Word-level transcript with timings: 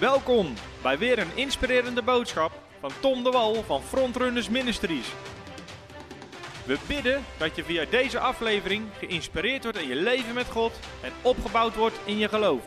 Welkom 0.00 0.54
bij 0.82 0.98
weer 0.98 1.18
een 1.18 1.36
inspirerende 1.36 2.02
boodschap 2.02 2.52
van 2.80 2.90
Tom 3.00 3.24
de 3.24 3.30
Wal 3.30 3.62
van 3.62 3.82
Frontrunners 3.82 4.48
Ministries. 4.48 5.12
We 6.66 6.78
bidden 6.86 7.24
dat 7.38 7.56
je 7.56 7.64
via 7.64 7.84
deze 7.90 8.18
aflevering 8.18 8.86
geïnspireerd 8.98 9.62
wordt 9.62 9.78
in 9.78 9.88
je 9.88 9.94
leven 9.94 10.34
met 10.34 10.46
God 10.46 10.72
en 11.02 11.12
opgebouwd 11.22 11.74
wordt 11.74 11.98
in 12.04 12.18
je 12.18 12.28
geloof. 12.28 12.62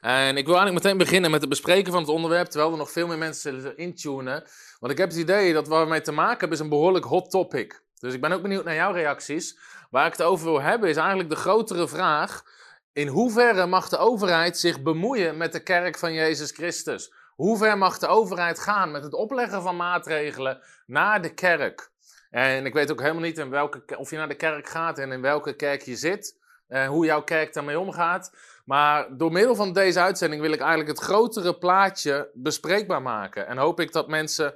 En 0.00 0.36
ik 0.36 0.46
wil 0.46 0.56
eigenlijk 0.56 0.84
meteen 0.84 0.98
beginnen 0.98 1.30
met 1.30 1.40
het 1.40 1.48
bespreken 1.48 1.92
van 1.92 2.00
het 2.00 2.10
onderwerp, 2.10 2.46
terwijl 2.46 2.72
er 2.72 2.78
nog 2.78 2.90
veel 2.90 3.06
meer 3.06 3.18
mensen 3.18 3.60
zullen 3.60 3.76
intunen. 3.76 4.44
Want 4.80 4.92
ik 4.92 4.98
heb 4.98 5.08
het 5.08 5.18
idee 5.18 5.52
dat 5.52 5.68
waar 5.68 5.84
we 5.84 5.90
mee 5.90 6.00
te 6.00 6.12
maken 6.12 6.38
hebben 6.38 6.58
is 6.58 6.64
een 6.64 6.68
behoorlijk 6.68 7.04
hot 7.04 7.30
topic. 7.30 7.82
Dus 7.98 8.14
ik 8.14 8.20
ben 8.20 8.32
ook 8.32 8.42
benieuwd 8.42 8.64
naar 8.64 8.74
jouw 8.74 8.92
reacties. 8.92 9.58
Waar 9.90 10.06
ik 10.06 10.12
het 10.12 10.22
over 10.22 10.44
wil 10.44 10.60
hebben 10.60 10.88
is 10.88 10.96
eigenlijk 10.96 11.28
de 11.28 11.36
grotere 11.36 11.88
vraag. 11.88 12.42
In 12.94 13.08
hoeverre 13.08 13.66
mag 13.66 13.88
de 13.88 13.96
overheid 13.96 14.58
zich 14.58 14.82
bemoeien 14.82 15.36
met 15.36 15.52
de 15.52 15.62
kerk 15.62 15.98
van 15.98 16.12
Jezus 16.12 16.50
Christus? 16.50 17.12
Hoe 17.34 17.58
ver 17.58 17.78
mag 17.78 17.98
de 17.98 18.06
overheid 18.06 18.58
gaan 18.58 18.90
met 18.90 19.02
het 19.04 19.14
opleggen 19.14 19.62
van 19.62 19.76
maatregelen 19.76 20.62
naar 20.86 21.22
de 21.22 21.34
kerk? 21.34 21.90
En 22.30 22.66
ik 22.66 22.72
weet 22.72 22.90
ook 22.90 23.00
helemaal 23.00 23.22
niet 23.22 23.38
in 23.38 23.50
welke, 23.50 23.98
of 23.98 24.10
je 24.10 24.16
naar 24.16 24.28
de 24.28 24.34
kerk 24.34 24.68
gaat 24.68 24.98
en 24.98 25.12
in 25.12 25.20
welke 25.20 25.56
kerk 25.56 25.82
je 25.82 25.96
zit. 25.96 26.38
En 26.68 26.86
hoe 26.86 27.04
jouw 27.04 27.22
kerk 27.22 27.52
daarmee 27.52 27.78
omgaat. 27.78 28.32
Maar 28.64 29.16
door 29.16 29.32
middel 29.32 29.54
van 29.54 29.72
deze 29.72 30.00
uitzending 30.00 30.42
wil 30.42 30.52
ik 30.52 30.60
eigenlijk 30.60 30.90
het 30.90 31.06
grotere 31.06 31.58
plaatje 31.58 32.30
bespreekbaar 32.34 33.02
maken. 33.02 33.46
En 33.46 33.56
hoop 33.56 33.80
ik 33.80 33.92
dat 33.92 34.08
mensen 34.08 34.54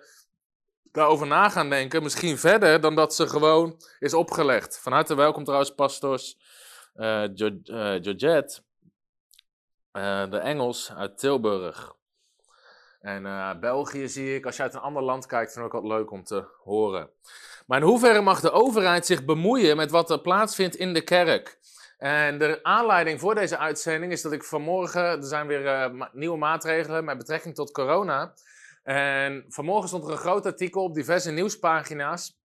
daarover 0.93 1.27
na 1.27 1.49
gaan 1.49 1.71
denken. 1.71 2.03
Misschien 2.03 2.39
verder 2.39 2.81
dan 2.81 2.95
dat 2.95 3.15
ze 3.15 3.29
gewoon 3.29 3.81
is 3.99 4.15
opgelegd. 4.15 4.79
Van 4.79 4.93
harte 4.93 5.15
welkom 5.15 5.45
trouwens, 5.45 5.75
pastors 5.75 6.39
Georgette, 6.99 8.63
uh, 9.93 10.31
de 10.31 10.39
Engels 10.39 10.93
uit 10.93 11.19
Tilburg. 11.19 11.97
En 13.01 13.23
België 13.61 14.09
zie 14.09 14.35
ik, 14.35 14.47
als 14.47 14.57
je 14.57 14.63
uit 14.63 14.75
een 14.75 14.81
ander 14.81 15.03
land 15.03 15.27
kijkt, 15.27 15.53
vind 15.53 15.67
ik 15.67 15.75
ook 15.75 15.83
wat 15.83 15.91
leuk 15.91 16.11
om 16.11 16.25
te 16.25 16.45
horen. 16.63 17.11
Maar 17.67 17.79
in 17.79 17.87
hoeverre 17.87 18.21
mag 18.21 18.41
de 18.41 18.51
overheid 18.51 19.07
zich 19.07 19.25
bemoeien 19.25 19.77
met 19.77 19.91
wat 19.91 20.11
er 20.11 20.21
plaatsvindt 20.21 20.77
in 20.77 20.95
de 20.95 21.05
kerk? 21.05 21.59
En 21.99 22.39
de 22.39 22.59
aanleiding 22.63 23.21
voor 23.21 23.35
deze 23.35 23.59
uitzending 23.59 24.13
is 24.13 24.23
dat 24.23 24.33
ik 24.33 24.45
vanmorgen, 24.45 25.03
er 25.03 25.25
zijn 25.25 25.47
weer 25.47 25.93
nieuwe 26.13 26.39
maatregelen 26.39 27.05
met 27.05 27.19
betrekking 27.19 27.55
tot 27.55 27.71
corona. 27.71 28.35
En 28.83 29.45
vanmorgen 29.49 29.89
stond 29.89 30.05
er 30.05 30.11
een 30.11 30.17
groot 30.17 30.47
artikel 30.47 30.83
op 30.83 30.95
diverse 30.95 31.31
nieuwspagina's, 31.31 32.39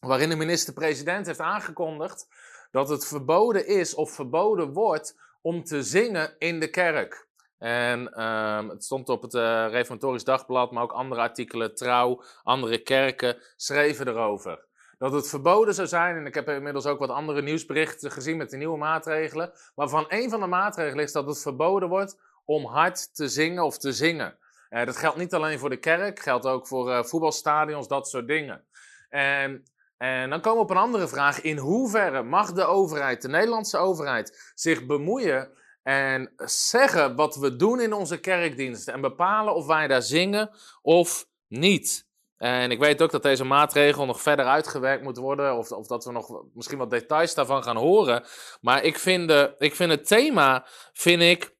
waarin 0.00 0.28
de 0.28 0.36
minister-president 0.36 1.26
heeft 1.26 1.40
aangekondigd 1.40 2.28
dat 2.70 2.88
het 2.88 3.06
verboden 3.06 3.66
is 3.66 3.94
of 3.94 4.12
verboden 4.12 4.72
wordt 4.72 5.18
om 5.40 5.64
te 5.64 5.82
zingen 5.82 6.34
in 6.38 6.60
de 6.60 6.70
kerk. 6.70 7.28
En 7.58 8.24
um, 8.24 8.68
het 8.68 8.84
stond 8.84 9.08
op 9.08 9.22
het 9.22 9.34
uh, 9.34 9.66
Reformatorisch 9.70 10.24
Dagblad, 10.24 10.70
maar 10.70 10.82
ook 10.82 10.92
andere 10.92 11.20
artikelen, 11.20 11.74
Trouw, 11.74 12.22
andere 12.42 12.78
kerken 12.78 13.36
schreven 13.56 14.08
erover. 14.08 14.68
Dat 14.98 15.12
het 15.12 15.28
verboden 15.28 15.74
zou 15.74 15.88
zijn, 15.88 16.16
en 16.16 16.26
ik 16.26 16.34
heb 16.34 16.48
inmiddels 16.48 16.86
ook 16.86 16.98
wat 16.98 17.10
andere 17.10 17.42
nieuwsberichten 17.42 18.10
gezien 18.10 18.36
met 18.36 18.50
de 18.50 18.56
nieuwe 18.56 18.78
maatregelen, 18.78 19.52
waarvan 19.74 20.04
een 20.08 20.30
van 20.30 20.40
de 20.40 20.46
maatregelen 20.46 21.04
is 21.04 21.12
dat 21.12 21.26
het 21.26 21.42
verboden 21.42 21.88
wordt 21.88 22.20
om 22.44 22.64
hard 22.64 23.14
te 23.14 23.28
zingen 23.28 23.64
of 23.64 23.78
te 23.78 23.92
zingen. 23.92 24.38
Uh, 24.70 24.84
dat 24.84 24.96
geldt 24.96 25.16
niet 25.16 25.34
alleen 25.34 25.58
voor 25.58 25.70
de 25.70 25.76
kerk, 25.76 26.20
geldt 26.20 26.46
ook 26.46 26.66
voor 26.66 26.88
uh, 26.90 27.02
voetbalstadions, 27.02 27.88
dat 27.88 28.08
soort 28.08 28.26
dingen. 28.26 28.64
En 29.08 29.64
en 30.00 30.30
dan 30.30 30.40
komen 30.40 30.58
we 30.58 30.64
op 30.64 30.70
een 30.70 30.76
andere 30.82 31.08
vraag. 31.08 31.40
In 31.40 31.56
hoeverre 31.58 32.22
mag 32.22 32.52
de 32.52 32.64
overheid, 32.64 33.22
de 33.22 33.28
Nederlandse 33.28 33.78
overheid, 33.78 34.52
zich 34.54 34.86
bemoeien 34.86 35.50
en 35.82 36.32
zeggen 36.44 37.16
wat 37.16 37.36
we 37.36 37.56
doen 37.56 37.80
in 37.80 37.92
onze 37.92 38.20
kerkdiensten 38.20 38.92
en 38.92 39.00
bepalen 39.00 39.54
of 39.54 39.66
wij 39.66 39.86
daar 39.86 40.02
zingen 40.02 40.50
of 40.82 41.26
niet? 41.48 42.08
En 42.36 42.70
ik 42.70 42.78
weet 42.78 43.02
ook 43.02 43.10
dat 43.10 43.22
deze 43.22 43.44
maatregel 43.44 44.06
nog 44.06 44.22
verder 44.22 44.46
uitgewerkt 44.46 45.02
moet 45.02 45.16
worden, 45.16 45.56
of, 45.56 45.70
of 45.70 45.86
dat 45.86 46.04
we 46.04 46.12
nog 46.12 46.44
misschien 46.54 46.78
wat 46.78 46.90
details 46.90 47.34
daarvan 47.34 47.62
gaan 47.62 47.76
horen. 47.76 48.24
Maar 48.60 48.84
ik 48.84 48.98
vind, 48.98 49.28
de, 49.28 49.54
ik 49.58 49.74
vind 49.74 49.90
het 49.90 50.06
thema 50.06 50.66
vind 50.92 51.22
ik 51.22 51.56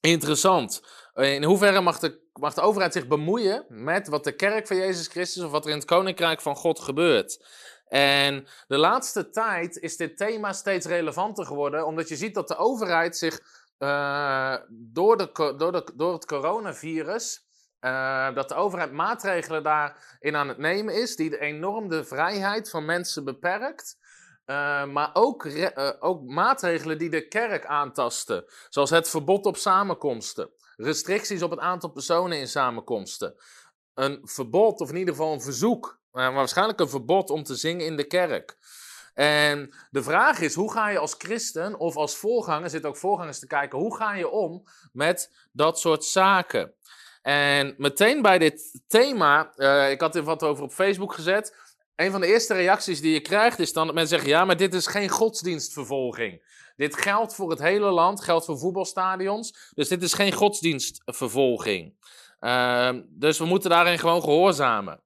interessant. 0.00 0.82
In 1.14 1.44
hoeverre 1.44 1.80
mag 1.80 1.98
de 1.98 2.19
mag 2.32 2.54
de 2.54 2.60
overheid 2.60 2.92
zich 2.92 3.06
bemoeien 3.06 3.64
met 3.68 4.08
wat 4.08 4.24
de 4.24 4.32
kerk 4.32 4.66
van 4.66 4.76
Jezus 4.76 5.06
Christus 5.06 5.42
of 5.42 5.50
wat 5.50 5.64
er 5.64 5.70
in 5.70 5.76
het 5.76 5.86
koninkrijk 5.86 6.40
van 6.40 6.56
God 6.56 6.80
gebeurt. 6.80 7.44
En 7.88 8.46
de 8.66 8.76
laatste 8.76 9.30
tijd 9.30 9.76
is 9.76 9.96
dit 9.96 10.16
thema 10.16 10.52
steeds 10.52 10.86
relevanter 10.86 11.46
geworden, 11.46 11.86
omdat 11.86 12.08
je 12.08 12.16
ziet 12.16 12.34
dat 12.34 12.48
de 12.48 12.56
overheid 12.56 13.16
zich 13.16 13.40
uh, 13.78 14.56
door, 14.68 15.16
de, 15.16 15.54
door, 15.56 15.72
de, 15.72 15.92
door 15.94 16.12
het 16.12 16.26
coronavirus, 16.26 17.46
uh, 17.80 18.34
dat 18.34 18.48
de 18.48 18.54
overheid 18.54 18.92
maatregelen 18.92 19.62
daarin 19.62 20.36
aan 20.36 20.48
het 20.48 20.58
nemen 20.58 20.94
is, 20.94 21.16
die 21.16 21.30
de 21.30 22.04
vrijheid 22.04 22.70
van 22.70 22.84
mensen 22.84 23.24
beperkt. 23.24 23.98
Uh, 24.46 24.84
maar 24.84 25.10
ook, 25.12 25.48
ook 26.00 26.22
maatregelen 26.22 26.98
die 26.98 27.10
de 27.10 27.28
kerk 27.28 27.66
aantasten, 27.66 28.44
zoals 28.68 28.90
het 28.90 29.08
verbod 29.08 29.46
op 29.46 29.56
samenkomsten 29.56 30.50
restricties 30.82 31.42
op 31.42 31.50
het 31.50 31.60
aantal 31.60 31.90
personen 31.90 32.38
in 32.38 32.48
samenkomsten. 32.48 33.34
Een 33.94 34.20
verbod, 34.22 34.80
of 34.80 34.90
in 34.90 34.96
ieder 34.96 35.14
geval 35.14 35.32
een 35.32 35.40
verzoek, 35.40 36.00
maar 36.10 36.32
waarschijnlijk 36.32 36.80
een 36.80 36.88
verbod 36.88 37.30
om 37.30 37.42
te 37.42 37.54
zingen 37.54 37.86
in 37.86 37.96
de 37.96 38.06
kerk. 38.06 38.58
En 39.14 39.74
de 39.90 40.02
vraag 40.02 40.40
is, 40.40 40.54
hoe 40.54 40.72
ga 40.72 40.88
je 40.88 40.98
als 40.98 41.14
christen 41.18 41.78
of 41.78 41.96
als 41.96 42.16
voorganger, 42.16 42.70
zit 42.70 42.86
ook 42.86 42.96
voorgangers 42.96 43.38
te 43.38 43.46
kijken, 43.46 43.78
hoe 43.78 43.96
ga 43.96 44.14
je 44.14 44.28
om 44.28 44.64
met 44.92 45.48
dat 45.52 45.78
soort 45.78 46.04
zaken? 46.04 46.74
En 47.22 47.74
meteen 47.78 48.22
bij 48.22 48.38
dit 48.38 48.82
thema, 48.86 49.52
uh, 49.56 49.90
ik 49.90 50.00
had 50.00 50.16
er 50.16 50.22
wat 50.22 50.42
over 50.42 50.64
op 50.64 50.72
Facebook 50.72 51.14
gezet. 51.14 51.56
Een 52.00 52.10
van 52.10 52.20
de 52.20 52.26
eerste 52.26 52.54
reacties 52.54 53.00
die 53.00 53.12
je 53.12 53.20
krijgt 53.20 53.58
is 53.58 53.72
dan 53.72 53.86
dat 53.86 53.94
mensen 53.94 54.18
zeggen: 54.18 54.36
ja, 54.36 54.44
maar 54.44 54.56
dit 54.56 54.74
is 54.74 54.86
geen 54.86 55.08
godsdienstvervolging. 55.08 56.42
Dit 56.76 56.96
geldt 56.96 57.34
voor 57.34 57.50
het 57.50 57.58
hele 57.58 57.90
land, 57.90 58.20
geldt 58.20 58.44
voor 58.44 58.58
voetbalstadions. 58.58 59.70
Dus 59.74 59.88
dit 59.88 60.02
is 60.02 60.12
geen 60.12 60.32
godsdienstvervolging. 60.32 61.94
Uh, 62.40 62.90
dus 63.08 63.38
we 63.38 63.44
moeten 63.44 63.70
daarin 63.70 63.98
gewoon 63.98 64.22
gehoorzamen. 64.22 65.00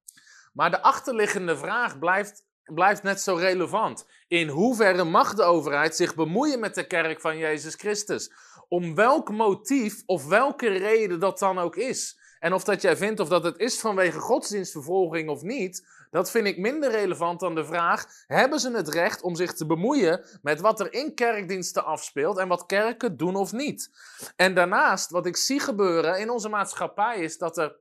Maar 0.52 0.70
de 0.70 0.82
achterliggende 0.82 1.56
vraag 1.56 1.98
blijft, 1.98 2.44
blijft 2.64 3.02
net 3.02 3.20
zo 3.20 3.34
relevant. 3.34 4.06
In 4.28 4.48
hoeverre 4.48 5.04
mag 5.04 5.34
de 5.34 5.42
overheid 5.42 5.96
zich 5.96 6.14
bemoeien 6.14 6.60
met 6.60 6.74
de 6.74 6.86
kerk 6.86 7.20
van 7.20 7.36
Jezus 7.36 7.74
Christus? 7.74 8.32
Om 8.68 8.94
welk 8.94 9.30
motief 9.30 10.02
of 10.06 10.26
welke 10.26 10.68
reden 10.68 11.20
dat 11.20 11.38
dan 11.38 11.58
ook 11.58 11.76
is. 11.76 12.18
En 12.44 12.52
of 12.52 12.64
dat 12.64 12.82
jij 12.82 12.96
vindt 12.96 13.20
of 13.20 13.28
dat 13.28 13.44
het 13.44 13.58
is 13.58 13.80
vanwege 13.80 14.18
godsdienstvervolging 14.18 15.28
of 15.28 15.42
niet, 15.42 15.86
dat 16.10 16.30
vind 16.30 16.46
ik 16.46 16.58
minder 16.58 16.90
relevant 16.90 17.40
dan 17.40 17.54
de 17.54 17.64
vraag: 17.64 18.06
hebben 18.26 18.60
ze 18.60 18.70
het 18.70 18.88
recht 18.88 19.22
om 19.22 19.34
zich 19.34 19.52
te 19.52 19.66
bemoeien 19.66 20.24
met 20.42 20.60
wat 20.60 20.80
er 20.80 20.92
in 20.92 21.14
kerkdiensten 21.14 21.84
afspeelt 21.84 22.38
en 22.38 22.48
wat 22.48 22.66
kerken 22.66 23.16
doen 23.16 23.36
of 23.36 23.52
niet? 23.52 23.90
En 24.36 24.54
daarnaast, 24.54 25.10
wat 25.10 25.26
ik 25.26 25.36
zie 25.36 25.60
gebeuren 25.60 26.18
in 26.18 26.30
onze 26.30 26.48
maatschappij, 26.48 27.20
is 27.20 27.38
dat 27.38 27.58
er 27.58 27.76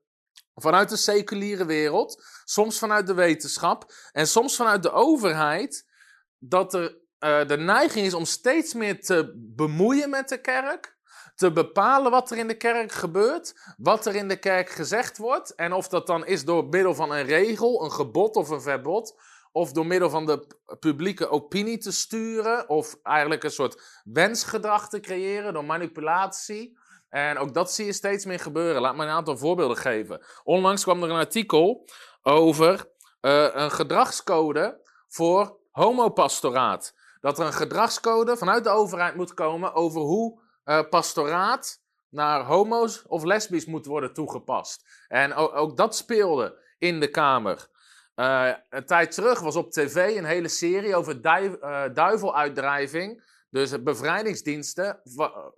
vanuit 0.55 0.89
de 0.89 0.97
seculiere 0.97 1.65
wereld, 1.65 2.23
soms 2.43 2.79
vanuit 2.79 3.07
de 3.07 3.13
wetenschap 3.13 3.93
en 4.11 4.27
soms 4.27 4.55
vanuit 4.55 4.83
de 4.83 4.91
overheid, 4.91 5.89
dat 6.37 6.73
er 6.73 6.97
uh, 7.19 7.47
de 7.47 7.57
neiging 7.57 8.05
is 8.05 8.13
om 8.13 8.25
steeds 8.25 8.73
meer 8.73 9.01
te 9.01 9.33
bemoeien 9.35 10.09
met 10.09 10.29
de 10.29 10.41
kerk 10.41 10.92
te 11.35 11.51
bepalen 11.51 12.11
wat 12.11 12.31
er 12.31 12.37
in 12.37 12.47
de 12.47 12.57
kerk 12.57 12.91
gebeurt, 12.91 13.73
wat 13.77 14.05
er 14.05 14.15
in 14.15 14.27
de 14.27 14.39
kerk 14.39 14.69
gezegd 14.69 15.17
wordt. 15.17 15.55
En 15.55 15.73
of 15.73 15.87
dat 15.87 16.07
dan 16.07 16.25
is 16.25 16.45
door 16.45 16.65
middel 16.65 16.95
van 16.95 17.11
een 17.11 17.25
regel, 17.25 17.83
een 17.83 17.91
gebod 17.91 18.35
of 18.35 18.49
een 18.49 18.61
verbod. 18.61 19.21
Of 19.51 19.71
door 19.71 19.85
middel 19.85 20.09
van 20.09 20.25
de 20.25 20.47
publieke 20.79 21.29
opinie 21.29 21.77
te 21.77 21.91
sturen. 21.91 22.69
Of 22.69 22.95
eigenlijk 23.03 23.43
een 23.43 23.51
soort 23.51 24.01
wensgedrag 24.03 24.89
te 24.89 24.99
creëren 24.99 25.53
door 25.53 25.65
manipulatie. 25.65 26.77
En 27.09 27.37
ook 27.37 27.53
dat 27.53 27.71
zie 27.71 27.85
je 27.85 27.93
steeds 27.93 28.25
meer 28.25 28.39
gebeuren. 28.39 28.81
Laat 28.81 28.95
me 28.95 29.03
een 29.03 29.09
aantal 29.09 29.37
voorbeelden 29.37 29.77
geven. 29.77 30.25
Onlangs 30.43 30.83
kwam 30.83 31.03
er 31.03 31.09
een 31.09 31.15
artikel 31.15 31.85
over 32.21 32.91
uh, 33.21 33.47
een 33.53 33.71
gedragscode 33.71 34.81
voor 35.07 35.57
homopastoraat. 35.71 36.93
Dat 37.21 37.39
er 37.39 37.45
een 37.45 37.53
gedragscode 37.53 38.37
vanuit 38.37 38.63
de 38.63 38.69
overheid 38.69 39.15
moet 39.15 39.33
komen 39.33 39.73
over 39.73 40.01
hoe 40.01 40.42
uh, 40.65 40.89
pastoraat 40.89 41.81
naar 42.09 42.43
homo's 42.43 43.03
of 43.07 43.23
lesbisch 43.23 43.65
moet 43.65 43.85
worden 43.85 44.13
toegepast. 44.13 45.05
En 45.07 45.33
ook, 45.33 45.77
dat 45.77 45.95
speelde 45.95 46.61
in 46.77 46.99
de 46.99 47.07
Kamer. 47.07 47.67
Uh, 48.15 48.53
een 48.69 48.85
tijd 48.85 49.11
terug 49.11 49.39
was 49.39 49.55
op 49.55 49.71
tv 49.71 50.15
een 50.17 50.25
hele 50.25 50.47
serie 50.47 50.95
over 50.95 51.19
uh, 51.25 51.83
duiveluitdrijving. 51.93 53.31
Dus 53.49 53.83
bevrijdingsdiensten, 53.83 55.01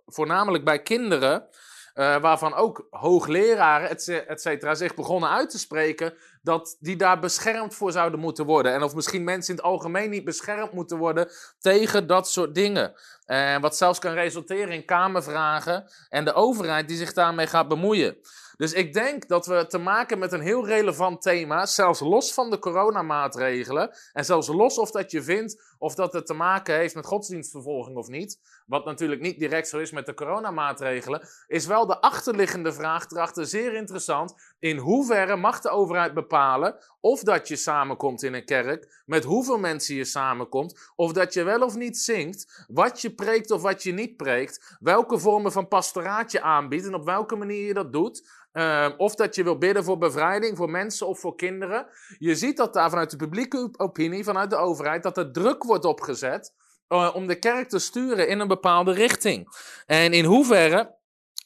voornamelijk 0.05 0.63
bij 0.63 0.81
kinderen. 0.81 1.47
Uh, 1.95 2.21
waarvan 2.21 2.53
ook 2.53 2.87
hoogleraren, 2.89 3.89
et 4.27 4.41
cetera, 4.41 4.75
zich 4.75 4.95
begonnen 4.95 5.29
uit 5.29 5.49
te 5.49 5.59
spreken 5.59 6.13
dat 6.41 6.77
die 6.79 6.95
daar 6.95 7.19
beschermd 7.19 7.75
voor 7.75 7.91
zouden 7.91 8.19
moeten 8.19 8.45
worden. 8.45 8.73
En 8.73 8.83
of 8.83 8.95
misschien 8.95 9.23
mensen 9.23 9.53
in 9.53 9.59
het 9.59 9.69
algemeen 9.69 10.09
niet 10.09 10.23
beschermd 10.23 10.71
moeten 10.71 10.97
worden 10.97 11.29
tegen 11.59 12.07
dat 12.07 12.29
soort 12.29 12.55
dingen. 12.55 12.93
En 13.25 13.61
wat 13.61 13.77
zelfs 13.77 13.99
kan 13.99 14.13
resulteren 14.13 14.73
in 14.73 14.85
kamervragen 14.85 15.91
en 16.09 16.25
de 16.25 16.33
overheid 16.33 16.87
die 16.87 16.97
zich 16.97 17.13
daarmee 17.13 17.47
gaat 17.47 17.67
bemoeien. 17.67 18.17
Dus 18.57 18.73
ik 18.73 18.93
denk 18.93 19.27
dat 19.27 19.45
we 19.45 19.65
te 19.67 19.77
maken 19.77 20.19
met 20.19 20.31
een 20.31 20.41
heel 20.41 20.65
relevant 20.65 21.21
thema, 21.21 21.65
zelfs 21.65 21.99
los 21.99 22.33
van 22.33 22.49
de 22.49 22.59
coronamaatregelen. 22.59 23.95
En 24.13 24.25
zelfs 24.25 24.47
los 24.47 24.77
of 24.77 24.91
dat 24.91 25.11
je 25.11 25.23
vindt 25.23 25.74
of 25.77 25.95
dat 25.95 26.13
het 26.13 26.25
te 26.25 26.33
maken 26.33 26.75
heeft 26.75 26.95
met 26.95 27.05
godsdienstvervolging 27.05 27.97
of 27.97 28.07
niet. 28.07 28.39
Wat 28.65 28.85
natuurlijk 28.85 29.21
niet 29.21 29.39
direct 29.39 29.67
zo 29.67 29.79
is 29.79 29.91
met 29.91 30.05
de 30.05 30.13
coronamaatregelen. 30.13 31.27
Is 31.47 31.65
wel 31.65 31.85
de 31.85 32.01
achterliggende 32.01 32.73
vraag 32.73 33.09
erachter 33.09 33.45
zeer 33.45 33.73
interessant. 33.73 34.55
In 34.59 34.77
hoeverre 34.77 35.35
mag 35.35 35.61
de 35.61 35.69
overheid 35.69 36.13
bepalen 36.13 36.75
of 36.99 37.23
dat 37.23 37.47
je 37.47 37.55
samenkomt 37.55 38.23
in 38.23 38.33
een 38.33 38.45
kerk, 38.45 39.03
met 39.05 39.23
hoeveel 39.23 39.59
mensen 39.59 39.95
je 39.95 40.05
samenkomt, 40.05 40.91
of 40.95 41.11
dat 41.11 41.33
je 41.33 41.43
wel 41.43 41.61
of 41.61 41.75
niet 41.75 41.97
zingt, 41.97 42.65
wat 42.67 43.01
je 43.01 43.13
preekt 43.13 43.51
of 43.51 43.61
wat 43.61 43.83
je 43.83 43.91
niet 43.91 44.17
preekt, 44.17 44.77
welke 44.79 45.19
vormen 45.19 45.51
van 45.51 45.67
pastoraat 45.67 46.31
je 46.31 46.41
aanbiedt 46.41 46.85
en 46.85 46.93
op 46.93 47.05
welke 47.05 47.35
manier 47.35 47.65
je 47.65 47.73
dat 47.73 47.93
doet. 47.93 48.43
Uh, 48.53 48.89
of 48.97 49.15
dat 49.15 49.35
je 49.35 49.43
wil 49.43 49.57
bidden 49.57 49.83
voor 49.83 49.97
bevrijding, 49.97 50.57
voor 50.57 50.69
mensen 50.69 51.07
of 51.07 51.19
voor 51.19 51.35
kinderen. 51.35 51.87
Je 52.17 52.35
ziet 52.35 52.57
dat 52.57 52.73
daar 52.73 52.89
vanuit 52.89 53.09
de 53.09 53.17
publieke 53.17 53.69
opinie, 53.77 54.23
vanuit 54.23 54.49
de 54.49 54.55
overheid, 54.55 55.03
dat 55.03 55.17
er 55.17 55.31
druk 55.31 55.63
wordt 55.65 55.85
opgezet 55.85 56.53
uh, 56.89 57.11
om 57.13 57.27
de 57.27 57.39
kerk 57.39 57.69
te 57.69 57.79
sturen 57.79 58.27
in 58.27 58.39
een 58.39 58.47
bepaalde 58.47 58.91
richting. 58.91 59.47
En 59.85 60.13
in 60.13 60.25
hoeverre 60.25 60.95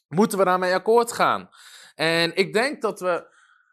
moeten 0.08 0.38
we 0.38 0.44
daarmee 0.44 0.74
akkoord 0.74 1.12
gaan? 1.12 1.50
En 1.96 2.36
ik 2.36 2.54
denk 2.54 2.82
dat, 2.82 3.00
we, 3.00 3.28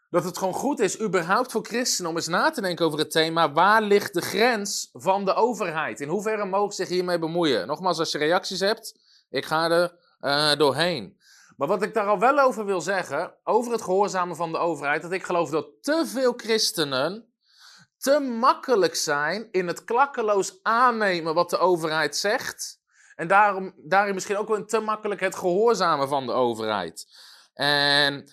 dat 0.09 0.23
het 0.23 0.37
gewoon 0.37 0.53
goed 0.53 0.79
is, 0.79 1.01
überhaupt 1.01 1.51
voor 1.51 1.65
christenen, 1.65 2.09
om 2.09 2.17
eens 2.17 2.27
na 2.27 2.49
te 2.49 2.61
denken 2.61 2.85
over 2.85 2.99
het 2.99 3.11
thema: 3.11 3.51
waar 3.51 3.81
ligt 3.81 4.13
de 4.13 4.21
grens 4.21 4.89
van 4.93 5.25
de 5.25 5.33
overheid? 5.33 5.99
In 5.99 6.09
hoeverre 6.09 6.45
mogen 6.45 6.73
ze 6.73 6.81
zich 6.81 6.93
hiermee 6.93 7.19
bemoeien? 7.19 7.67
Nogmaals, 7.67 7.99
als 7.99 8.11
je 8.11 8.17
reacties 8.17 8.59
hebt, 8.59 8.99
ik 9.29 9.45
ga 9.45 9.69
er 9.69 9.95
uh, 10.21 10.55
doorheen. 10.55 11.17
Maar 11.57 11.67
wat 11.67 11.81
ik 11.81 11.93
daar 11.93 12.07
al 12.07 12.19
wel 12.19 12.39
over 12.39 12.65
wil 12.65 12.81
zeggen, 12.81 13.35
over 13.43 13.71
het 13.71 13.81
gehoorzamen 13.81 14.35
van 14.35 14.51
de 14.51 14.57
overheid, 14.57 15.01
dat 15.01 15.11
ik 15.11 15.23
geloof 15.23 15.49
dat 15.49 15.67
te 15.81 16.03
veel 16.05 16.33
christenen 16.35 17.26
te 18.07 18.19
makkelijk 18.19 18.95
zijn 18.95 19.47
in 19.51 19.67
het 19.67 19.83
klakkeloos 19.83 20.59
aannemen 20.63 21.33
wat 21.33 21.49
de 21.49 21.57
overheid 21.57 22.15
zegt. 22.15 22.81
En 23.15 23.27
daarom, 23.27 23.73
daarin 23.77 24.13
misschien 24.13 24.37
ook 24.37 24.47
wel 24.47 24.65
te 24.65 24.79
makkelijk 24.79 25.21
het 25.21 25.35
gehoorzamen 25.35 26.07
van 26.07 26.25
de 26.25 26.31
overheid. 26.31 27.07
En 27.53 28.31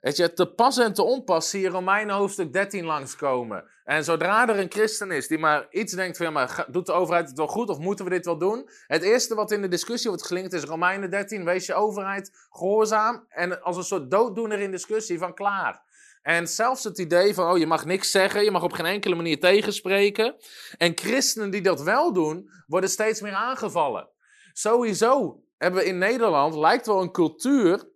weet 0.00 0.16
je, 0.16 0.32
te 0.32 0.46
pas 0.46 0.78
en 0.78 0.92
te 0.92 1.02
onpas 1.02 1.50
zie 1.50 1.60
je 1.60 1.68
Romeinen 1.68 2.14
hoofdstuk 2.14 2.52
13 2.52 2.84
langskomen. 2.84 3.64
En 3.84 4.04
zodra 4.04 4.48
er 4.48 4.58
een 4.58 4.70
christen 4.70 5.10
is 5.10 5.28
die 5.28 5.38
maar 5.38 5.66
iets 5.70 5.92
denkt 5.92 6.16
van, 6.16 6.26
ja, 6.26 6.32
maar 6.32 6.66
doet 6.68 6.86
de 6.86 6.92
overheid 6.92 7.28
het 7.28 7.36
wel 7.36 7.46
goed 7.46 7.68
of 7.68 7.78
moeten 7.78 8.04
we 8.04 8.10
dit 8.10 8.24
wel 8.24 8.38
doen? 8.38 8.68
Het 8.86 9.02
eerste 9.02 9.34
wat 9.34 9.50
in 9.50 9.62
de 9.62 9.68
discussie 9.68 10.10
wordt 10.10 10.26
gelinkt 10.26 10.52
is 10.52 10.64
Romeinen 10.64 11.10
13, 11.10 11.44
wees 11.44 11.66
je 11.66 11.74
overheid 11.74 12.46
gehoorzaam. 12.50 13.26
En 13.28 13.62
als 13.62 13.76
een 13.76 13.84
soort 13.84 14.10
dooddoener 14.10 14.60
in 14.60 14.70
discussie 14.70 15.18
van 15.18 15.34
klaar. 15.34 15.82
En 16.22 16.48
zelfs 16.48 16.84
het 16.84 16.98
idee 16.98 17.34
van, 17.34 17.50
oh, 17.50 17.58
je 17.58 17.66
mag 17.66 17.84
niks 17.84 18.10
zeggen, 18.10 18.44
je 18.44 18.50
mag 18.50 18.62
op 18.62 18.72
geen 18.72 18.86
enkele 18.86 19.14
manier 19.14 19.40
tegenspreken. 19.40 20.36
En 20.76 20.92
christenen 20.94 21.50
die 21.50 21.62
dat 21.62 21.82
wel 21.82 22.12
doen, 22.12 22.50
worden 22.66 22.90
steeds 22.90 23.20
meer 23.20 23.34
aangevallen. 23.34 24.08
Sowieso 24.52 25.42
hebben 25.58 25.80
we 25.80 25.86
in 25.86 25.98
Nederland, 25.98 26.54
lijkt 26.54 26.86
wel 26.86 27.02
een 27.02 27.12
cultuur, 27.12 27.90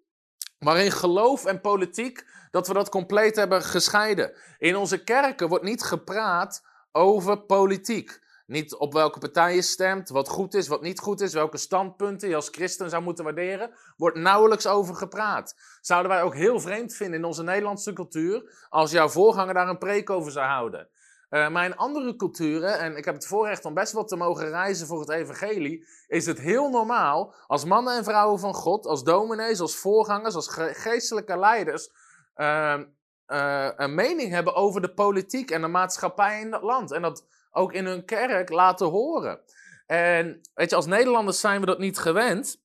waarin 0.58 0.90
geloof 0.92 1.44
en 1.44 1.60
politiek, 1.60 2.24
dat 2.50 2.66
we 2.66 2.74
dat 2.74 2.88
compleet 2.88 3.36
hebben 3.36 3.62
gescheiden. 3.62 4.36
In 4.58 4.76
onze 4.76 5.04
kerken 5.04 5.48
wordt 5.48 5.64
niet 5.64 5.82
gepraat 5.82 6.66
over 6.92 7.40
politiek. 7.40 8.24
Niet 8.46 8.74
op 8.74 8.92
welke 8.92 9.18
partij 9.18 9.54
je 9.54 9.62
stemt, 9.62 10.08
wat 10.08 10.28
goed 10.28 10.54
is, 10.54 10.68
wat 10.68 10.82
niet 10.82 10.98
goed 10.98 11.20
is, 11.20 11.32
welke 11.32 11.56
standpunten 11.56 12.28
je 12.28 12.34
als 12.34 12.48
christen 12.48 12.90
zou 12.90 13.02
moeten 13.02 13.24
waarderen, 13.24 13.70
wordt 13.96 14.16
nauwelijks 14.16 14.66
over 14.66 14.94
gepraat. 14.94 15.54
Zouden 15.80 16.10
wij 16.10 16.22
ook 16.22 16.34
heel 16.34 16.60
vreemd 16.60 16.94
vinden 16.94 17.18
in 17.18 17.24
onze 17.24 17.42
Nederlandse 17.42 17.92
cultuur 17.92 18.66
als 18.68 18.90
jouw 18.90 19.08
voorganger 19.08 19.54
daar 19.54 19.68
een 19.68 19.78
preek 19.78 20.10
over 20.10 20.32
zou 20.32 20.46
houden. 20.46 20.88
Uh, 21.30 21.48
maar 21.48 21.64
in 21.64 21.76
andere 21.76 22.16
culturen, 22.16 22.78
en 22.78 22.96
ik 22.96 23.04
heb 23.04 23.14
het 23.14 23.26
voorrecht 23.26 23.64
om 23.64 23.74
best 23.74 23.92
wel 23.92 24.04
te 24.04 24.16
mogen 24.16 24.48
reizen 24.48 24.86
voor 24.86 25.00
het 25.00 25.10
evangelie, 25.10 25.86
is 26.06 26.26
het 26.26 26.40
heel 26.40 26.70
normaal 26.70 27.34
als 27.46 27.64
mannen 27.64 27.96
en 27.96 28.04
vrouwen 28.04 28.40
van 28.40 28.54
God, 28.54 28.86
als 28.86 29.04
dominees, 29.04 29.60
als 29.60 29.76
voorgangers, 29.76 30.34
als 30.34 30.48
ge 30.48 30.70
geestelijke 30.74 31.38
leiders, 31.38 31.90
uh, 32.36 32.80
uh, 33.26 33.68
een 33.76 33.94
mening 33.94 34.30
hebben 34.30 34.54
over 34.54 34.80
de 34.80 34.94
politiek 34.94 35.50
en 35.50 35.60
de 35.60 35.68
maatschappij 35.68 36.40
in 36.40 36.50
dat 36.50 36.62
land. 36.62 36.92
En 36.92 37.02
dat 37.02 37.26
ook 37.56 37.72
in 37.72 37.86
hun 37.86 38.04
kerk 38.04 38.50
laten 38.50 38.86
horen. 38.86 39.40
En 39.86 40.40
weet 40.54 40.70
je, 40.70 40.76
als 40.76 40.86
Nederlanders 40.86 41.40
zijn 41.40 41.60
we 41.60 41.66
dat 41.66 41.78
niet 41.78 41.98
gewend. 41.98 42.64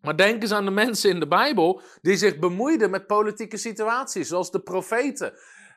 Maar 0.00 0.16
denk 0.16 0.42
eens 0.42 0.52
aan 0.52 0.64
de 0.64 0.70
mensen 0.70 1.10
in 1.10 1.20
de 1.20 1.28
Bijbel 1.28 1.80
die 2.02 2.16
zich 2.16 2.38
bemoeiden 2.38 2.90
met 2.90 3.06
politieke 3.06 3.56
situaties, 3.56 4.28
zoals 4.28 4.50
de 4.50 4.60
profeten. 4.60 5.32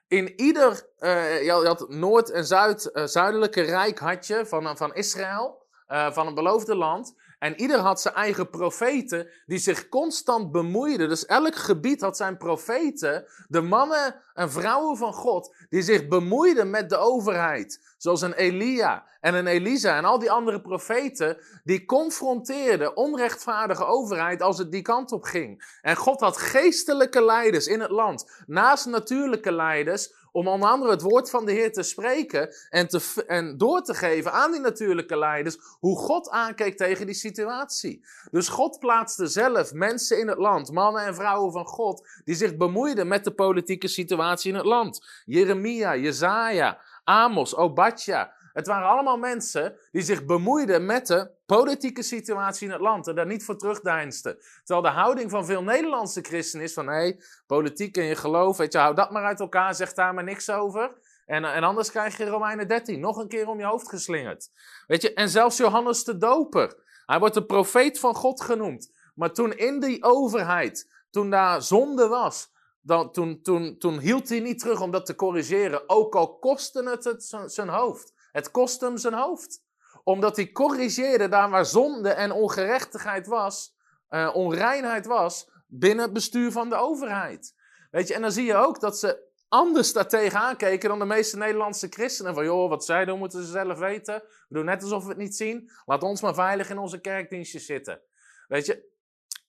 In 0.08 0.42
ieder, 0.42 0.88
uh, 1.00 1.44
je 1.44 1.52
had 1.52 1.90
Noord- 1.90 2.32
en 2.32 2.46
Zuid, 2.46 2.90
uh, 2.94 3.06
Zuidelijke 3.06 3.62
Rijk 3.62 4.00
had 4.00 4.28
je 4.28 4.46
van, 4.46 4.78
van 4.78 4.94
Israël, 4.94 5.68
van 5.88 6.28
een 6.28 6.36
beloofde 6.36 6.76
land. 6.76 7.16
En 7.40 7.60
ieder 7.60 7.80
had 7.80 8.02
zijn 8.02 8.14
eigen 8.14 8.50
profeten 8.50 9.30
die 9.46 9.58
zich 9.58 9.90
constant 9.90 10.52
bemoeiden. 10.52 11.10
Dus 11.10 11.26
elk 11.26 11.56
gebied 11.56 12.02
had 12.02 12.18
zijn 12.18 12.38
profeten, 12.38 13.26
de 13.48 13.62
mannen 13.62 14.22
en 14.34 14.52
vrouwen 14.52 14.98
van 14.98 15.14
God, 15.14 15.56
die 15.70 15.82
zich 15.82 16.08
bemoeiden 16.08 16.70
met 16.70 16.90
de 16.90 16.98
overheid. 16.98 17.94
Zoals 17.98 18.22
een 18.22 18.34
Elia 18.34 19.06
en 19.22 19.34
een 19.34 19.48
Elisa 19.48 19.98
en 19.98 20.06
al 20.06 20.20
die 20.20 20.32
andere 20.32 20.62
profeten, 20.62 21.38
die 21.64 21.86
confronteerden 21.86 22.98
onrechtvaardige 22.98 23.86
overheid 23.86 24.42
als 24.42 24.58
het 24.58 24.72
die 24.72 24.82
kant 24.82 25.12
op 25.12 25.24
ging. 25.24 25.78
En 25.82 25.96
God 25.96 26.20
had 26.20 26.38
geestelijke 26.38 27.24
leiders 27.24 27.68
in 27.68 27.80
het 27.80 27.92
land, 27.92 28.44
naast 28.48 28.86
natuurlijke 28.86 29.52
leiders, 29.52 30.18
om 30.32 30.48
onder 30.48 30.70
andere 30.70 30.92
het 30.92 31.02
woord 31.02 31.30
van 31.30 31.46
de 31.46 31.52
Heer 31.52 31.72
te 31.72 31.84
spreken 31.84 32.56
en, 32.70 32.88
te, 32.88 33.24
en 33.28 33.58
door 33.58 33.82
te 33.82 33.94
geven 33.94 34.32
aan 34.32 34.52
die 34.52 34.60
natuurlijke 34.60 35.18
leiders 35.18 35.58
hoe 35.80 35.98
God 35.98 36.30
aankeek 36.30 36.78
tegen 36.78 37.06
die 37.06 37.16
situatie. 37.16 38.06
Dus 38.32 38.48
God 38.48 38.80
plaatste 38.80 39.28
zelf 39.28 39.74
mensen 39.74 40.20
in 40.20 40.28
het 40.28 40.38
land, 40.38 40.72
mannen 40.72 41.06
en 41.06 41.16
vrouwen 41.16 41.52
van 41.52 41.66
God, 41.66 42.08
die 42.26 42.36
zich 42.36 42.58
bemoeiden 42.58 43.08
met 43.08 43.24
de 43.24 43.32
politieke 43.32 43.88
situatie 43.88 44.52
in 44.52 44.58
het 44.58 44.66
land. 44.66 45.24
Jeremia, 45.26 45.59
Jezaja, 45.62 46.80
Amos, 47.04 47.56
Obadja. 47.56 48.38
Het 48.54 48.68
waren 48.68 48.88
allemaal 48.88 49.18
mensen 49.18 49.76
die 49.92 50.02
zich 50.02 50.26
bemoeiden 50.26 50.86
met 50.86 51.08
de 51.08 51.32
politieke 51.46 52.04
situatie 52.04 52.68
in 52.68 52.74
het 52.74 52.82
land 52.82 53.08
en 53.08 53.16
daar 53.16 53.26
niet 53.26 53.46
voor 53.46 53.58
terugdeinsten. 53.58 54.38
Terwijl 54.64 54.82
de 54.82 55.00
houding 55.00 55.30
van 55.30 55.46
veel 55.46 55.64
Nederlandse 55.64 56.22
christenen 56.22 56.66
is 56.66 56.74
van, 56.74 56.88
hé, 56.88 56.94
hey, 56.94 57.22
politiek 57.48 57.98
en 57.98 58.04
je 58.04 58.16
geloof, 58.16 58.58
weet 58.58 58.74
je, 58.74 58.80
hou 58.80 58.96
dat 58.96 59.12
maar 59.12 59.24
uit 59.24 59.40
elkaar, 59.40 59.76
zeg 59.76 59.94
daar 59.94 60.14
maar 60.14 60.24
niks 60.24 60.50
over. 60.50 60.92
En, 61.26 61.46
en 61.46 61.64
anders 61.64 61.92
krijg 61.92 62.18
je 62.18 62.26
Romeinen 62.26 62.68
13 62.68 63.00
nog 63.00 63.18
een 63.18 63.28
keer 63.28 63.48
om 63.48 63.60
je 63.60 63.66
hoofd 63.66 63.90
geslingerd. 63.90 64.50
Weet 64.88 65.02
je, 65.02 65.14
en 65.14 65.30
zelfs 65.30 65.58
Johannes 65.58 66.04
de 66.04 66.18
Doper, 66.18 66.76
hij 67.06 67.20
wordt 67.20 67.34
de 67.34 67.46
profeet 67.46 68.00
van 68.00 68.16
God 68.16 68.42
genoemd. 68.42 68.92
Maar 69.16 69.34
toen 69.34 69.58
in 69.58 69.80
die 69.80 70.04
overheid, 70.04 70.92
toen 71.10 71.30
daar 71.30 71.62
zonde 71.62 72.08
was, 72.08 72.52
dan, 72.90 73.12
toen, 73.12 73.42
toen, 73.42 73.78
toen 73.78 74.00
hield 74.00 74.30
hij 74.30 74.40
niet 74.40 74.60
terug 74.60 74.82
om 74.82 74.92
dat 74.92 75.06
te 75.06 75.16
corrigeren, 75.16 75.90
ook 75.90 76.16
al 76.16 76.38
kostte 76.40 76.90
het, 76.90 77.52
zijn 77.52 77.70
hoofd. 77.70 78.14
Het 78.32 78.52
kost 78.52 78.82
hem 78.82 78.98
zijn 78.98 79.14
hoofd. 79.14 79.64
Omdat 80.04 80.36
hij 80.36 80.52
corrigeerde 80.52 81.28
daar 81.28 81.50
waar 81.50 81.66
zonde 81.66 82.10
en 82.10 82.32
ongerechtigheid 82.32 83.28
was, 83.28 83.76
uh, 84.10 84.30
onreinheid 84.34 85.06
was, 85.06 85.50
binnen 85.68 86.06
het 86.06 86.14
bestuur 86.14 86.52
van 86.52 86.70
de 86.70 86.76
overheid. 86.76 87.56
Weet 87.92 88.08
je, 88.08 88.14
en 88.14 88.22
dan 88.22 88.32
zie 88.32 88.46
je 88.46 88.56
ook 88.56 88.80
dat 88.80 89.00
ze 89.00 89.28
anders 89.48 89.94
daartegen 89.94 90.40
aankeken 90.40 90.90
dan 90.90 91.00
de 91.00 91.06
meeste 91.06 91.38
Nederlandse 91.38 91.88
christenen. 91.90 92.34
Van 92.34 92.44
joh, 92.44 92.70
wat 92.70 92.86
zij 92.86 93.06
doen 93.06 93.20
moeten 93.20 93.44
ze 93.44 93.52
zelf 93.52 93.80
weten. 93.80 94.24
We 94.48 94.56
doen 94.56 94.66
net 94.66 94.82
alsof 94.82 95.04
we 95.04 95.10
het 95.10 95.18
niet 95.18 95.36
zien. 95.36 95.72
Laat 95.86 96.04
ons 96.04 96.22
maar 96.22 96.34
veilig 96.34 96.70
in 96.70 96.78
onze 96.78 97.00
kerkdienstjes 97.00 97.66
zitten. 97.66 98.02
Weet 98.48 98.66
je, 98.66 98.90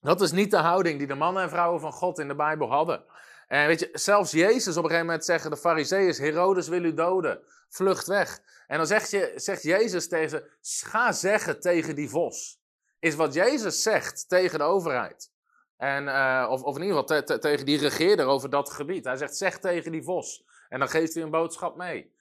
dat 0.01 0.21
is 0.21 0.31
niet 0.31 0.51
de 0.51 0.57
houding 0.57 0.97
die 0.97 1.07
de 1.07 1.15
mannen 1.15 1.43
en 1.43 1.49
vrouwen 1.49 1.79
van 1.79 1.91
God 1.91 2.19
in 2.19 2.27
de 2.27 2.35
Bijbel 2.35 2.69
hadden. 2.69 3.05
En 3.51 3.67
weet 3.67 3.79
je, 3.79 3.89
zelfs 3.93 4.31
Jezus 4.31 4.77
op 4.77 4.83
een 4.83 4.89
gegeven 4.89 5.05
moment 5.05 5.25
zeggen 5.25 5.51
de 5.51 5.57
fariseeërs, 5.57 6.17
Herodes 6.17 6.67
wil 6.67 6.83
u 6.83 6.93
doden, 6.93 7.41
vlucht 7.69 8.07
weg. 8.07 8.39
En 8.67 8.77
dan 8.77 8.87
zegt, 8.87 9.11
je, 9.11 9.31
zegt 9.35 9.63
Jezus 9.63 10.07
tegen 10.07 10.43
ga 10.61 11.11
zeggen 11.11 11.59
tegen 11.59 11.95
die 11.95 12.09
vos. 12.09 12.61
Is 12.99 13.15
wat 13.15 13.33
Jezus 13.33 13.81
zegt 13.81 14.29
tegen 14.29 14.59
de 14.59 14.65
overheid. 14.65 15.31
En, 15.77 16.03
uh, 16.03 16.47
of, 16.49 16.63
of 16.63 16.75
in 16.75 16.81
ieder 16.81 16.97
geval 16.97 17.17
te, 17.17 17.23
te, 17.23 17.39
tegen 17.39 17.65
die 17.65 17.77
regeerder 17.77 18.25
over 18.25 18.49
dat 18.49 18.69
gebied. 18.69 19.05
Hij 19.05 19.17
zegt, 19.17 19.37
zeg 19.37 19.59
tegen 19.59 19.91
die 19.91 20.03
vos. 20.03 20.45
En 20.69 20.79
dan 20.79 20.89
geeft 20.89 21.13
hij 21.13 21.23
een 21.23 21.31
boodschap 21.31 21.75
mee. 21.77 22.15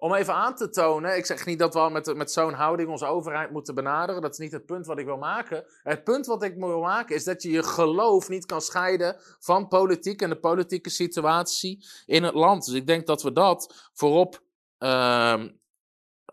Om 0.00 0.14
even 0.14 0.34
aan 0.34 0.54
te 0.54 0.68
tonen, 0.68 1.16
ik 1.16 1.26
zeg 1.26 1.46
niet 1.46 1.58
dat 1.58 1.74
we 1.74 1.88
met, 1.92 2.14
met 2.14 2.32
zo'n 2.32 2.52
houding 2.52 2.88
onze 2.88 3.06
overheid 3.06 3.50
moeten 3.50 3.74
benaderen, 3.74 4.22
dat 4.22 4.32
is 4.32 4.38
niet 4.38 4.52
het 4.52 4.66
punt 4.66 4.86
wat 4.86 4.98
ik 4.98 5.04
wil 5.04 5.16
maken. 5.16 5.64
Het 5.82 6.04
punt 6.04 6.26
wat 6.26 6.42
ik 6.42 6.54
wil 6.56 6.80
maken 6.80 7.14
is 7.14 7.24
dat 7.24 7.42
je 7.42 7.50
je 7.50 7.62
geloof 7.62 8.28
niet 8.28 8.46
kan 8.46 8.60
scheiden 8.60 9.16
van 9.38 9.68
politiek 9.68 10.22
en 10.22 10.28
de 10.28 10.38
politieke 10.38 10.90
situatie 10.90 11.86
in 12.06 12.22
het 12.22 12.34
land. 12.34 12.64
Dus 12.64 12.74
ik 12.74 12.86
denk 12.86 13.06
dat 13.06 13.22
we 13.22 13.32
dat 13.32 13.90
voorop 13.92 14.42
uh, 14.78 15.44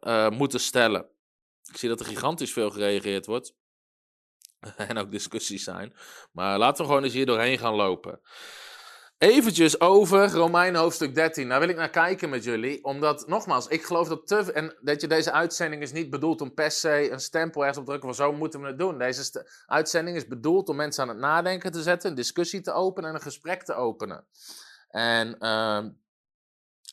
uh, 0.01 0.29
moeten 0.29 0.59
stellen. 0.59 1.05
Ik 1.63 1.77
zie 1.77 1.89
dat 1.89 1.99
er 1.99 2.05
gigantisch 2.05 2.53
veel 2.53 2.69
gereageerd 2.69 3.25
wordt. 3.25 3.55
en 4.89 4.97
ook 4.97 5.11
discussies 5.11 5.63
zijn. 5.63 5.95
Maar 6.31 6.57
laten 6.57 6.83
we 6.83 6.87
gewoon 6.87 7.03
eens 7.03 7.13
hier 7.13 7.25
doorheen 7.25 7.57
gaan 7.57 7.75
lopen. 7.75 8.21
Eventjes 9.17 9.79
over 9.79 10.29
Romeinen 10.31 10.81
hoofdstuk 10.81 11.15
13. 11.15 11.49
Daar 11.49 11.59
wil 11.59 11.69
ik 11.69 11.75
naar 11.75 11.89
kijken 11.89 12.29
met 12.29 12.43
jullie. 12.43 12.83
Omdat, 12.83 13.27
nogmaals, 13.27 13.67
ik 13.67 13.83
geloof 13.83 14.07
dat. 14.07 14.49
En 14.49 14.75
dat 14.81 15.01
je, 15.01 15.07
deze 15.07 15.31
uitzending 15.31 15.81
is 15.81 15.91
niet 15.91 16.09
bedoeld 16.09 16.41
om 16.41 16.53
per 16.53 16.71
se 16.71 17.11
een 17.11 17.19
stempel 17.19 17.61
ergens 17.61 17.77
op 17.77 17.83
te 17.83 17.89
drukken 17.89 18.15
van 18.15 18.25
zo 18.25 18.33
moeten 18.33 18.61
we 18.61 18.67
het 18.67 18.77
doen. 18.77 18.97
Deze 18.97 19.45
uitzending 19.65 20.17
is 20.17 20.27
bedoeld 20.27 20.69
om 20.69 20.75
mensen 20.75 21.03
aan 21.03 21.09
het 21.09 21.17
nadenken 21.17 21.71
te 21.71 21.81
zetten, 21.81 22.09
een 22.09 22.15
discussie 22.15 22.61
te 22.61 22.71
openen 22.71 23.09
en 23.09 23.15
een 23.15 23.21
gesprek 23.21 23.63
te 23.63 23.73
openen. 23.73 24.25
En 24.89 25.35
uh, 25.39 25.85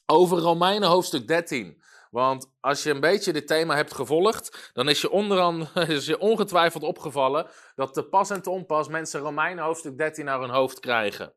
over 0.06 0.38
Romeinen 0.38 0.88
hoofdstuk 0.88 1.28
13. 1.28 1.82
Want 2.10 2.50
als 2.60 2.82
je 2.82 2.90
een 2.90 3.00
beetje 3.00 3.32
dit 3.32 3.46
thema 3.46 3.74
hebt 3.76 3.94
gevolgd, 3.94 4.70
dan 4.72 4.88
is 4.88 5.00
je, 5.00 5.10
onderaan, 5.10 5.68
is 5.88 6.06
je 6.06 6.18
ongetwijfeld 6.18 6.82
opgevallen 6.82 7.46
dat 7.74 7.94
te 7.94 8.02
pas 8.02 8.30
en 8.30 8.42
te 8.42 8.50
onpas 8.50 8.88
mensen 8.88 9.20
Romeinen 9.20 9.64
hoofdstuk 9.64 9.98
13 9.98 10.24
naar 10.24 10.40
hun 10.40 10.50
hoofd 10.50 10.80
krijgen. 10.80 11.34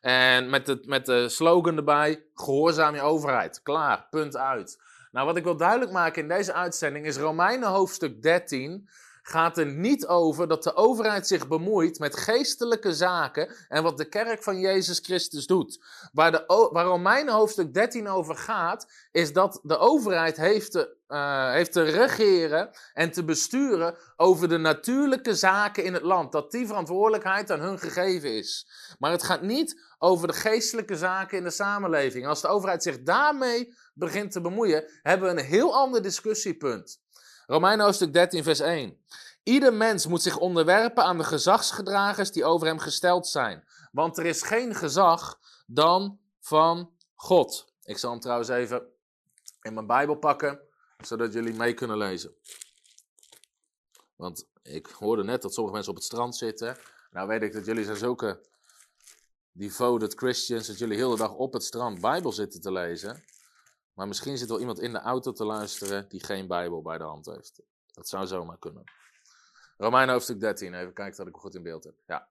En 0.00 0.50
met 0.50 0.66
de, 0.66 0.82
met 0.86 1.06
de 1.06 1.28
slogan 1.28 1.76
erbij: 1.76 2.24
gehoorzaam 2.34 2.94
je 2.94 3.00
overheid. 3.00 3.62
Klaar, 3.62 4.06
punt 4.10 4.36
uit. 4.36 4.82
Nou, 5.10 5.26
wat 5.26 5.36
ik 5.36 5.44
wil 5.44 5.56
duidelijk 5.56 5.90
maken 5.90 6.22
in 6.22 6.28
deze 6.28 6.52
uitzending 6.52 7.06
is 7.06 7.16
Romeinen 7.16 7.68
hoofdstuk 7.68 8.22
13 8.22 8.88
gaat 9.22 9.58
er 9.58 9.66
niet 9.66 10.06
over 10.06 10.48
dat 10.48 10.62
de 10.62 10.74
overheid 10.74 11.26
zich 11.26 11.48
bemoeit 11.48 11.98
met 11.98 12.16
geestelijke 12.16 12.94
zaken 12.94 13.54
en 13.68 13.82
wat 13.82 13.96
de 13.96 14.08
kerk 14.08 14.42
van 14.42 14.58
Jezus 14.60 14.98
Christus 14.98 15.46
doet. 15.46 15.84
Waar, 16.12 16.32
de, 16.32 16.68
waar 16.72 16.84
Romeinen 16.84 17.34
hoofdstuk 17.34 17.74
13 17.74 18.08
over 18.08 18.36
gaat, 18.36 18.86
is 19.12 19.32
dat 19.32 19.60
de 19.62 19.78
overheid 19.78 20.36
heeft 20.36 20.70
te, 20.70 20.96
uh, 21.08 21.52
heeft 21.52 21.72
te 21.72 21.82
regeren 21.82 22.70
en 22.92 23.10
te 23.10 23.24
besturen 23.24 23.96
over 24.16 24.48
de 24.48 24.58
natuurlijke 24.58 25.34
zaken 25.34 25.84
in 25.84 25.94
het 25.94 26.02
land. 26.02 26.32
Dat 26.32 26.50
die 26.50 26.66
verantwoordelijkheid 26.66 27.50
aan 27.50 27.60
hun 27.60 27.78
gegeven 27.78 28.36
is. 28.36 28.66
Maar 28.98 29.10
het 29.10 29.22
gaat 29.22 29.42
niet 29.42 29.80
over 29.98 30.26
de 30.26 30.34
geestelijke 30.34 30.96
zaken 30.96 31.38
in 31.38 31.44
de 31.44 31.50
samenleving. 31.50 32.26
Als 32.26 32.40
de 32.40 32.48
overheid 32.48 32.82
zich 32.82 33.02
daarmee 33.02 33.74
begint 33.94 34.32
te 34.32 34.40
bemoeien, 34.40 34.84
hebben 35.02 35.34
we 35.34 35.40
een 35.40 35.46
heel 35.46 35.74
ander 35.74 36.02
discussiepunt. 36.02 36.99
Romeinen 37.50 37.84
hoofdstuk 37.84 38.12
13, 38.12 38.42
vers 38.42 38.60
1. 38.60 38.98
Ieder 39.42 39.74
mens 39.74 40.06
moet 40.06 40.22
zich 40.22 40.38
onderwerpen 40.38 41.04
aan 41.04 41.18
de 41.18 41.24
gezagsgedragers 41.24 42.30
die 42.32 42.44
over 42.44 42.66
hem 42.66 42.78
gesteld 42.78 43.26
zijn. 43.26 43.64
Want 43.92 44.18
er 44.18 44.26
is 44.26 44.42
geen 44.42 44.74
gezag 44.74 45.38
dan 45.66 46.18
van 46.40 46.90
God. 47.14 47.72
Ik 47.82 47.98
zal 47.98 48.10
hem 48.10 48.20
trouwens 48.20 48.48
even 48.48 48.82
in 49.62 49.74
mijn 49.74 49.86
Bijbel 49.86 50.14
pakken, 50.14 50.60
zodat 51.04 51.32
jullie 51.32 51.54
mee 51.54 51.74
kunnen 51.74 51.96
lezen. 51.96 52.34
Want 54.16 54.46
ik 54.62 54.86
hoorde 54.86 55.24
net 55.24 55.42
dat 55.42 55.54
sommige 55.54 55.74
mensen 55.74 55.92
op 55.92 55.98
het 55.98 56.08
strand 56.08 56.36
zitten. 56.36 56.76
Nou 57.10 57.28
weet 57.28 57.42
ik 57.42 57.52
dat 57.52 57.66
jullie 57.66 57.84
zijn 57.84 57.96
zulke 57.96 58.40
devoted 59.52 60.14
Christians, 60.14 60.66
dat 60.66 60.78
jullie 60.78 60.96
heel 60.96 61.10
de 61.10 61.16
dag 61.16 61.34
op 61.34 61.52
het 61.52 61.64
strand 61.64 62.00
Bijbel 62.00 62.32
zitten 62.32 62.60
te 62.60 62.72
lezen. 62.72 63.24
Maar 64.00 64.08
misschien 64.08 64.38
zit 64.38 64.48
wel 64.48 64.60
iemand 64.60 64.80
in 64.80 64.92
de 64.92 64.98
auto 65.00 65.32
te 65.32 65.44
luisteren 65.44 66.08
die 66.08 66.24
geen 66.24 66.46
Bijbel 66.46 66.82
bij 66.82 66.98
de 66.98 67.04
hand 67.04 67.26
heeft. 67.26 67.62
Dat 67.92 68.08
zou 68.08 68.26
zomaar 68.26 68.58
kunnen. 68.58 68.84
Romein 69.76 70.08
hoofdstuk 70.08 70.40
13, 70.40 70.74
even 70.74 70.92
kijken 70.92 71.16
dat 71.16 71.26
ik 71.26 71.34
goed 71.34 71.54
in 71.54 71.62
beeld 71.62 71.84
heb. 71.84 71.94
Ja. 72.06 72.28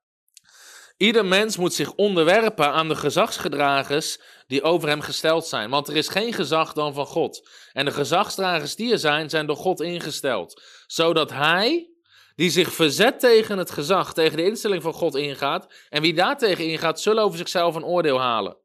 Ieder 0.97 1.25
mens 1.25 1.57
moet 1.57 1.73
zich 1.73 1.93
onderwerpen 1.93 2.71
aan 2.71 2.87
de 2.87 2.95
gezagsgedragers 2.95 4.21
die 4.47 4.63
over 4.63 4.89
hem 4.89 5.01
gesteld 5.01 5.47
zijn. 5.47 5.69
Want 5.69 5.87
er 5.87 5.95
is 5.95 6.07
geen 6.07 6.33
gezag 6.33 6.73
dan 6.73 6.93
van 6.93 7.05
God. 7.05 7.49
En 7.73 7.85
de 7.85 7.91
gezagsdragers 7.91 8.75
die 8.75 8.91
er 8.91 8.99
zijn, 8.99 9.29
zijn 9.29 9.45
door 9.45 9.57
God 9.57 9.81
ingesteld. 9.81 10.61
Zodat 10.87 11.29
hij, 11.29 11.89
die 12.35 12.49
zich 12.49 12.73
verzet 12.73 13.19
tegen 13.19 13.57
het 13.57 13.71
gezag, 13.71 14.13
tegen 14.13 14.37
de 14.37 14.43
instelling 14.43 14.81
van 14.81 14.93
God 14.93 15.15
ingaat. 15.15 15.73
En 15.89 16.01
wie 16.01 16.13
daartegen 16.13 16.65
ingaat, 16.65 17.01
zullen 17.01 17.23
over 17.23 17.37
zichzelf 17.37 17.75
een 17.75 17.85
oordeel 17.85 18.19
halen. 18.19 18.57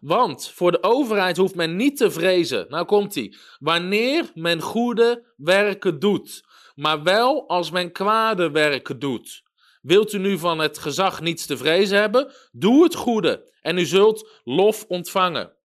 Want 0.00 0.50
voor 0.50 0.72
de 0.72 0.82
overheid 0.82 1.36
hoeft 1.36 1.54
men 1.54 1.76
niet 1.76 1.96
te 1.96 2.10
vrezen. 2.10 2.66
Nou 2.68 2.86
komt 2.86 3.14
hij. 3.14 3.34
Wanneer 3.58 4.30
men 4.34 4.60
goede 4.60 5.32
werken 5.36 5.98
doet. 5.98 6.44
Maar 6.74 7.02
wel 7.02 7.48
als 7.48 7.70
men 7.70 7.92
kwade 7.92 8.50
werken 8.50 8.98
doet. 8.98 9.42
Wilt 9.82 10.12
u 10.12 10.18
nu 10.18 10.38
van 10.38 10.58
het 10.58 10.78
gezag 10.78 11.20
niets 11.20 11.46
te 11.46 11.56
vrezen 11.56 11.98
hebben? 11.98 12.32
Doe 12.52 12.82
het 12.82 12.94
goede 12.94 13.52
en 13.60 13.78
u 13.78 13.84
zult 13.84 14.40
lof 14.44 14.84
ontvangen. 14.88 15.56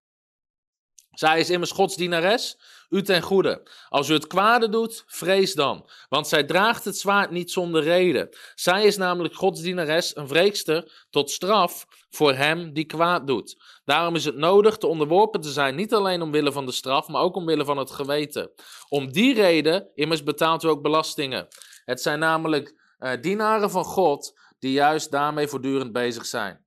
Zij 1.11 1.39
is 1.39 1.49
immers 1.49 1.71
Gods 1.71 1.95
dienares, 1.95 2.59
u 2.91 3.01
ten 3.01 3.21
goede. 3.21 3.67
Als 3.89 4.09
u 4.09 4.13
het 4.13 4.27
kwade 4.27 4.69
doet, 4.69 5.03
vrees 5.07 5.53
dan, 5.53 5.89
want 6.09 6.27
zij 6.27 6.43
draagt 6.43 6.85
het 6.85 6.97
zwaard 6.97 7.31
niet 7.31 7.51
zonder 7.51 7.83
reden. 7.83 8.29
Zij 8.55 8.83
is 8.83 8.97
namelijk 8.97 9.35
Gods 9.35 9.61
dienares, 9.61 10.15
een 10.15 10.27
wreekster, 10.27 11.05
tot 11.09 11.31
straf 11.31 11.85
voor 12.09 12.33
hem 12.33 12.73
die 12.73 12.85
kwaad 12.85 13.27
doet. 13.27 13.79
Daarom 13.85 14.15
is 14.15 14.25
het 14.25 14.35
nodig 14.35 14.77
te 14.77 14.87
onderworpen 14.87 15.41
te 15.41 15.51
zijn, 15.51 15.75
niet 15.75 15.93
alleen 15.93 16.21
omwille 16.21 16.51
van 16.51 16.65
de 16.65 16.71
straf, 16.71 17.07
maar 17.07 17.21
ook 17.21 17.35
omwille 17.35 17.65
van 17.65 17.77
het 17.77 17.91
geweten. 17.91 18.51
Om 18.89 19.11
die 19.11 19.33
reden, 19.33 19.89
immers 19.93 20.23
betaalt 20.23 20.63
u 20.63 20.67
ook 20.67 20.81
belastingen. 20.81 21.47
Het 21.85 22.01
zijn 22.01 22.19
namelijk 22.19 22.95
uh, 22.99 23.11
dienaren 23.21 23.69
van 23.69 23.83
God 23.83 24.39
die 24.59 24.71
juist 24.71 25.11
daarmee 25.11 25.47
voortdurend 25.47 25.91
bezig 25.91 26.25
zijn. 26.25 26.65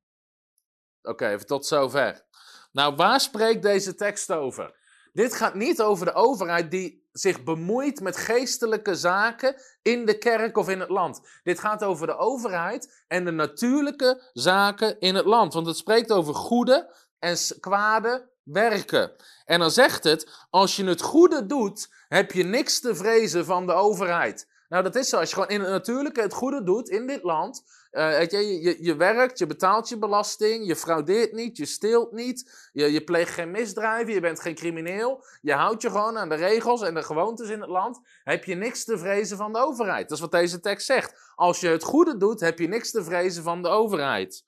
Oké, 1.02 1.28
even 1.28 1.46
tot 1.46 1.66
zover. 1.66 2.24
Nou, 2.72 2.94
waar 2.94 3.20
spreekt 3.20 3.62
deze 3.62 3.94
tekst 3.94 4.32
over? 4.32 4.82
Dit 5.14 5.34
gaat 5.34 5.54
niet 5.54 5.82
over 5.82 6.06
de 6.06 6.14
overheid 6.14 6.70
die 6.70 7.08
zich 7.12 7.44
bemoeit 7.44 8.00
met 8.00 8.16
geestelijke 8.16 8.94
zaken 8.94 9.56
in 9.82 10.06
de 10.06 10.18
kerk 10.18 10.56
of 10.56 10.68
in 10.68 10.80
het 10.80 10.88
land. 10.88 11.20
Dit 11.42 11.58
gaat 11.58 11.84
over 11.84 12.06
de 12.06 12.16
overheid 12.16 13.04
en 13.08 13.24
de 13.24 13.30
natuurlijke 13.30 14.30
zaken 14.32 15.00
in 15.00 15.14
het 15.14 15.24
land. 15.24 15.54
Want 15.54 15.66
het 15.66 15.76
spreekt 15.76 16.12
over 16.12 16.34
goede 16.34 16.94
en 17.18 17.36
kwade 17.60 18.30
werken. 18.42 19.12
En 19.44 19.58
dan 19.58 19.70
zegt 19.70 20.04
het, 20.04 20.46
als 20.50 20.76
je 20.76 20.84
het 20.84 21.02
goede 21.02 21.46
doet, 21.46 21.88
heb 22.08 22.32
je 22.32 22.44
niks 22.44 22.80
te 22.80 22.94
vrezen 22.94 23.44
van 23.44 23.66
de 23.66 23.72
overheid. 23.72 24.48
Nou, 24.68 24.82
dat 24.82 24.94
is 24.94 25.08
zo. 25.08 25.18
Als 25.18 25.28
je 25.28 25.34
gewoon 25.34 25.50
in 25.50 25.60
het 25.60 25.70
natuurlijke 25.70 26.20
het 26.20 26.32
goede 26.32 26.62
doet 26.62 26.88
in 26.88 27.06
dit 27.06 27.22
land, 27.22 27.62
uh, 27.94 28.26
je, 28.26 28.60
je, 28.62 28.76
je 28.80 28.96
werkt, 28.96 29.38
je 29.38 29.46
betaalt 29.46 29.88
je 29.88 29.98
belasting, 29.98 30.66
je 30.66 30.76
fraudeert 30.76 31.32
niet, 31.32 31.56
je 31.56 31.66
steelt 31.66 32.12
niet, 32.12 32.68
je, 32.72 32.92
je 32.92 33.04
pleegt 33.04 33.34
geen 33.34 33.50
misdrijven, 33.50 34.14
je 34.14 34.20
bent 34.20 34.40
geen 34.40 34.54
crimineel, 34.54 35.24
je 35.40 35.52
houdt 35.52 35.82
je 35.82 35.90
gewoon 35.90 36.18
aan 36.18 36.28
de 36.28 36.34
regels 36.34 36.82
en 36.82 36.94
de 36.94 37.02
gewoontes 37.02 37.48
in 37.48 37.60
het 37.60 37.70
land, 37.70 38.00
heb 38.24 38.44
je 38.44 38.54
niks 38.54 38.84
te 38.84 38.98
vrezen 38.98 39.36
van 39.36 39.52
de 39.52 39.58
overheid. 39.58 40.08
Dat 40.08 40.16
is 40.16 40.20
wat 40.20 40.32
deze 40.32 40.60
tekst 40.60 40.86
zegt. 40.86 41.32
Als 41.34 41.60
je 41.60 41.68
het 41.68 41.82
goede 41.82 42.16
doet, 42.16 42.40
heb 42.40 42.58
je 42.58 42.68
niks 42.68 42.90
te 42.90 43.04
vrezen 43.04 43.42
van 43.42 43.62
de 43.62 43.68
overheid. 43.68 44.44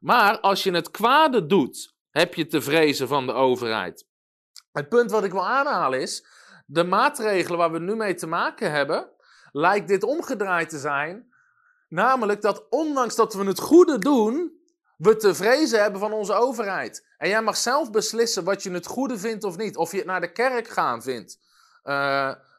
Maar 0.00 0.40
als 0.40 0.62
je 0.62 0.72
het 0.72 0.90
kwade 0.90 1.46
doet, 1.46 1.94
heb 2.10 2.34
je 2.34 2.46
te 2.46 2.62
vrezen 2.62 3.08
van 3.08 3.26
de 3.26 3.32
overheid. 3.32 4.06
Het 4.72 4.88
punt 4.88 5.10
wat 5.10 5.24
ik 5.24 5.32
wil 5.32 5.46
aanhalen 5.46 6.00
is, 6.00 6.26
de 6.66 6.84
maatregelen 6.84 7.58
waar 7.58 7.72
we 7.72 7.78
nu 7.78 7.96
mee 7.96 8.14
te 8.14 8.26
maken 8.26 8.70
hebben, 8.70 9.10
lijkt 9.52 9.88
dit 9.88 10.02
omgedraaid 10.02 10.68
te 10.68 10.78
zijn. 10.78 11.34
Namelijk 11.96 12.42
dat 12.42 12.66
ondanks 12.70 13.14
dat 13.14 13.34
we 13.34 13.44
het 13.44 13.60
goede 13.60 13.98
doen, 13.98 14.60
we 14.96 15.16
te 15.16 15.34
vrezen 15.34 15.82
hebben 15.82 16.00
van 16.00 16.12
onze 16.12 16.34
overheid. 16.34 17.06
En 17.18 17.28
jij 17.28 17.42
mag 17.42 17.56
zelf 17.56 17.90
beslissen 17.90 18.44
wat 18.44 18.62
je 18.62 18.70
het 18.70 18.86
goede 18.86 19.18
vindt 19.18 19.44
of 19.44 19.56
niet. 19.56 19.76
Of 19.76 19.90
je 19.90 19.96
het 19.96 20.06
naar 20.06 20.20
de 20.20 20.32
kerk 20.32 20.68
gaan 20.68 21.02
vindt. 21.02 21.38
Uh, 21.84 21.92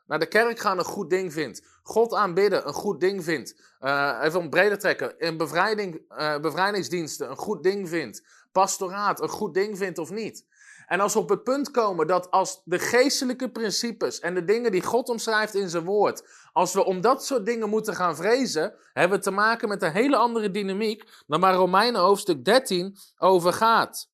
naar 0.08 0.20
de 0.20 0.27
kerk 0.27 0.60
gaan 0.60 0.77
een 0.77 0.86
goed 0.86 1.10
ding 1.10 1.34
vindt. 1.34 1.65
God 1.84 2.13
aanbidden 2.13 2.67
een 2.67 2.74
goed 2.74 3.00
ding 3.00 3.24
vindt. 3.24 3.56
Uh, 3.82 4.20
even 4.24 4.39
om 4.39 4.50
breder 4.50 4.79
trekken. 4.79 5.20
In 5.20 5.38
bevrijding, 5.38 6.01
uh, 6.10 6.39
bevrijdingsdiensten 6.39 7.29
een 7.29 7.38
goed 7.38 7.63
ding 7.63 7.89
vindt. 7.89 8.24
Pastoraat 8.51 9.22
een 9.22 9.29
goed 9.29 9.53
ding 9.53 9.77
vindt 9.77 9.98
of 9.98 10.10
niet. 10.10 10.46
En 10.88 11.00
als 11.00 11.13
we 11.13 11.20
op 11.20 11.29
het 11.29 11.44
punt 11.44 11.72
komen 11.72 12.08
dat 12.08 12.32
als 12.32 12.62
de 12.63 12.79
geestelijke 12.79 13.51
principes 13.51 14.20
en 14.20 14.34
de 14.34 14.44
dingen 14.44 14.72
die 14.72 14.84
God 14.84 15.10
omschrijft 15.10 15.56
in 15.56 15.70
zijn 15.70 15.84
woord, 15.84 16.29
als 16.51 16.74
we 16.74 16.86
om 16.86 17.01
dat 17.01 17.25
soort 17.25 17.46
dingen 17.46 17.70
moeten 17.70 17.96
gaan 17.96 18.15
vrezen, 18.15 18.74
hebben 18.94 19.17
we 19.17 19.24
te 19.24 19.32
maken 19.32 19.70
met 19.70 19.82
een 19.82 19.91
hele 19.91 20.17
andere 20.17 20.51
dynamiek 20.51 21.10
dan 21.27 21.39
waar 21.39 21.53
Romeinen 21.53 22.01
hoofdstuk 22.01 22.46
13 22.46 22.98
over 23.17 23.53
gaat. 23.53 24.10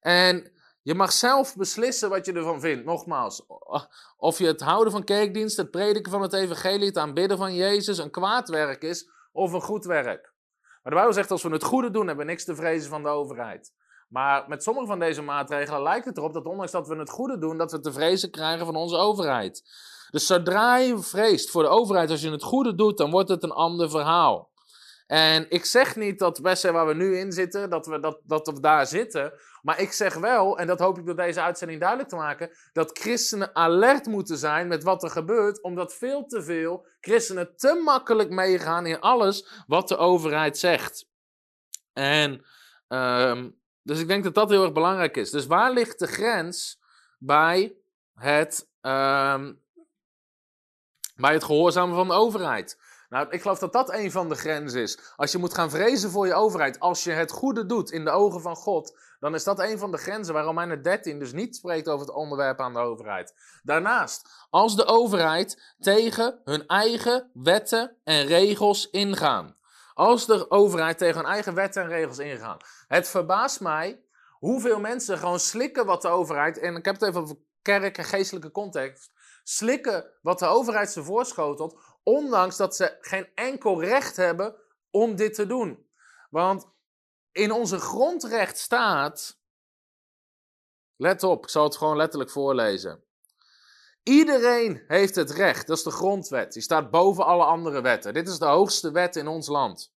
En 0.00 0.52
je 0.82 0.94
mag 0.94 1.12
zelf 1.12 1.56
beslissen 1.56 2.10
wat 2.10 2.26
je 2.26 2.32
ervan 2.32 2.60
vindt. 2.60 2.84
Nogmaals, 2.84 3.46
of 4.16 4.38
je 4.38 4.46
het 4.46 4.60
houden 4.60 4.92
van 4.92 5.04
kerkdienst, 5.04 5.56
het 5.56 5.70
prediken 5.70 6.12
van 6.12 6.22
het 6.22 6.32
evangelie, 6.32 6.86
het 6.86 6.98
aanbidden 6.98 7.38
van 7.38 7.54
Jezus 7.54 7.98
een 7.98 8.10
kwaad 8.10 8.48
werk 8.48 8.82
is 8.82 9.10
of 9.32 9.52
een 9.52 9.62
goed 9.62 9.84
werk. 9.84 10.34
Maar 10.62 10.92
de 10.92 11.00
Bijbel 11.00 11.12
zegt 11.12 11.30
als 11.30 11.42
we 11.42 11.50
het 11.50 11.64
goede 11.64 11.90
doen, 11.90 12.06
hebben 12.06 12.24
we 12.24 12.30
niks 12.30 12.44
te 12.44 12.54
vrezen 12.54 12.90
van 12.90 13.02
de 13.02 13.08
overheid. 13.08 13.72
Maar 14.08 14.44
met 14.48 14.62
sommige 14.62 14.86
van 14.86 14.98
deze 14.98 15.22
maatregelen 15.22 15.82
lijkt 15.82 16.04
het 16.04 16.16
erop 16.16 16.32
dat 16.32 16.46
ondanks 16.46 16.72
dat 16.72 16.88
we 16.88 16.96
het 16.96 17.10
goede 17.10 17.38
doen, 17.38 17.58
dat 17.58 17.72
we 17.72 17.80
te 17.80 17.92
vrezen 17.92 18.30
krijgen 18.30 18.66
van 18.66 18.76
onze 18.76 18.96
overheid. 18.96 19.62
Dus 20.10 20.26
zodra 20.26 20.76
je 20.76 20.98
vreest 20.98 21.50
voor 21.50 21.62
de 21.62 21.68
overheid, 21.68 22.10
als 22.10 22.22
je 22.22 22.30
het 22.30 22.42
goede 22.42 22.74
doet, 22.74 22.98
dan 22.98 23.10
wordt 23.10 23.28
het 23.28 23.42
een 23.42 23.50
ander 23.50 23.90
verhaal. 23.90 24.54
En 25.06 25.46
ik 25.48 25.64
zeg 25.64 25.96
niet 25.96 26.18
dat 26.18 26.38
Wessen 26.38 26.72
waar 26.72 26.86
we 26.86 26.94
nu 26.94 27.18
in 27.18 27.32
zitten, 27.32 27.70
dat 27.70 27.86
we, 27.86 28.00
dat, 28.00 28.20
dat 28.24 28.46
we 28.46 28.60
daar 28.60 28.86
zitten. 28.86 29.32
Maar 29.62 29.80
ik 29.80 29.92
zeg 29.92 30.14
wel, 30.14 30.58
en 30.58 30.66
dat 30.66 30.78
hoop 30.78 30.98
ik 30.98 31.06
door 31.06 31.16
deze 31.16 31.40
uitzending 31.40 31.80
duidelijk 31.80 32.08
te 32.08 32.16
maken, 32.16 32.50
dat 32.72 32.98
christenen 32.98 33.54
alert 33.54 34.06
moeten 34.06 34.36
zijn 34.36 34.68
met 34.68 34.82
wat 34.82 35.02
er 35.02 35.10
gebeurt, 35.10 35.62
omdat 35.62 35.94
veel 35.94 36.26
te 36.26 36.42
veel 36.42 36.86
christenen 37.00 37.56
te 37.56 37.80
makkelijk 37.84 38.30
meegaan 38.30 38.86
in 38.86 39.00
alles 39.00 39.64
wat 39.66 39.88
de 39.88 39.96
overheid 39.96 40.58
zegt. 40.58 41.08
En 41.92 42.44
ehm, 42.88 43.50
dus 43.86 44.00
ik 44.00 44.08
denk 44.08 44.24
dat 44.24 44.34
dat 44.34 44.50
heel 44.50 44.62
erg 44.62 44.72
belangrijk 44.72 45.16
is. 45.16 45.30
Dus 45.30 45.46
waar 45.46 45.72
ligt 45.72 45.98
de 45.98 46.06
grens 46.06 46.80
bij 47.18 47.76
het, 48.14 48.68
ehm, 48.80 49.52
bij 51.14 51.32
het 51.32 51.44
gehoorzamen 51.44 51.94
van 51.94 52.08
de 52.08 52.14
overheid? 52.14 52.78
Nou, 53.08 53.26
ik 53.30 53.40
geloof 53.40 53.58
dat 53.58 53.72
dat 53.72 53.92
een 53.92 54.10
van 54.10 54.28
de 54.28 54.34
grenzen 54.34 54.82
is. 54.82 54.98
Als 55.16 55.32
je 55.32 55.38
moet 55.38 55.54
gaan 55.54 55.70
vrezen 55.70 56.10
voor 56.10 56.26
je 56.26 56.34
overheid, 56.34 56.80
als 56.80 57.04
je 57.04 57.10
het 57.10 57.30
goede 57.30 57.66
doet 57.66 57.90
in 57.90 58.04
de 58.04 58.10
ogen 58.10 58.40
van 58.40 58.56
God, 58.56 58.98
dan 59.20 59.34
is 59.34 59.44
dat 59.44 59.58
een 59.58 59.78
van 59.78 59.90
de 59.90 59.98
grenzen 59.98 60.34
waar 60.34 60.44
Romeinen 60.44 60.82
13 60.82 61.18
dus 61.18 61.32
niet 61.32 61.56
spreekt 61.56 61.88
over 61.88 62.06
het 62.06 62.14
onderwerp 62.14 62.60
aan 62.60 62.72
de 62.72 62.78
overheid. 62.78 63.34
Daarnaast, 63.62 64.46
als 64.50 64.76
de 64.76 64.84
overheid 64.84 65.74
tegen 65.78 66.40
hun 66.44 66.66
eigen 66.66 67.30
wetten 67.34 67.96
en 68.04 68.26
regels 68.26 68.90
ingaan. 68.90 69.55
Als 69.96 70.26
de 70.26 70.50
overheid 70.50 70.98
tegen 70.98 71.16
hun 71.16 71.30
eigen 71.30 71.54
wetten 71.54 71.82
en 71.82 71.88
regels 71.88 72.18
ingaan. 72.18 72.56
Het 72.88 73.08
verbaast 73.08 73.60
mij 73.60 74.04
hoeveel 74.38 74.80
mensen 74.80 75.18
gewoon 75.18 75.40
slikken 75.40 75.86
wat 75.86 76.02
de 76.02 76.08
overheid, 76.08 76.58
en 76.58 76.76
ik 76.76 76.84
heb 76.84 76.94
het 76.94 77.02
even 77.02 77.20
over 77.20 77.36
kerk 77.62 77.98
en 77.98 78.04
geestelijke 78.04 78.50
context, 78.50 79.10
slikken 79.42 80.12
wat 80.22 80.38
de 80.38 80.46
overheid 80.46 80.90
ze 80.90 81.04
voorschotelt, 81.04 81.78
ondanks 82.02 82.56
dat 82.56 82.76
ze 82.76 82.96
geen 83.00 83.28
enkel 83.34 83.82
recht 83.82 84.16
hebben 84.16 84.56
om 84.90 85.16
dit 85.16 85.34
te 85.34 85.46
doen. 85.46 85.90
Want 86.30 86.68
in 87.32 87.52
onze 87.52 87.78
grondrecht 87.78 88.58
staat, 88.58 89.40
let 90.96 91.22
op, 91.22 91.42
ik 91.42 91.50
zal 91.50 91.64
het 91.64 91.76
gewoon 91.76 91.96
letterlijk 91.96 92.30
voorlezen. 92.30 93.05
Iedereen 94.08 94.82
heeft 94.86 95.14
het 95.14 95.30
recht, 95.30 95.66
dat 95.66 95.76
is 95.76 95.82
de 95.82 95.90
grondwet. 95.90 96.52
Die 96.52 96.62
staat 96.62 96.90
boven 96.90 97.24
alle 97.24 97.44
andere 97.44 97.80
wetten. 97.80 98.14
Dit 98.14 98.28
is 98.28 98.38
de 98.38 98.46
hoogste 98.46 98.90
wet 98.90 99.16
in 99.16 99.26
ons 99.26 99.46
land. 99.46 99.92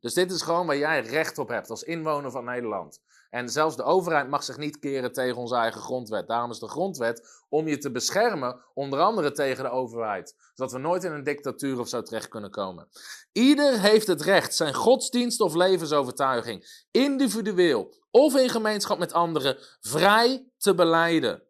Dus 0.00 0.14
dit 0.14 0.30
is 0.30 0.42
gewoon 0.42 0.66
waar 0.66 0.76
jij 0.76 1.00
recht 1.00 1.38
op 1.38 1.48
hebt 1.48 1.70
als 1.70 1.82
inwoner 1.82 2.30
van 2.30 2.44
Nederland. 2.44 3.00
En 3.30 3.48
zelfs 3.48 3.76
de 3.76 3.82
overheid 3.82 4.28
mag 4.28 4.42
zich 4.42 4.56
niet 4.56 4.78
keren 4.78 5.12
tegen 5.12 5.36
onze 5.36 5.54
eigen 5.54 5.80
grondwet. 5.80 6.28
Daarom 6.28 6.50
is 6.50 6.58
de 6.58 6.68
grondwet 6.68 7.44
om 7.48 7.68
je 7.68 7.78
te 7.78 7.90
beschermen, 7.90 8.60
onder 8.74 9.00
andere 9.00 9.32
tegen 9.32 9.64
de 9.64 9.70
overheid. 9.70 10.36
Zodat 10.54 10.72
we 10.72 10.78
nooit 10.78 11.04
in 11.04 11.12
een 11.12 11.24
dictatuur 11.24 11.78
of 11.78 11.88
zo 11.88 12.02
terecht 12.02 12.28
kunnen 12.28 12.50
komen. 12.50 12.88
Ieder 13.32 13.80
heeft 13.80 14.06
het 14.06 14.22
recht 14.22 14.54
zijn 14.54 14.74
godsdienst 14.74 15.40
of 15.40 15.54
levensovertuiging, 15.54 16.86
individueel 16.90 17.94
of 18.10 18.36
in 18.36 18.48
gemeenschap 18.48 18.98
met 18.98 19.12
anderen, 19.12 19.58
vrij 19.80 20.46
te 20.58 20.74
beleiden. 20.74 21.42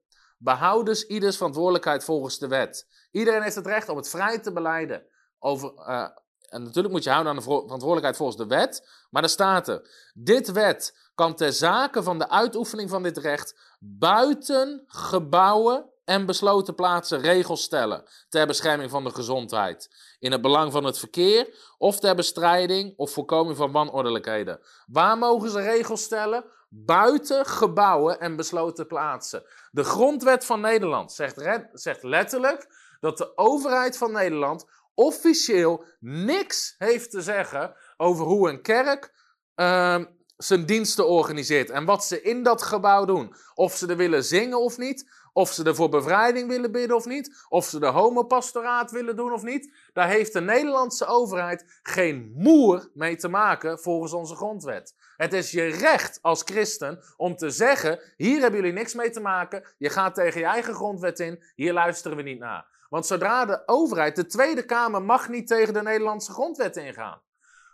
Behoud 0.42 0.86
dus 0.86 1.06
ieders 1.06 1.36
verantwoordelijkheid 1.36 2.04
volgens 2.04 2.38
de 2.38 2.48
wet. 2.48 2.86
Iedereen 3.10 3.42
heeft 3.42 3.54
het 3.54 3.66
recht 3.66 3.88
om 3.88 3.96
het 3.96 4.08
vrij 4.08 4.38
te 4.38 4.52
beleiden. 4.52 5.06
Over, 5.38 5.72
uh, 5.76 6.08
en 6.48 6.62
natuurlijk 6.62 6.94
moet 6.94 7.04
je 7.04 7.10
houden 7.10 7.32
aan 7.32 7.38
de 7.38 7.44
verantwoordelijkheid 7.44 8.16
volgens 8.16 8.38
de 8.38 8.46
wet. 8.46 8.88
Maar 9.10 9.22
er 9.22 9.28
staat 9.28 9.68
er: 9.68 10.10
Dit 10.14 10.52
wet 10.52 11.10
kan 11.14 11.34
ter 11.34 11.52
zake 11.52 12.02
van 12.02 12.18
de 12.18 12.28
uitoefening 12.28 12.90
van 12.90 13.02
dit 13.02 13.18
recht 13.18 13.76
buiten 13.78 14.84
gebouwen 14.86 15.90
en 16.04 16.26
besloten 16.26 16.74
plaatsen 16.74 17.20
regels 17.20 17.62
stellen 17.62 18.04
ter 18.28 18.46
bescherming 18.46 18.90
van 18.90 19.04
de 19.04 19.10
gezondheid, 19.10 19.90
in 20.18 20.32
het 20.32 20.42
belang 20.42 20.72
van 20.72 20.84
het 20.84 20.98
verkeer 20.98 21.74
of 21.78 21.98
ter 21.98 22.14
bestrijding 22.14 22.94
of 22.96 23.10
voorkoming 23.10 23.56
van 23.56 23.72
wanordelijkheden. 23.72 24.60
Waar 24.86 25.18
mogen 25.18 25.50
ze 25.50 25.60
regels 25.60 26.02
stellen? 26.02 26.44
Buiten 26.74 27.46
gebouwen 27.46 28.20
en 28.20 28.36
besloten 28.36 28.86
plaatsen. 28.86 29.44
De 29.70 29.84
grondwet 29.84 30.44
van 30.44 30.60
Nederland 30.60 31.12
zegt, 31.12 31.66
zegt 31.72 32.02
letterlijk 32.02 32.66
dat 33.00 33.18
de 33.18 33.36
overheid 33.36 33.96
van 33.96 34.12
Nederland 34.12 34.66
officieel 34.94 35.84
niks 36.00 36.74
heeft 36.78 37.10
te 37.10 37.22
zeggen 37.22 37.74
over 37.96 38.24
hoe 38.24 38.48
een 38.48 38.62
kerk 38.62 39.12
uh, 39.56 40.04
zijn 40.36 40.66
diensten 40.66 41.08
organiseert 41.08 41.70
en 41.70 41.84
wat 41.84 42.04
ze 42.04 42.22
in 42.22 42.42
dat 42.42 42.62
gebouw 42.62 43.04
doen. 43.04 43.34
Of 43.54 43.76
ze 43.76 43.86
er 43.86 43.96
willen 43.96 44.24
zingen 44.24 44.60
of 44.60 44.78
niet, 44.78 45.10
of 45.32 45.52
ze 45.52 45.64
er 45.64 45.74
voor 45.74 45.88
bevrijding 45.88 46.48
willen 46.48 46.72
bidden 46.72 46.96
of 46.96 47.04
niet, 47.04 47.44
of 47.48 47.64
ze 47.64 47.80
de 47.80 47.86
homopastoraat 47.86 48.90
willen 48.90 49.16
doen 49.16 49.32
of 49.32 49.42
niet. 49.42 49.74
Daar 49.92 50.08
heeft 50.08 50.32
de 50.32 50.40
Nederlandse 50.40 51.06
overheid 51.06 51.80
geen 51.82 52.32
moer 52.34 52.90
mee 52.94 53.16
te 53.16 53.28
maken 53.28 53.78
volgens 53.78 54.12
onze 54.12 54.34
grondwet. 54.34 54.94
Het 55.22 55.32
is 55.32 55.50
je 55.50 55.66
recht 55.66 56.18
als 56.22 56.42
christen 56.42 57.02
om 57.16 57.36
te 57.36 57.50
zeggen: 57.50 58.00
hier 58.16 58.40
hebben 58.40 58.60
jullie 58.60 58.74
niks 58.74 58.94
mee 58.94 59.10
te 59.10 59.20
maken, 59.20 59.64
je 59.78 59.90
gaat 59.90 60.14
tegen 60.14 60.40
je 60.40 60.46
eigen 60.46 60.74
grondwet 60.74 61.20
in, 61.20 61.42
hier 61.54 61.72
luisteren 61.72 62.16
we 62.16 62.22
niet 62.22 62.38
naar. 62.38 62.66
Want 62.88 63.06
zodra 63.06 63.44
de 63.44 63.62
overheid, 63.66 64.16
de 64.16 64.26
Tweede 64.26 64.64
Kamer, 64.64 65.02
mag 65.02 65.28
niet 65.28 65.46
tegen 65.46 65.74
de 65.74 65.82
Nederlandse 65.82 66.32
grondwet 66.32 66.76
ingaan. 66.76 67.20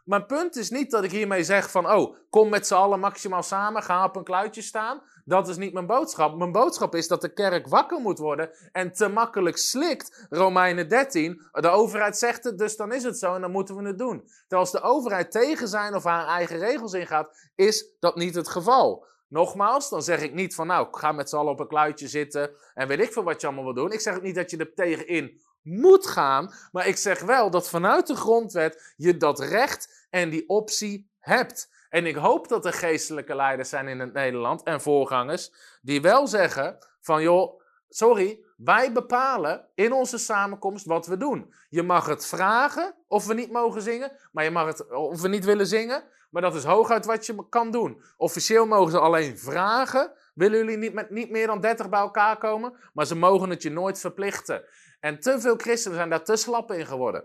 Mijn 0.08 0.26
punt 0.26 0.56
is 0.56 0.70
niet 0.70 0.90
dat 0.90 1.04
ik 1.04 1.10
hiermee 1.10 1.44
zeg 1.44 1.70
van, 1.70 1.90
oh, 1.90 2.16
kom 2.30 2.48
met 2.48 2.66
z'n 2.66 2.74
allen 2.74 3.00
maximaal 3.00 3.42
samen, 3.42 3.82
ga 3.82 4.04
op 4.04 4.16
een 4.16 4.24
kluitje 4.24 4.62
staan. 4.62 5.02
Dat 5.24 5.48
is 5.48 5.56
niet 5.56 5.72
mijn 5.72 5.86
boodschap. 5.86 6.36
Mijn 6.36 6.52
boodschap 6.52 6.94
is 6.94 7.08
dat 7.08 7.20
de 7.20 7.32
kerk 7.32 7.66
wakker 7.66 8.00
moet 8.00 8.18
worden 8.18 8.50
en 8.72 8.92
te 8.92 9.08
makkelijk 9.08 9.56
slikt. 9.56 10.26
Romeinen 10.30 10.88
13, 10.88 11.42
de 11.52 11.68
overheid 11.68 12.18
zegt 12.18 12.44
het, 12.44 12.58
dus 12.58 12.76
dan 12.76 12.92
is 12.92 13.02
het 13.02 13.18
zo 13.18 13.34
en 13.34 13.40
dan 13.40 13.50
moeten 13.50 13.76
we 13.76 13.86
het 13.86 13.98
doen. 13.98 14.24
Terwijl 14.40 14.60
als 14.60 14.72
de 14.72 14.80
overheid 14.80 15.30
tegen 15.30 15.68
zijn 15.68 15.94
of 15.94 16.04
haar 16.04 16.26
eigen 16.26 16.58
regels 16.58 16.92
ingaat, 16.92 17.50
is 17.54 17.96
dat 18.00 18.16
niet 18.16 18.34
het 18.34 18.48
geval. 18.48 19.06
Nogmaals, 19.28 19.90
dan 19.90 20.02
zeg 20.02 20.20
ik 20.20 20.34
niet 20.34 20.54
van 20.54 20.66
nou, 20.66 20.88
ga 20.90 21.12
met 21.12 21.28
z'n 21.28 21.36
allen 21.36 21.52
op 21.52 21.60
een 21.60 21.68
kluitje 21.68 22.08
zitten 22.08 22.50
en 22.74 22.88
weet 22.88 23.00
ik 23.00 23.12
veel 23.12 23.24
wat 23.24 23.40
je 23.40 23.46
allemaal 23.46 23.64
wil 23.64 23.74
doen. 23.74 23.92
Ik 23.92 24.00
zeg 24.00 24.16
ook 24.16 24.22
niet 24.22 24.34
dat 24.34 24.50
je 24.50 24.56
er 24.56 24.74
tegenin 24.74 25.40
moet 25.62 26.06
gaan, 26.06 26.52
maar 26.72 26.86
ik 26.86 26.96
zeg 26.96 27.20
wel 27.20 27.50
dat 27.50 27.68
vanuit 27.68 28.06
de 28.06 28.16
grondwet 28.16 28.94
je 28.96 29.16
dat 29.16 29.40
recht 29.40 30.06
en 30.10 30.30
die 30.30 30.48
optie 30.48 31.10
hebt. 31.18 31.70
En 31.88 32.06
ik 32.06 32.16
hoop 32.16 32.48
dat 32.48 32.66
er 32.66 32.72
geestelijke 32.72 33.34
leiders 33.34 33.68
zijn 33.68 33.88
in 33.88 34.00
het 34.00 34.12
Nederland 34.12 34.62
en 34.62 34.80
voorgangers 34.80 35.52
die 35.82 36.00
wel 36.00 36.26
zeggen 36.26 36.78
van 37.00 37.22
joh, 37.22 37.60
sorry, 37.88 38.40
wij 38.56 38.92
bepalen 38.92 39.68
in 39.74 39.92
onze 39.92 40.18
samenkomst 40.18 40.86
wat 40.86 41.06
we 41.06 41.16
doen. 41.16 41.54
Je 41.68 41.82
mag 41.82 42.06
het 42.06 42.26
vragen 42.26 42.94
of 43.08 43.26
we 43.26 43.34
niet 43.34 43.52
mogen 43.52 43.82
zingen, 43.82 44.12
maar 44.32 44.44
je 44.44 44.50
mag 44.50 44.66
het 44.66 44.90
of 44.90 45.20
we 45.20 45.28
niet 45.28 45.44
willen 45.44 45.66
zingen. 45.66 46.04
Maar 46.30 46.42
dat 46.42 46.54
is 46.54 46.64
hooguit 46.64 47.06
wat 47.06 47.26
je 47.26 47.48
kan 47.48 47.70
doen. 47.70 48.02
Officieel 48.16 48.66
mogen 48.66 48.90
ze 48.90 48.98
alleen 48.98 49.38
vragen. 49.38 50.12
Willen 50.34 50.58
jullie 50.58 50.76
niet 50.76 50.92
met 50.92 51.10
niet 51.10 51.30
meer 51.30 51.46
dan 51.46 51.60
30 51.60 51.88
bij 51.88 52.00
elkaar 52.00 52.38
komen? 52.38 52.72
Maar 52.92 53.06
ze 53.06 53.14
mogen 53.14 53.50
het 53.50 53.62
je 53.62 53.70
nooit 53.70 53.98
verplichten. 53.98 54.64
En 55.00 55.20
te 55.20 55.40
veel 55.40 55.56
christenen 55.56 55.96
zijn 55.96 56.10
daar 56.10 56.24
te 56.24 56.36
slap 56.36 56.72
in 56.72 56.86
geworden. 56.86 57.24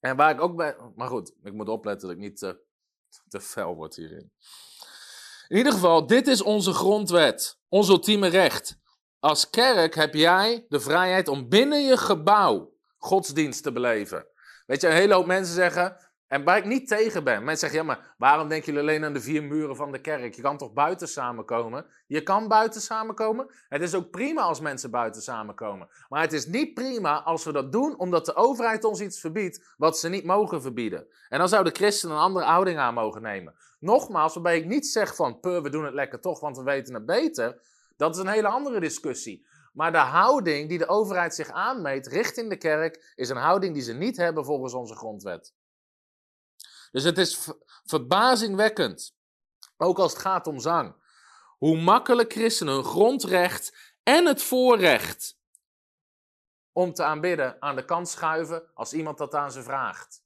En 0.00 0.16
waar 0.16 0.30
ik 0.30 0.40
ook 0.40 0.56
bij. 0.56 0.76
Maar 0.94 1.08
goed, 1.08 1.32
ik 1.42 1.52
moet 1.52 1.68
opletten 1.68 2.08
dat 2.08 2.16
ik 2.16 2.22
niet 2.22 2.38
te, 2.38 2.60
te 3.28 3.40
fel 3.40 3.74
word 3.74 3.96
hierin. 3.96 4.32
In 5.48 5.56
ieder 5.56 5.72
geval, 5.72 6.06
dit 6.06 6.26
is 6.26 6.42
onze 6.42 6.72
grondwet. 6.72 7.58
Ons 7.68 7.88
ultieme 7.88 8.28
recht. 8.28 8.78
Als 9.20 9.50
kerk 9.50 9.94
heb 9.94 10.14
jij 10.14 10.66
de 10.68 10.80
vrijheid 10.80 11.28
om 11.28 11.48
binnen 11.48 11.84
je 11.84 11.96
gebouw 11.96 12.76
godsdienst 12.98 13.62
te 13.62 13.72
beleven. 13.72 14.26
Weet 14.66 14.80
je, 14.80 14.86
een 14.86 14.92
hele 14.92 15.14
hoop 15.14 15.26
mensen 15.26 15.54
zeggen. 15.54 16.07
En 16.28 16.44
waar 16.44 16.56
ik 16.56 16.64
niet 16.64 16.88
tegen 16.88 17.24
ben. 17.24 17.44
Mensen 17.44 17.58
zeggen, 17.70 17.78
ja, 17.78 17.84
maar 17.84 18.14
waarom 18.18 18.48
denken 18.48 18.66
jullie 18.66 18.88
alleen 18.88 19.04
aan 19.04 19.12
de 19.12 19.20
vier 19.20 19.42
muren 19.42 19.76
van 19.76 19.92
de 19.92 20.00
kerk? 20.00 20.34
Je 20.34 20.42
kan 20.42 20.56
toch 20.56 20.72
buiten 20.72 21.08
samenkomen? 21.08 21.86
Je 22.06 22.22
kan 22.22 22.48
buiten 22.48 22.80
samenkomen. 22.80 23.46
Het 23.68 23.82
is 23.82 23.94
ook 23.94 24.10
prima 24.10 24.42
als 24.42 24.60
mensen 24.60 24.90
buiten 24.90 25.22
samenkomen. 25.22 25.88
Maar 26.08 26.20
het 26.20 26.32
is 26.32 26.46
niet 26.46 26.74
prima 26.74 27.22
als 27.22 27.44
we 27.44 27.52
dat 27.52 27.72
doen 27.72 27.98
omdat 27.98 28.26
de 28.26 28.34
overheid 28.34 28.84
ons 28.84 29.00
iets 29.00 29.20
verbiedt 29.20 29.74
wat 29.76 29.98
ze 29.98 30.08
niet 30.08 30.24
mogen 30.24 30.62
verbieden. 30.62 31.06
En 31.28 31.38
dan 31.38 31.48
zou 31.48 31.64
de 31.64 31.70
christen 31.70 32.10
een 32.10 32.16
andere 32.16 32.44
houding 32.44 32.78
aan 32.78 32.94
mogen 32.94 33.22
nemen. 33.22 33.54
Nogmaals, 33.80 34.34
waarbij 34.34 34.56
ik 34.56 34.66
niet 34.66 34.86
zeg 34.86 35.14
van, 35.14 35.40
pur, 35.40 35.62
we 35.62 35.70
doen 35.70 35.84
het 35.84 35.94
lekker 35.94 36.20
toch, 36.20 36.40
want 36.40 36.56
we 36.56 36.62
weten 36.62 36.94
het 36.94 37.06
beter. 37.06 37.60
Dat 37.96 38.14
is 38.14 38.20
een 38.20 38.28
hele 38.28 38.48
andere 38.48 38.80
discussie. 38.80 39.46
Maar 39.72 39.92
de 39.92 39.98
houding 39.98 40.68
die 40.68 40.78
de 40.78 40.88
overheid 40.88 41.34
zich 41.34 41.50
aanmeet 41.50 42.06
richting 42.06 42.48
de 42.48 42.56
kerk, 42.56 43.12
is 43.14 43.28
een 43.28 43.36
houding 43.36 43.74
die 43.74 43.82
ze 43.82 43.92
niet 43.92 44.16
hebben 44.16 44.44
volgens 44.44 44.74
onze 44.74 44.94
grondwet. 44.94 45.54
Dus 46.90 47.04
het 47.04 47.18
is 47.18 47.50
verbazingwekkend, 47.84 49.14
ook 49.76 49.98
als 49.98 50.12
het 50.12 50.20
gaat 50.20 50.46
om 50.46 50.58
zang, 50.58 50.94
hoe 51.58 51.80
makkelijk 51.80 52.32
christenen 52.32 52.74
hun 52.74 52.84
grondrecht 52.84 53.94
en 54.02 54.26
het 54.26 54.42
voorrecht 54.42 55.38
om 56.72 56.92
te 56.92 57.02
aanbidden 57.02 57.56
aan 57.62 57.76
de 57.76 57.84
kant 57.84 58.08
schuiven 58.08 58.62
als 58.74 58.92
iemand 58.92 59.18
dat 59.18 59.34
aan 59.34 59.52
ze 59.52 59.62
vraagt. 59.62 60.22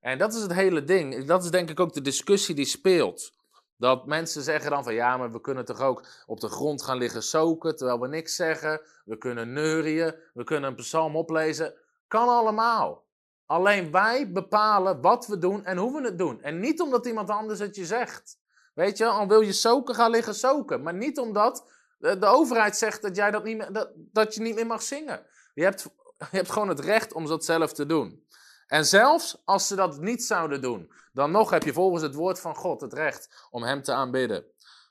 En 0.00 0.18
dat 0.18 0.34
is 0.34 0.42
het 0.42 0.52
hele 0.52 0.84
ding. 0.84 1.24
Dat 1.24 1.44
is 1.44 1.50
denk 1.50 1.70
ik 1.70 1.80
ook 1.80 1.92
de 1.92 2.00
discussie 2.00 2.54
die 2.54 2.64
speelt. 2.64 3.34
Dat 3.76 4.06
mensen 4.06 4.42
zeggen 4.42 4.70
dan 4.70 4.84
van 4.84 4.94
ja, 4.94 5.16
maar 5.16 5.32
we 5.32 5.40
kunnen 5.40 5.64
toch 5.64 5.80
ook 5.80 6.06
op 6.26 6.40
de 6.40 6.48
grond 6.48 6.82
gaan 6.82 6.96
liggen 6.96 7.22
soken 7.22 7.76
terwijl 7.76 8.00
we 8.00 8.08
niks 8.08 8.36
zeggen. 8.36 8.80
We 9.04 9.18
kunnen 9.18 9.52
neurien, 9.52 10.14
we 10.34 10.44
kunnen 10.44 10.70
een 10.70 10.76
psalm 10.76 11.16
oplezen. 11.16 11.74
Kan 12.08 12.28
allemaal. 12.28 13.05
Alleen 13.46 13.90
wij 13.90 14.32
bepalen 14.32 15.00
wat 15.00 15.26
we 15.26 15.38
doen 15.38 15.64
en 15.64 15.76
hoe 15.76 16.00
we 16.00 16.06
het 16.06 16.18
doen. 16.18 16.42
En 16.42 16.60
niet 16.60 16.80
omdat 16.80 17.06
iemand 17.06 17.30
anders 17.30 17.58
het 17.58 17.76
je 17.76 17.86
zegt. 17.86 18.38
Weet 18.74 18.98
je, 18.98 19.06
al 19.06 19.28
wil 19.28 19.40
je 19.40 19.52
soken, 19.52 19.94
ga 19.94 20.08
liggen 20.08 20.34
soken. 20.34 20.82
Maar 20.82 20.94
niet 20.94 21.18
omdat 21.18 21.70
de, 21.98 22.26
overheid 22.26 22.76
zegt 22.76 23.02
dat, 23.02 23.16
jij 23.16 23.30
dat, 23.30 23.44
niet 23.44 23.74
dat, 23.74 23.90
dat 23.94 24.34
je 24.34 24.40
niet 24.40 24.54
meer 24.54 24.66
mag 24.66 24.82
zingen. 24.82 25.26
Je 25.54 25.62
hebt, 25.62 25.82
je 26.18 26.36
hebt 26.36 26.50
gewoon 26.50 26.68
het 26.68 26.80
recht 26.80 27.12
om 27.12 27.26
dat 27.26 27.44
zelf 27.44 27.72
te 27.72 27.86
doen. 27.86 28.24
En 28.66 28.86
zelfs 28.86 29.42
als 29.44 29.66
ze 29.66 29.74
dat 29.74 30.00
niet 30.00 30.24
zouden 30.24 30.60
doen, 30.60 30.92
dan 31.12 31.30
nog 31.30 31.50
heb 31.50 31.62
je 31.62 31.72
volgens 31.72 32.02
het 32.02 32.14
woord 32.14 32.40
van 32.40 32.54
God 32.54 32.80
het 32.80 32.92
recht 32.92 33.46
om 33.50 33.62
Hem 33.62 33.82
te 33.82 33.92
aanbidden. 33.92 34.44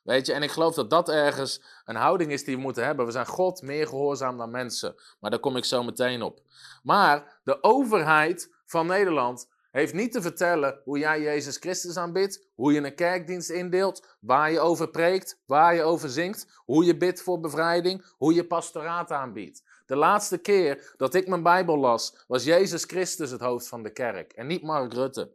Weet 0.05 0.25
je, 0.25 0.33
en 0.33 0.43
ik 0.43 0.51
geloof 0.51 0.75
dat 0.75 0.89
dat 0.89 1.09
ergens 1.09 1.61
een 1.85 1.95
houding 1.95 2.31
is 2.31 2.43
die 2.43 2.55
we 2.55 2.61
moeten 2.61 2.85
hebben. 2.85 3.05
We 3.05 3.11
zijn 3.11 3.25
God 3.25 3.61
meer 3.61 3.87
gehoorzaam 3.87 4.37
dan 4.37 4.51
mensen. 4.51 4.95
Maar 5.19 5.31
daar 5.31 5.39
kom 5.39 5.57
ik 5.57 5.65
zo 5.65 5.83
meteen 5.83 6.21
op. 6.21 6.41
Maar 6.83 7.39
de 7.43 7.63
overheid 7.63 8.53
van 8.65 8.87
Nederland 8.87 9.49
heeft 9.71 9.93
niet 9.93 10.11
te 10.11 10.21
vertellen 10.21 10.81
hoe 10.83 10.97
jij 10.97 11.21
Jezus 11.21 11.57
Christus 11.57 11.97
aanbidt, 11.97 12.47
hoe 12.55 12.73
je 12.73 12.83
een 12.83 12.95
kerkdienst 12.95 13.49
indeelt, 13.49 14.17
waar 14.19 14.51
je 14.51 14.59
over 14.59 14.89
preekt, 14.89 15.39
waar 15.45 15.75
je 15.75 15.83
over 15.83 16.09
zingt, 16.09 16.47
hoe 16.65 16.85
je 16.85 16.97
bidt 16.97 17.21
voor 17.21 17.39
bevrijding, 17.39 18.05
hoe 18.17 18.33
je 18.33 18.47
pastoraat 18.47 19.11
aanbiedt. 19.11 19.63
De 19.85 19.95
laatste 19.95 20.37
keer 20.37 20.93
dat 20.97 21.13
ik 21.13 21.27
mijn 21.27 21.43
Bijbel 21.43 21.77
las, 21.77 22.23
was 22.27 22.43
Jezus 22.43 22.83
Christus 22.83 23.31
het 23.31 23.41
hoofd 23.41 23.67
van 23.67 23.83
de 23.83 23.91
kerk 23.91 24.33
en 24.33 24.47
niet 24.47 24.61
Mark 24.61 24.93
Rutte. 24.93 25.31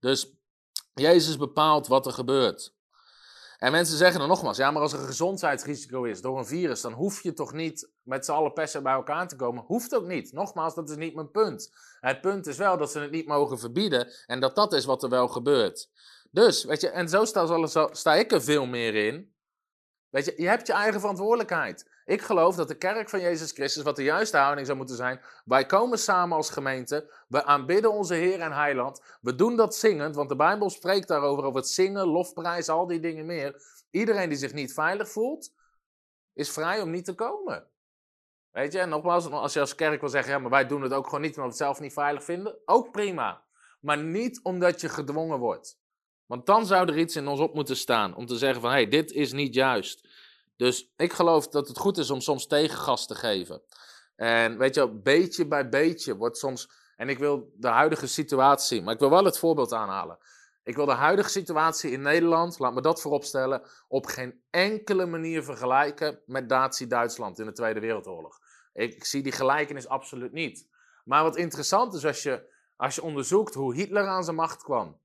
Dus 0.00 0.32
Jezus 0.94 1.36
bepaalt 1.36 1.86
wat 1.86 2.06
er 2.06 2.12
gebeurt. 2.12 2.74
En 3.64 3.72
mensen 3.72 3.96
zeggen 3.96 4.18
dan 4.18 4.28
nogmaals, 4.28 4.56
ja, 4.56 4.70
maar 4.70 4.82
als 4.82 4.92
er 4.92 5.00
een 5.00 5.06
gezondheidsrisico 5.06 6.02
is 6.02 6.20
door 6.20 6.38
een 6.38 6.46
virus, 6.46 6.80
dan 6.80 6.92
hoef 6.92 7.22
je 7.22 7.32
toch 7.32 7.52
niet 7.52 7.90
met 8.02 8.24
z'n 8.24 8.32
allen 8.32 8.52
pesten 8.52 8.82
bij 8.82 8.92
elkaar 8.92 9.28
te 9.28 9.36
komen. 9.36 9.64
Hoeft 9.66 9.94
ook 9.94 10.06
niet. 10.06 10.32
Nogmaals, 10.32 10.74
dat 10.74 10.90
is 10.90 10.96
niet 10.96 11.14
mijn 11.14 11.30
punt. 11.30 11.72
Het 12.00 12.20
punt 12.20 12.46
is 12.46 12.56
wel 12.56 12.78
dat 12.78 12.90
ze 12.90 12.98
het 12.98 13.10
niet 13.10 13.26
mogen 13.26 13.58
verbieden 13.58 14.12
en 14.26 14.40
dat 14.40 14.54
dat 14.54 14.72
is 14.72 14.84
wat 14.84 15.02
er 15.02 15.08
wel 15.08 15.28
gebeurt. 15.28 15.90
Dus, 16.30 16.64
weet 16.64 16.80
je, 16.80 16.88
en 16.88 17.08
zo 17.08 17.24
sta, 17.24 17.88
sta 17.92 18.14
ik 18.14 18.32
er 18.32 18.42
veel 18.42 18.66
meer 18.66 18.94
in. 18.94 19.34
Weet 20.08 20.24
je, 20.24 20.34
je 20.36 20.48
hebt 20.48 20.66
je 20.66 20.72
eigen 20.72 21.00
verantwoordelijkheid. 21.00 21.90
Ik 22.04 22.22
geloof 22.22 22.56
dat 22.56 22.68
de 22.68 22.76
kerk 22.76 23.08
van 23.08 23.20
Jezus 23.20 23.52
Christus, 23.52 23.82
wat 23.82 23.96
de 23.96 24.02
juiste 24.02 24.36
houding 24.36 24.66
zou 24.66 24.78
moeten 24.78 24.96
zijn, 24.96 25.20
wij 25.44 25.66
komen 25.66 25.98
samen 25.98 26.36
als 26.36 26.50
gemeente, 26.50 27.12
we 27.28 27.44
aanbidden 27.44 27.92
onze 27.92 28.14
Heer 28.14 28.40
en 28.40 28.52
Heiland, 28.52 29.02
we 29.20 29.34
doen 29.34 29.56
dat 29.56 29.76
zingend, 29.76 30.14
want 30.14 30.28
de 30.28 30.36
Bijbel 30.36 30.70
spreekt 30.70 31.08
daarover, 31.08 31.44
over 31.44 31.60
het 31.60 31.68
zingen, 31.68 32.06
lofprijs, 32.06 32.68
al 32.68 32.86
die 32.86 33.00
dingen 33.00 33.26
meer. 33.26 33.62
Iedereen 33.90 34.28
die 34.28 34.38
zich 34.38 34.52
niet 34.52 34.72
veilig 34.72 35.08
voelt, 35.08 35.52
is 36.32 36.50
vrij 36.50 36.80
om 36.80 36.90
niet 36.90 37.04
te 37.04 37.14
komen. 37.14 37.66
Weet 38.50 38.72
je, 38.72 38.78
en 38.78 38.88
nogmaals, 38.88 39.30
als 39.30 39.52
je 39.52 39.60
als 39.60 39.74
kerk 39.74 40.00
wil 40.00 40.08
zeggen, 40.08 40.32
ja, 40.32 40.38
maar 40.38 40.50
wij 40.50 40.66
doen 40.66 40.82
het 40.82 40.92
ook 40.92 41.04
gewoon 41.04 41.20
niet 41.20 41.36
omdat 41.36 41.44
we 41.44 41.56
het 41.56 41.64
zelf 41.64 41.80
niet 41.80 41.92
veilig 41.92 42.24
vinden, 42.24 42.58
ook 42.64 42.90
prima. 42.90 43.44
Maar 43.80 43.98
niet 43.98 44.40
omdat 44.42 44.80
je 44.80 44.88
gedwongen 44.88 45.38
wordt. 45.38 45.78
Want 46.26 46.46
dan 46.46 46.66
zou 46.66 46.88
er 46.88 46.98
iets 46.98 47.16
in 47.16 47.28
ons 47.28 47.40
op 47.40 47.54
moeten 47.54 47.76
staan 47.76 48.14
om 48.14 48.26
te 48.26 48.36
zeggen 48.36 48.60
van, 48.60 48.70
hé, 48.70 48.76
hey, 48.76 48.88
dit 48.88 49.10
is 49.12 49.32
niet 49.32 49.54
juist. 49.54 50.08
Dus 50.56 50.92
ik 50.96 51.12
geloof 51.12 51.48
dat 51.48 51.68
het 51.68 51.78
goed 51.78 51.98
is 51.98 52.10
om 52.10 52.20
soms 52.20 52.46
tegengas 52.46 53.06
te 53.06 53.14
geven. 53.14 53.62
En 54.16 54.58
weet 54.58 54.74
je, 54.74 54.90
beetje 54.90 55.46
bij 55.46 55.68
beetje 55.68 56.16
wordt 56.16 56.38
soms. 56.38 56.70
En 56.96 57.08
ik 57.08 57.18
wil 57.18 57.52
de 57.56 57.68
huidige 57.68 58.06
situatie, 58.06 58.82
maar 58.82 58.94
ik 58.94 59.00
wil 59.00 59.10
wel 59.10 59.24
het 59.24 59.38
voorbeeld 59.38 59.72
aanhalen. 59.72 60.18
Ik 60.62 60.76
wil 60.76 60.86
de 60.86 60.92
huidige 60.92 61.28
situatie 61.28 61.90
in 61.90 62.00
Nederland, 62.00 62.58
laat 62.58 62.74
me 62.74 62.80
dat 62.80 63.00
vooropstellen, 63.00 63.62
op 63.88 64.06
geen 64.06 64.42
enkele 64.50 65.06
manier 65.06 65.42
vergelijken 65.42 66.20
met 66.26 66.48
Nazi-Duitsland 66.48 67.38
in 67.38 67.46
de 67.46 67.52
Tweede 67.52 67.80
Wereldoorlog. 67.80 68.38
Ik, 68.72 69.04
zie 69.04 69.22
die 69.22 69.32
gelijkenis 69.32 69.88
absoluut 69.88 70.32
niet. 70.32 70.68
Maar 71.04 71.22
wat 71.22 71.36
interessant 71.36 71.94
is 71.94 72.06
als 72.06 72.22
je, 72.22 72.52
als 72.76 72.94
je 72.94 73.02
onderzoekt 73.02 73.54
hoe 73.54 73.74
Hitler 73.74 74.06
aan 74.06 74.24
zijn 74.24 74.36
macht 74.36 74.62
kwam. 74.62 75.00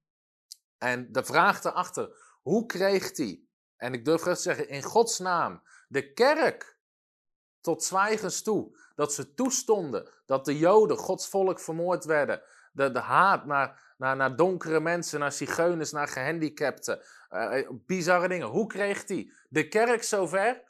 En 0.77 1.11
de 1.11 1.23
vraag 1.23 1.63
erachter, 1.63 2.37
hoe 2.41 2.65
kreeg 2.65 3.17
hij 3.17 3.41
en 3.79 3.93
ik 3.93 4.05
durf 4.05 4.21
te 4.21 4.35
zeggen, 4.35 4.69
in 4.69 4.83
Gods 4.83 5.19
naam, 5.19 5.61
de 5.87 6.13
kerk 6.13 6.77
tot 7.61 7.83
zwijgens 7.83 8.41
toe. 8.41 8.77
Dat 8.95 9.13
ze 9.13 9.33
toestonden 9.33 10.09
dat 10.25 10.45
de 10.45 10.57
Joden, 10.57 10.97
Gods 10.97 11.27
volk, 11.27 11.59
vermoord 11.59 12.05
werden. 12.05 12.41
De, 12.71 12.91
de 12.91 12.99
haat 12.99 13.45
naar, 13.45 13.93
naar, 13.97 14.15
naar 14.15 14.35
donkere 14.35 14.79
mensen, 14.79 15.19
naar 15.19 15.31
zigeuners, 15.31 15.91
naar 15.91 16.07
gehandicapten. 16.07 17.01
Uh, 17.31 17.69
bizarre 17.71 18.27
dingen. 18.27 18.47
Hoe 18.47 18.67
kreeg 18.67 19.05
die 19.05 19.33
de 19.49 19.67
kerk 19.67 20.03
zover? 20.03 20.61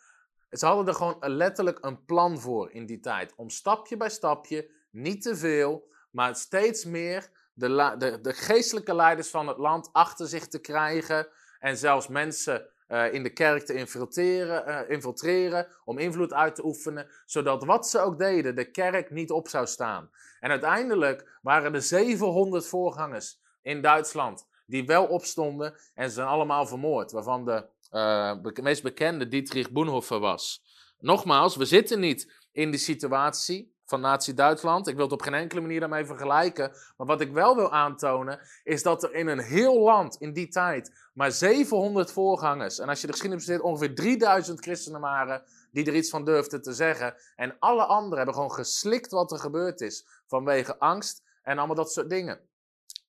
Ze 0.51 0.65
hadden 0.65 0.87
er 0.87 0.93
gewoon 0.93 1.17
letterlijk 1.19 1.77
een 1.81 2.05
plan 2.05 2.39
voor 2.39 2.71
in 2.71 2.85
die 2.85 2.99
tijd. 2.99 3.33
Om 3.35 3.49
stapje 3.49 3.97
bij 3.97 4.09
stapje, 4.09 4.71
niet 4.89 5.21
te 5.21 5.35
veel, 5.35 5.91
maar 6.11 6.35
steeds 6.35 6.85
meer 6.85 7.29
de, 7.53 7.95
de, 7.97 8.21
de 8.21 8.33
geestelijke 8.33 8.95
leiders 8.95 9.29
van 9.29 9.47
het 9.47 9.57
land 9.57 9.89
achter 9.91 10.27
zich 10.27 10.47
te 10.47 10.59
krijgen. 10.59 11.27
En 11.59 11.77
zelfs 11.77 12.07
mensen 12.07 12.69
uh, 12.89 13.13
in 13.13 13.23
de 13.23 13.29
kerk 13.29 13.65
te 13.65 13.73
infiltreren, 13.73 14.67
uh, 14.67 14.89
infiltreren, 14.89 15.67
om 15.85 15.97
invloed 15.97 16.33
uit 16.33 16.55
te 16.55 16.65
oefenen, 16.65 17.07
zodat 17.25 17.63
wat 17.63 17.89
ze 17.89 17.99
ook 17.99 18.17
deden, 18.19 18.55
de 18.55 18.71
kerk 18.71 19.09
niet 19.09 19.31
op 19.31 19.47
zou 19.47 19.67
staan. 19.67 20.09
En 20.39 20.49
uiteindelijk 20.49 21.39
waren 21.41 21.73
er 21.73 21.81
700 21.81 22.65
voorgangers 22.65 23.39
in 23.61 23.81
Duitsland 23.81 24.47
die 24.65 24.85
wel 24.85 25.05
opstonden 25.05 25.75
en 25.93 26.07
ze 26.07 26.13
zijn 26.13 26.27
allemaal 26.27 26.65
vermoord, 26.65 27.11
waarvan 27.11 27.45
de 27.45 27.65
uh, 27.91 28.63
meest 28.63 28.83
bekende 28.83 29.27
Dietrich 29.27 29.71
Bonhoeffer 29.71 30.19
was. 30.19 30.63
Nogmaals, 30.99 31.55
we 31.55 31.65
zitten 31.65 31.99
niet 31.99 32.47
in 32.51 32.71
die 32.71 32.79
situatie 32.79 33.73
van 33.89 34.01
Nazi-Duitsland. 34.01 34.87
Ik 34.87 34.95
wil 34.95 35.03
het 35.03 35.13
op 35.13 35.21
geen 35.21 35.33
enkele 35.33 35.61
manier 35.61 35.79
daarmee 35.79 36.05
vergelijken. 36.05 36.71
Maar 36.97 37.07
wat 37.07 37.21
ik 37.21 37.31
wel 37.31 37.55
wil 37.55 37.71
aantonen, 37.71 38.39
is 38.63 38.83
dat 38.83 39.03
er 39.03 39.13
in 39.13 39.27
een 39.27 39.39
heel 39.39 39.79
land 39.79 40.15
in 40.15 40.33
die 40.33 40.47
tijd 40.47 40.91
maar 41.13 41.31
700 41.31 42.11
voorgangers. 42.11 42.79
En 42.79 42.89
als 42.89 43.01
je 43.01 43.07
de 43.07 43.11
geschiedenis 43.11 43.45
zit, 43.45 43.61
ongeveer 43.61 43.95
3000 43.95 44.59
christenen 44.59 45.01
waren 45.01 45.43
die 45.71 45.85
er 45.85 45.95
iets 45.95 46.09
van 46.09 46.25
durfden 46.25 46.61
te 46.61 46.73
zeggen. 46.73 47.15
En 47.35 47.55
alle 47.59 47.85
anderen 47.85 48.17
hebben 48.17 48.35
gewoon 48.35 48.51
geslikt 48.51 49.11
wat 49.11 49.31
er 49.31 49.39
gebeurd 49.39 49.81
is. 49.81 50.05
Vanwege 50.27 50.77
angst 50.77 51.23
en 51.43 51.57
allemaal 51.57 51.75
dat 51.75 51.91
soort 51.91 52.09
dingen. 52.09 52.39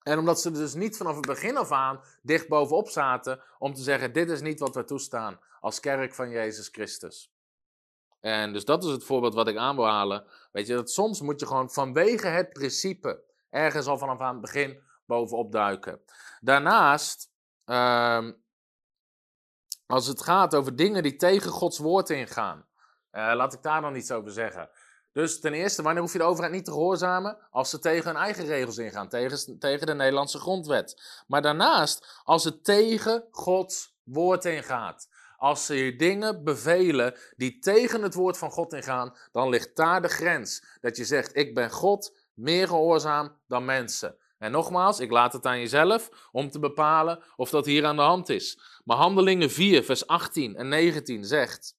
En 0.03 0.19
omdat 0.19 0.41
ze 0.41 0.51
dus 0.51 0.75
niet 0.75 0.97
vanaf 0.97 1.17
het 1.17 1.27
begin 1.27 1.57
af 1.57 1.73
aan 1.73 2.01
dicht 2.23 2.49
bovenop 2.49 2.89
zaten 2.89 3.41
om 3.59 3.75
te 3.75 3.83
zeggen: 3.83 4.13
dit 4.13 4.31
is 4.31 4.41
niet 4.41 4.61
wat 4.61 4.75
we 4.75 4.85
toestaan 4.85 5.39
als 5.61 5.81
kerk 5.81 6.15
van 6.15 6.31
Jezus 6.31 6.69
Christus. 6.69 7.33
En 8.21 8.53
dus 8.53 8.65
dat 8.65 8.85
is 8.85 8.91
het 8.91 9.05
voorbeeld 9.05 9.35
wat 9.35 9.49
ik 9.49 9.57
aan 9.57 9.77
wil 9.77 9.87
halen. 9.87 10.25
Weet 10.53 10.67
je, 10.67 10.75
dat 10.75 10.91
soms 10.91 11.21
moet 11.21 11.41
je 11.41 11.47
gewoon 11.47 11.71
vanwege 11.71 12.27
het 12.27 12.53
principe 12.53 13.23
ergens 13.51 13.87
al 13.87 13.99
vanaf 13.99 14.21
aan 14.21 14.33
het 14.33 14.41
begin 14.41 14.83
bovenop 15.07 15.53
duiken. 15.53 16.01
Daarnaast, 16.41 17.31
uh, 17.67 18.29
als 19.87 20.07
het 20.07 20.23
gaat 20.23 20.55
over 20.55 20.77
dingen 20.77 21.03
die 21.03 21.17
tegen 21.17 21.51
Gods 21.51 21.79
woord 21.79 22.11
ingaan, 22.11 22.67
uh, 23.13 23.33
laat 23.35 23.53
ik 23.53 23.63
daar 23.63 23.81
dan 23.81 23.97
iets 23.97 24.11
over 24.11 24.31
zeggen. 24.31 24.71
Dus 25.13 25.41
ten 25.41 25.53
eerste, 25.53 25.83
wanneer 25.83 26.03
hoef 26.03 26.13
je 26.13 26.19
de 26.19 26.25
overheid 26.25 26.53
niet 26.53 26.65
te 26.65 26.71
gehoorzamen? 26.71 27.39
Als 27.51 27.71
ze 27.71 27.79
tegen 27.79 28.07
hun 28.07 28.23
eigen 28.23 28.45
regels 28.45 28.79
ingaan, 28.79 29.09
tegen, 29.09 29.59
tegen 29.59 29.87
de 29.87 29.95
Nederlandse 29.95 30.39
grondwet. 30.39 31.23
Maar 31.27 31.43
daarnaast, 31.43 32.21
als 32.25 32.45
het 32.45 32.65
tegen 32.65 33.25
Gods 33.31 33.97
woord 34.03 34.45
ingaat. 34.45 35.09
Als 35.41 35.67
ze 35.67 35.75
je 35.75 35.97
dingen 35.97 36.45
bevelen 36.45 37.15
die 37.37 37.59
tegen 37.59 38.03
het 38.03 38.15
woord 38.15 38.39
van 38.39 38.51
God 38.51 38.73
ingaan, 38.73 39.17
dan 39.33 39.49
ligt 39.49 39.77
daar 39.77 40.03
de 40.03 40.09
grens. 40.09 40.65
Dat 40.81 40.97
je 40.97 41.05
zegt, 41.05 41.37
ik 41.37 41.55
ben 41.55 41.71
God 41.71 42.17
meer 42.35 42.69
gehoorzaam 42.69 43.37
dan 43.49 43.65
mensen. 43.65 44.17
En 44.39 44.51
nogmaals, 44.51 45.01
ik 45.01 45.11
laat 45.11 45.33
het 45.33 45.47
aan 45.47 45.59
jezelf 45.59 46.29
om 46.33 46.51
te 46.51 46.59
bepalen 46.59 47.23
of 47.37 47.51
dat 47.51 47.67
hier 47.67 47.87
aan 47.87 47.97
de 47.97 48.03
hand 48.03 48.29
is. 48.29 48.61
Maar 48.85 48.97
Handelingen 48.97 49.51
4, 49.51 49.85
vers 49.85 50.07
18 50.07 50.57
en 50.57 50.69
19 50.69 51.25
zegt. 51.25 51.77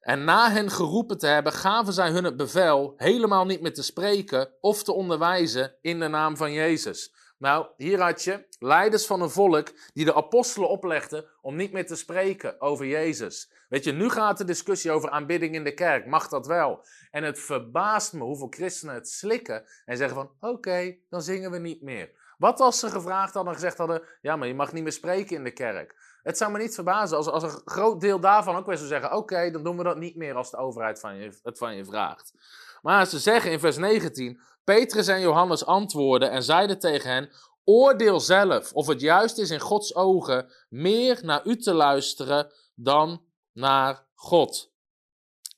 En 0.00 0.24
na 0.24 0.50
hen 0.50 0.70
geroepen 0.70 1.18
te 1.18 1.26
hebben, 1.26 1.52
gaven 1.52 1.92
zij 1.92 2.10
hun 2.10 2.24
het 2.24 2.36
bevel 2.36 2.94
helemaal 2.96 3.44
niet 3.44 3.60
meer 3.60 3.74
te 3.74 3.82
spreken 3.82 4.50
of 4.60 4.82
te 4.82 4.92
onderwijzen 4.92 5.74
in 5.80 6.00
de 6.00 6.08
naam 6.08 6.36
van 6.36 6.52
Jezus. 6.52 7.14
Nou, 7.40 7.66
hier 7.76 8.00
had 8.00 8.24
je 8.24 8.46
leiders 8.58 9.06
van 9.06 9.22
een 9.22 9.30
volk 9.30 9.72
die 9.92 10.04
de 10.04 10.14
apostelen 10.14 10.68
oplegden 10.68 11.24
om 11.40 11.56
niet 11.56 11.72
meer 11.72 11.86
te 11.86 11.96
spreken 11.96 12.60
over 12.60 12.86
Jezus. 12.86 13.52
Weet 13.68 13.84
je, 13.84 13.92
nu 13.92 14.08
gaat 14.08 14.38
de 14.38 14.44
discussie 14.44 14.90
over 14.90 15.10
aanbidding 15.10 15.54
in 15.54 15.64
de 15.64 15.74
kerk. 15.74 16.06
Mag 16.06 16.28
dat 16.28 16.46
wel? 16.46 16.84
En 17.10 17.22
het 17.22 17.38
verbaast 17.38 18.12
me 18.12 18.24
hoeveel 18.24 18.46
christenen 18.50 18.94
het 18.94 19.08
slikken 19.08 19.64
en 19.84 19.96
zeggen 19.96 20.16
van, 20.16 20.50
oké, 20.50 20.96
dan 21.08 21.22
zingen 21.22 21.50
we 21.50 21.58
niet 21.58 21.82
meer. 21.82 22.10
Wat 22.38 22.60
als 22.60 22.78
ze 22.78 22.90
gevraagd 22.90 23.34
hadden 23.34 23.52
en 23.52 23.58
gezegd 23.58 23.78
hadden, 23.78 24.02
ja, 24.20 24.36
maar 24.36 24.48
je 24.48 24.54
mag 24.54 24.72
niet 24.72 24.82
meer 24.82 24.92
spreken 24.92 25.36
in 25.36 25.44
de 25.44 25.52
kerk. 25.52 26.18
Het 26.22 26.36
zou 26.36 26.52
me 26.52 26.58
niet 26.58 26.74
verbazen 26.74 27.16
als, 27.16 27.26
als 27.26 27.42
een 27.42 27.62
groot 27.64 28.00
deel 28.00 28.20
daarvan 28.20 28.56
ook 28.56 28.66
weer 28.66 28.76
zou 28.76 28.88
zeggen, 28.88 29.12
oké, 29.16 29.50
dan 29.50 29.62
doen 29.62 29.76
we 29.76 29.82
dat 29.82 29.98
niet 29.98 30.16
meer 30.16 30.34
als 30.34 30.50
de 30.50 30.56
overheid 30.56 31.00
van 31.00 31.16
je, 31.16 31.38
het 31.42 31.58
van 31.58 31.76
je 31.76 31.84
vraagt. 31.84 32.34
Maar 32.82 33.06
ze 33.06 33.18
zeggen 33.18 33.50
in 33.50 33.60
vers 33.60 33.76
19, 33.76 34.40
Petrus 34.76 35.08
en 35.08 35.20
Johannes 35.20 35.64
antwoordden 35.64 36.30
en 36.30 36.42
zeiden 36.42 36.78
tegen 36.78 37.10
hen: 37.10 37.30
oordeel 37.64 38.20
zelf 38.20 38.72
of 38.72 38.86
het 38.86 39.00
juist 39.00 39.38
is 39.38 39.50
in 39.50 39.60
Gods 39.60 39.94
ogen 39.94 40.52
meer 40.68 41.20
naar 41.22 41.46
u 41.46 41.56
te 41.56 41.74
luisteren 41.74 42.52
dan 42.74 43.24
naar 43.52 44.06
God. 44.14 44.72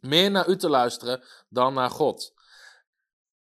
Meer 0.01 0.31
naar 0.31 0.49
u 0.49 0.57
te 0.57 0.69
luisteren 0.69 1.23
dan 1.49 1.75
naar 1.75 1.91
God. 1.91 2.33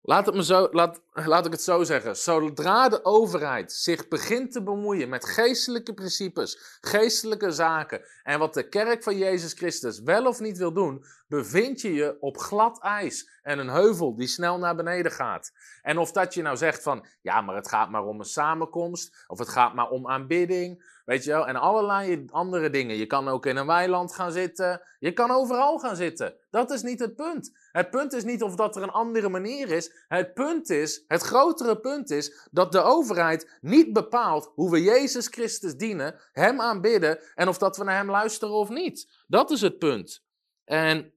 Laat, 0.04 0.26
het 0.26 0.34
me 0.34 0.44
zo, 0.44 0.68
laat, 0.70 1.00
laat 1.12 1.46
ik 1.46 1.52
het 1.52 1.62
zo 1.62 1.84
zeggen. 1.84 2.16
Zodra 2.16 2.88
de 2.88 3.04
overheid 3.04 3.72
zich 3.72 4.08
begint 4.08 4.52
te 4.52 4.62
bemoeien 4.62 5.08
met 5.08 5.24
geestelijke 5.24 5.94
principes, 5.94 6.78
geestelijke 6.80 7.50
zaken 7.50 8.02
en 8.22 8.38
wat 8.38 8.54
de 8.54 8.68
kerk 8.68 9.02
van 9.02 9.18
Jezus 9.18 9.52
Christus 9.52 10.00
wel 10.00 10.26
of 10.26 10.40
niet 10.40 10.58
wil 10.58 10.72
doen, 10.72 11.04
bevind 11.28 11.80
je 11.80 11.92
je 11.94 12.16
op 12.20 12.38
glad 12.38 12.80
ijs 12.80 13.28
en 13.42 13.58
een 13.58 13.68
heuvel 13.68 14.16
die 14.16 14.26
snel 14.26 14.58
naar 14.58 14.76
beneden 14.76 15.12
gaat. 15.12 15.52
En 15.82 15.98
of 15.98 16.12
dat 16.12 16.34
je 16.34 16.42
nou 16.42 16.56
zegt 16.56 16.82
van, 16.82 17.06
ja, 17.20 17.40
maar 17.40 17.56
het 17.56 17.68
gaat 17.68 17.90
maar 17.90 18.04
om 18.04 18.18
een 18.18 18.24
samenkomst, 18.24 19.24
of 19.26 19.38
het 19.38 19.48
gaat 19.48 19.74
maar 19.74 19.88
om 19.88 20.08
aanbidding, 20.08 20.91
Weet 21.04 21.24
je 21.24 21.30
wel? 21.30 21.46
En 21.46 21.56
allerlei 21.56 22.24
andere 22.30 22.70
dingen. 22.70 22.96
Je 22.96 23.06
kan 23.06 23.28
ook 23.28 23.46
in 23.46 23.56
een 23.56 23.66
weiland 23.66 24.14
gaan 24.14 24.32
zitten. 24.32 24.82
Je 24.98 25.12
kan 25.12 25.30
overal 25.30 25.78
gaan 25.78 25.96
zitten. 25.96 26.34
Dat 26.50 26.70
is 26.70 26.82
niet 26.82 27.00
het 27.00 27.16
punt. 27.16 27.52
Het 27.72 27.90
punt 27.90 28.12
is 28.12 28.24
niet 28.24 28.42
of 28.42 28.54
dat 28.54 28.76
er 28.76 28.82
een 28.82 28.90
andere 28.90 29.28
manier 29.28 29.70
is. 29.70 29.92
Het 30.08 30.34
punt 30.34 30.70
is, 30.70 31.04
het 31.06 31.22
grotere 31.22 31.80
punt 31.80 32.10
is, 32.10 32.48
dat 32.50 32.72
de 32.72 32.82
overheid 32.82 33.58
niet 33.60 33.92
bepaalt 33.92 34.52
hoe 34.54 34.70
we 34.70 34.82
Jezus 34.82 35.26
Christus 35.26 35.76
dienen, 35.76 36.20
Hem 36.32 36.60
aanbidden 36.60 37.18
en 37.34 37.48
of 37.48 37.58
dat 37.58 37.76
we 37.76 37.84
naar 37.84 37.96
Hem 37.96 38.10
luisteren 38.10 38.54
of 38.54 38.68
niet. 38.68 39.24
Dat 39.26 39.50
is 39.50 39.60
het 39.60 39.78
punt. 39.78 40.24
En 40.64 41.12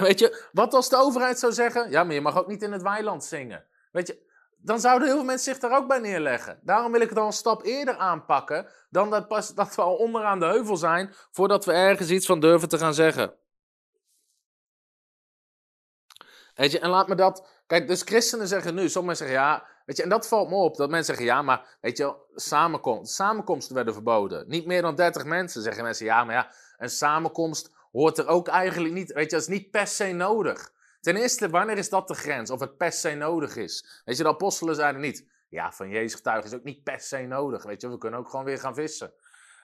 weet 0.00 0.18
je, 0.18 0.48
wat 0.52 0.74
als 0.74 0.88
de 0.88 0.96
overheid 0.96 1.38
zou 1.38 1.52
zeggen, 1.52 1.90
ja, 1.90 2.04
maar 2.04 2.14
je 2.14 2.20
mag 2.20 2.38
ook 2.38 2.48
niet 2.48 2.62
in 2.62 2.72
het 2.72 2.82
weiland 2.82 3.24
zingen. 3.24 3.64
Weet 3.92 4.06
je, 4.06 4.30
dan 4.62 4.80
zouden 4.80 5.08
heel 5.08 5.16
veel 5.16 5.26
mensen 5.26 5.52
zich 5.52 5.62
daar 5.62 5.78
ook 5.78 5.88
bij 5.88 5.98
neerleggen. 5.98 6.60
Daarom 6.62 6.92
wil 6.92 7.00
ik 7.00 7.08
het 7.08 7.18
al 7.18 7.26
een 7.26 7.32
stap 7.32 7.64
eerder 7.64 7.96
aanpakken 7.96 8.66
dan 8.90 9.10
dat, 9.10 9.28
pas, 9.28 9.54
dat 9.54 9.74
we 9.74 9.82
al 9.82 9.96
onderaan 9.96 10.40
de 10.40 10.46
heuvel 10.46 10.76
zijn 10.76 11.14
voordat 11.30 11.64
we 11.64 11.72
ergens 11.72 12.10
iets 12.10 12.26
van 12.26 12.40
durven 12.40 12.68
te 12.68 12.78
gaan 12.78 12.94
zeggen. 12.94 13.34
Weet 16.54 16.72
je, 16.72 16.78
en 16.78 16.90
laat 16.90 17.08
me 17.08 17.14
dat. 17.14 17.46
Kijk, 17.66 17.88
dus 17.88 18.02
christenen 18.02 18.48
zeggen 18.48 18.74
nu, 18.74 18.88
sommigen 18.88 19.16
zeggen 19.16 19.36
ja. 19.36 19.66
Weet 19.84 19.96
je, 19.96 20.02
en 20.02 20.08
dat 20.08 20.28
valt 20.28 20.48
me 20.48 20.54
op, 20.54 20.76
dat 20.76 20.90
mensen 20.90 21.16
zeggen 21.16 21.34
ja, 21.34 21.42
maar 21.42 21.76
weet 21.80 21.96
je, 21.96 22.16
samenkomst, 22.34 23.14
samenkomsten 23.14 23.74
werden 23.74 23.92
verboden. 23.92 24.48
Niet 24.48 24.66
meer 24.66 24.82
dan 24.82 24.94
30 24.94 25.24
mensen 25.24 25.62
zeggen 25.62 25.82
mensen 25.82 26.06
ja, 26.06 26.24
maar 26.24 26.34
ja, 26.34 26.52
een 26.76 26.90
samenkomst 26.90 27.70
hoort 27.92 28.18
er 28.18 28.26
ook 28.26 28.48
eigenlijk 28.48 28.94
niet. 28.94 29.12
Weet 29.12 29.30
je, 29.30 29.36
dat 29.36 29.40
is 29.40 29.54
niet 29.54 29.70
per 29.70 29.86
se 29.86 30.12
nodig. 30.12 30.71
Ten 31.02 31.16
eerste, 31.16 31.50
wanneer 31.50 31.78
is 31.78 31.88
dat 31.88 32.08
de 32.08 32.14
grens? 32.14 32.50
Of 32.50 32.60
het 32.60 32.76
per 32.76 32.92
se 32.92 33.14
nodig 33.14 33.56
is? 33.56 34.02
Weet 34.04 34.16
je, 34.16 34.22
de 34.22 34.28
apostelen 34.28 34.74
zeiden 34.74 35.00
niet, 35.00 35.26
ja, 35.48 35.72
van 35.72 35.88
Jezus 35.88 36.14
getuigen 36.14 36.50
is 36.50 36.56
ook 36.56 36.64
niet 36.64 36.82
per 36.82 37.00
se 37.00 37.18
nodig. 37.18 37.62
Weet 37.62 37.80
je, 37.80 37.88
we 37.88 37.98
kunnen 37.98 38.20
ook 38.20 38.28
gewoon 38.28 38.44
weer 38.44 38.58
gaan 38.58 38.74
vissen. 38.74 39.12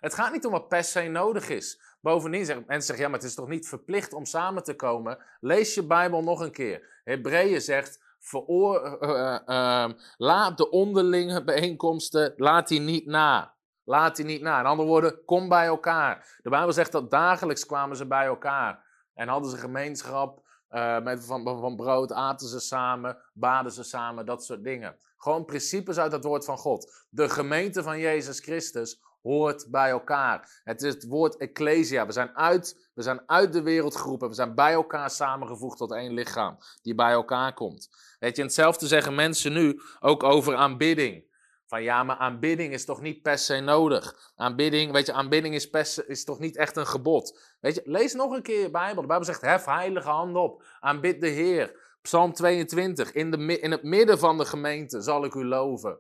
Het 0.01 0.15
gaat 0.15 0.33
niet 0.33 0.47
om 0.47 0.53
wat 0.53 0.69
per 0.69 0.85
se 0.85 1.03
nodig 1.03 1.49
is. 1.49 1.81
Bovendien 2.01 2.45
zeggen 2.45 2.65
mensen 2.67 2.87
zeggen, 2.87 3.05
ja, 3.05 3.11
maar 3.11 3.21
het 3.21 3.29
is 3.29 3.35
toch 3.35 3.49
niet 3.49 3.69
verplicht 3.69 4.13
om 4.13 4.25
samen 4.25 4.63
te 4.63 4.75
komen? 4.75 5.19
Lees 5.41 5.75
je 5.75 5.87
Bijbel 5.87 6.23
nog 6.23 6.41
een 6.41 6.53
keer. 6.53 7.01
Hebreeën 7.05 7.61
zegt, 7.61 8.03
veroor, 8.19 8.99
uh, 9.01 9.39
uh, 9.47 9.89
laat 10.17 10.57
de 10.57 10.71
onderlinge 10.71 11.45
bijeenkomsten, 11.45 12.33
laat 12.37 12.69
die 12.69 12.81
niet 12.81 13.07
na. 13.07 13.55
Laat 13.85 14.17
die 14.17 14.25
niet 14.25 14.43
na. 14.43 14.59
In 14.59 14.67
andere 14.67 14.89
woorden, 14.89 15.25
kom 15.25 15.49
bij 15.49 15.67
elkaar. 15.67 16.39
De 16.43 16.51
Bijbel 16.51 16.73
zegt 16.73 16.93
dat 16.93 17.11
dagelijks 17.11 17.67
kwamen 17.67 17.97
ze 17.97 18.07
bij 18.07 18.27
elkaar. 18.27 18.85
En 19.15 19.29
hadden 19.29 19.51
ze 19.51 19.57
gemeenschap, 19.57 20.47
uh, 20.71 21.01
met, 21.03 21.25
van, 21.25 21.45
van 21.45 21.77
brood 21.77 22.13
aten 22.13 22.49
ze 22.49 22.61
samen, 22.61 23.17
baden 23.33 23.73
ze 23.73 23.83
samen, 23.83 24.27
dat 24.27 24.45
soort 24.45 24.65
dingen. 24.65 24.97
Gewoon 25.17 25.45
principes 25.45 25.99
uit 25.99 26.13
het 26.13 26.25
woord 26.25 26.45
van 26.45 26.59
God. 26.59 27.07
De 27.09 27.29
gemeente 27.29 27.83
van 27.83 27.99
Jezus 27.99 28.41
Christus 28.41 29.01
hoort 29.23 29.67
bij 29.71 29.91
elkaar. 29.91 30.61
Het 30.65 30.83
is 30.83 30.95
het 30.95 31.07
woord 31.07 31.37
ecclesia. 31.37 32.07
We 32.07 32.13
zijn 32.13 32.37
uit, 32.37 32.91
we 32.95 33.03
zijn 33.03 33.21
uit 33.27 33.53
de 33.53 33.63
wereld 33.63 33.97
geroepen. 33.97 34.29
We 34.29 34.35
zijn 34.35 34.55
bij 34.55 34.73
elkaar 34.73 35.11
samengevoegd 35.11 35.79
tot 35.79 35.93
één 35.93 36.13
lichaam 36.13 36.59
die 36.83 36.95
bij 36.95 37.13
elkaar 37.13 37.55
komt. 37.55 37.89
Weet 38.19 38.37
je, 38.37 38.43
hetzelfde 38.43 38.87
zeggen 38.87 39.15
mensen 39.15 39.53
nu 39.53 39.81
ook 40.01 40.23
over 40.23 40.57
aanbidding. 40.57 41.28
Van 41.69 41.83
ja, 41.83 42.03
maar 42.03 42.17
aanbidding 42.17 42.73
is 42.73 42.85
toch 42.85 43.01
niet 43.01 43.23
per 43.23 43.39
se 43.39 43.61
nodig. 43.61 44.33
Aanbidding, 44.37 44.93
weet 44.93 45.07
je, 45.07 45.13
aanbidding 45.13 45.55
is, 45.55 45.71
per 45.71 46.05
is 46.07 46.25
toch 46.25 46.39
niet 46.39 46.57
echt 46.57 46.77
een 46.77 46.87
gebod. 46.87 47.41
Weet 47.61 47.75
je, 47.75 47.83
lees 47.85 48.15
nog 48.15 48.33
een 48.33 48.43
keer 48.43 48.61
je 48.61 48.71
Bijbel. 48.71 49.03
De 49.03 49.09
Bijbel 49.09 49.27
zegt, 49.27 49.41
hef 49.41 49.65
heilige 49.65 50.09
handen 50.09 50.43
op. 50.43 50.65
Aanbid 50.81 51.21
de 51.21 51.29
Heer. 51.29 51.97
Psalm 52.03 52.33
22, 52.33 53.13
in, 53.13 53.31
de, 53.31 53.61
in 53.61 53.71
het 53.71 53.83
midden 53.83 54.19
van 54.19 54.39
de 54.39 54.45
gemeente 54.45 55.01
zal 55.01 55.25
ik 55.25 55.35
u 55.35 55.45
loven. 55.45 55.99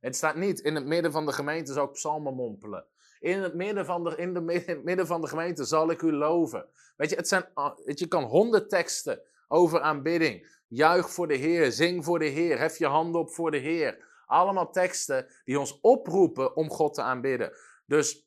Het 0.00 0.16
staat 0.16 0.36
niet, 0.36 0.60
in 0.60 0.74
het 0.74 0.86
midden 0.86 1.12
van 1.12 1.26
de 1.26 1.32
gemeente 1.32 1.72
zal 1.72 1.84
ik 1.84 1.92
psalmen 1.92 2.34
mompelen. 2.34 2.84
In 3.20 3.42
het 3.42 3.54
midden 3.54 3.86
van 3.86 4.04
de, 4.04 4.16
in, 4.16 4.34
de, 4.34 4.80
midden 4.84 5.06
van 5.06 5.20
de 5.20 5.28
gemeente 5.28 5.64
zal 5.64 5.90
ik 5.90 6.02
u 6.02 6.12
loven. 6.12 6.66
Weet 6.96 7.10
je, 7.10 7.16
het 7.16 7.28
zijn, 7.28 7.44
weet 7.84 7.98
je, 7.98 8.04
je 8.04 8.08
kan 8.08 8.24
honderd 8.24 8.68
teksten 8.68 9.20
over 9.48 9.80
aanbidding. 9.80 10.54
Juich 10.68 11.10
voor 11.10 11.28
de 11.28 11.34
Heer, 11.34 11.72
zing 11.72 12.04
voor 12.04 12.18
de 12.18 12.24
Heer, 12.24 12.58
hef 12.58 12.78
je 12.78 12.86
handen 12.86 13.20
op 13.20 13.30
voor 13.30 13.50
de 13.50 13.58
Heer. 13.58 14.05
Allemaal 14.26 14.70
teksten 14.70 15.26
die 15.44 15.58
ons 15.58 15.78
oproepen 15.80 16.56
om 16.56 16.70
God 16.70 16.94
te 16.94 17.02
aanbidden. 17.02 17.52
Dus, 17.86 18.26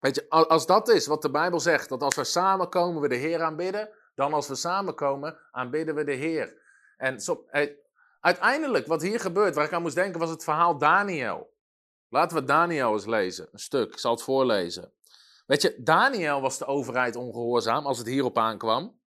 weet 0.00 0.14
je, 0.14 0.28
als 0.28 0.66
dat 0.66 0.88
is 0.88 1.06
wat 1.06 1.22
de 1.22 1.30
Bijbel 1.30 1.60
zegt, 1.60 1.88
dat 1.88 2.02
als 2.02 2.14
we 2.14 2.24
samenkomen 2.24 3.02
we 3.02 3.08
de 3.08 3.14
Heer 3.14 3.42
aanbidden, 3.42 3.88
dan 4.14 4.32
als 4.32 4.48
we 4.48 4.54
samenkomen 4.54 5.38
aanbidden 5.50 5.94
we 5.94 6.04
de 6.04 6.12
Heer. 6.12 6.62
En 6.96 7.20
zo, 7.20 7.46
uiteindelijk, 8.20 8.86
wat 8.86 9.02
hier 9.02 9.20
gebeurt, 9.20 9.54
waar 9.54 9.64
ik 9.64 9.72
aan 9.72 9.82
moest 9.82 9.94
denken, 9.94 10.20
was 10.20 10.30
het 10.30 10.44
verhaal 10.44 10.78
Daniel. 10.78 11.52
Laten 12.08 12.36
we 12.36 12.44
Daniel 12.44 12.92
eens 12.92 13.06
lezen, 13.06 13.48
een 13.52 13.58
stuk, 13.58 13.92
ik 13.92 13.98
zal 13.98 14.12
het 14.12 14.22
voorlezen. 14.22 14.92
Weet 15.46 15.62
je, 15.62 15.74
Daniel 15.78 16.40
was 16.40 16.58
de 16.58 16.66
overheid 16.66 17.16
ongehoorzaam 17.16 17.86
als 17.86 17.98
het 17.98 18.06
hierop 18.06 18.38
aankwam. 18.38 19.00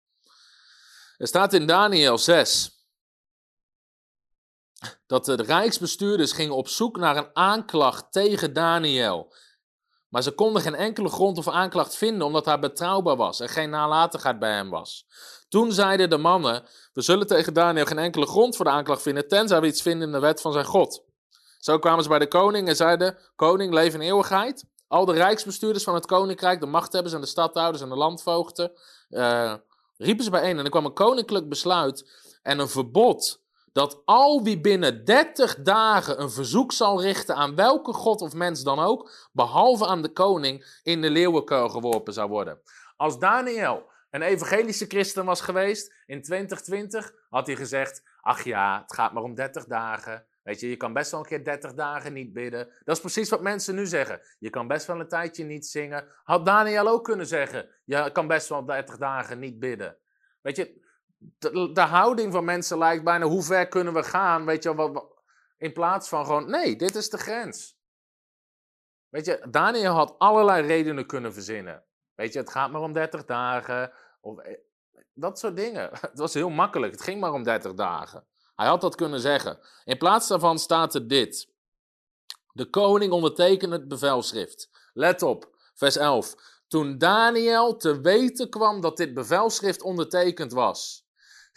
Er 1.18 1.28
staat 1.28 1.54
in 1.54 1.68
Daniel 1.68 2.18
6 2.18 2.77
dat 5.08 5.26
de 5.26 5.36
rijksbestuurders 5.36 6.32
gingen 6.32 6.56
op 6.56 6.68
zoek 6.68 6.98
naar 6.98 7.18
een 7.18 7.30
aanklacht 7.34 8.12
tegen 8.12 8.54
Daniel. 8.54 9.34
Maar 10.08 10.24
ze 10.24 10.32
konden 10.32 10.62
geen 10.62 10.76
enkele 10.76 11.10
grond 11.10 11.38
of 11.38 11.48
aanklacht 11.48 11.96
vinden 11.96 12.28
omdat 12.28 12.46
hij 12.46 12.60
betrouwbaar 12.60 13.16
was 13.16 13.40
en 13.40 13.50
geen 13.50 13.70
nalatigheid 13.70 14.40
bij 14.40 14.54
hem 14.54 14.70
was. 14.70 15.06
Toen 15.50 15.72
zeiden 15.72 16.10
de 16.10 16.18
mannen: 16.18 16.64
We 16.94 17.02
zullen 17.02 17.28
tegen 17.28 17.54
Daniel 17.54 17.86
geen 17.86 17.98
enkele 17.98 18.26
grond 18.26 18.56
voor 18.56 18.66
de 18.66 18.72
aanklacht 18.72 19.02
vinden, 19.02 19.28
tenzij 19.28 19.62
we 19.62 19.68
iets 19.68 19.82
vinden 19.82 20.08
in 20.08 20.14
de 20.14 20.20
wet 20.20 20.42
van 20.42 20.52
zijn 20.52 20.66
God. 20.66 21.04
Zo 21.58 21.80
kwamen 21.80 22.04
ze 22.04 22.10
bij 22.10 22.20
de 22.20 22.28
koning 22.28 22.68
en 22.68 22.76
zeiden: 22.76 23.18
Koning, 23.36 23.74
leef 23.74 23.94
in 23.94 24.02
eeuwigheid. 24.02 24.66
Al 24.88 25.06
de 25.06 25.14
rijksbestuurders 25.14 25.84
van 25.84 25.94
het 25.94 26.06
koninkrijk, 26.06 26.60
de 26.60 26.66
machthebbers 26.66 27.14
en 27.14 27.22
de 27.22 27.28
stadhouders 27.28 27.84
en 27.84 27.90
de 27.90 27.96
landvoogden, 27.96 28.72
uh, 29.10 29.54
riepen 29.98 30.24
ze 30.24 30.30
bijeen. 30.30 30.58
En 30.58 30.64
er 30.64 30.70
kwam 30.70 30.86
een 30.86 30.94
koninklijk 30.94 31.50
besluit 31.50 32.10
en 32.42 32.60
een 32.60 32.70
verbod 32.70 33.42
dat 33.78 34.02
al 34.06 34.44
wie 34.44 34.62
binnen 34.62 35.06
30 35.06 35.56
dagen 35.56 36.22
een 36.22 36.32
verzoek 36.32 36.72
zal 36.72 37.02
richten 37.02 37.36
aan 37.36 37.56
welke 37.56 37.94
god 37.94 38.22
of 38.22 38.34
mens 38.34 38.64
dan 38.64 38.80
ook, 38.80 39.30
behalve 39.32 39.88
aan 39.88 40.02
de 40.02 40.12
koning, 40.12 40.80
in 40.84 41.02
de 41.02 41.10
leeuwenkuil 41.10 41.70
geworpen 41.70 42.14
zou 42.14 42.30
worden. 42.30 42.62
Als 42.96 43.20
Daniel 43.20 43.90
een 44.10 44.22
evangelische 44.22 44.86
christen 44.86 45.26
was 45.26 45.42
geweest 45.42 45.94
in 46.06 46.22
2020, 46.22 47.14
had 47.30 47.48
hij 47.48 47.56
gezegd: 47.56 48.04
Ach 48.22 48.44
ja, 48.44 48.82
het 48.82 48.94
gaat 48.94 49.14
maar 49.14 49.24
om 49.24 49.36
30 49.36 49.66
dagen. 49.66 50.26
Weet 50.44 50.60
je, 50.60 50.70
je 50.70 50.78
kan 50.78 50.94
best 50.94 51.12
wel 51.12 51.20
een 51.20 51.26
keer 51.26 51.44
30 51.44 51.74
dagen 51.74 52.14
niet 52.14 52.34
bidden. 52.34 52.70
Dat 52.84 52.96
is 52.96 53.02
precies 53.02 53.30
wat 53.30 53.42
mensen 53.42 53.76
nu 53.76 53.86
zeggen. 53.86 54.22
Je 54.40 54.50
kan 54.50 54.68
best 54.68 54.88
wel 54.88 55.00
een 55.00 55.08
tijdje 55.08 55.44
niet 55.44 55.68
zingen. 55.68 56.08
Had 56.24 56.46
Daniel 56.46 56.88
ook 56.88 57.04
kunnen 57.04 57.28
zeggen: 57.28 57.70
Je 57.84 58.10
kan 58.12 58.28
best 58.28 58.50
wel 58.50 58.66
30 58.66 58.98
dagen 58.98 59.40
niet 59.40 59.60
bidden. 59.60 59.98
Weet 60.42 60.56
je, 60.56 60.87
de, 61.74 61.82
houding 61.82 62.34
van 62.34 62.46
mensen 62.46 62.78
lijkt 62.78 63.04
bijna 63.04 63.26
hoe 63.26 63.44
ver 63.44 63.68
kunnen 63.68 63.94
we 63.94 64.04
gaan, 64.04 64.46
weet 64.46 64.64
je, 64.64 64.76
wat, 64.76 65.06
in 65.58 65.74
plaats 65.74 66.10
van 66.10 66.26
gewoon, 66.26 66.50
nee, 66.50 66.76
dit 66.76 66.96
is 66.96 67.10
de 67.10 67.18
grens. 67.18 67.78
Weet 69.10 69.26
je, 69.26 69.46
Daniel 69.50 69.94
had 69.94 70.16
allerlei 70.18 70.68
redenen 70.68 71.06
kunnen 71.06 71.34
verzinnen. 71.34 71.84
Weet 72.16 72.34
je, 72.34 72.40
het 72.40 72.50
gaat 72.50 72.72
maar 72.72 72.82
om 72.82 72.94
30 72.94 73.26
dagen, 73.26 73.94
of 74.22 74.38
eh, 74.38 74.58
dat 75.14 75.40
soort 75.40 75.56
dingen. 75.56 75.90
Het 76.02 76.20
was 76.20 76.34
heel 76.34 76.50
makkelijk, 76.50 76.92
het 76.92 77.02
ging 77.02 77.20
maar 77.20 77.34
om 77.34 77.44
30 77.44 77.74
dagen. 77.74 78.26
Hij 78.56 78.68
had 78.68 78.82
dat 78.82 78.96
kunnen 78.96 79.20
zeggen. 79.20 79.60
In 79.86 79.98
plaats 79.98 80.28
daarvan 80.28 80.60
staat 80.60 80.96
er 80.96 81.08
dit. 81.08 81.54
De 82.52 82.70
koning 82.70 83.12
ondertekende 83.12 83.76
het 83.76 83.88
bevelschrift. 83.88 84.70
Let 84.94 85.22
op, 85.22 85.58
vers 85.74 85.96
11. 85.96 86.36
Toen 86.68 86.98
Daniel 86.98 87.78
te 87.78 88.02
weten 88.02 88.50
kwam 88.50 88.82
dat 88.82 88.98
dit 88.98 89.14
bevelschrift 89.14 89.82
ondertekend 89.82 90.52
was, 90.52 91.07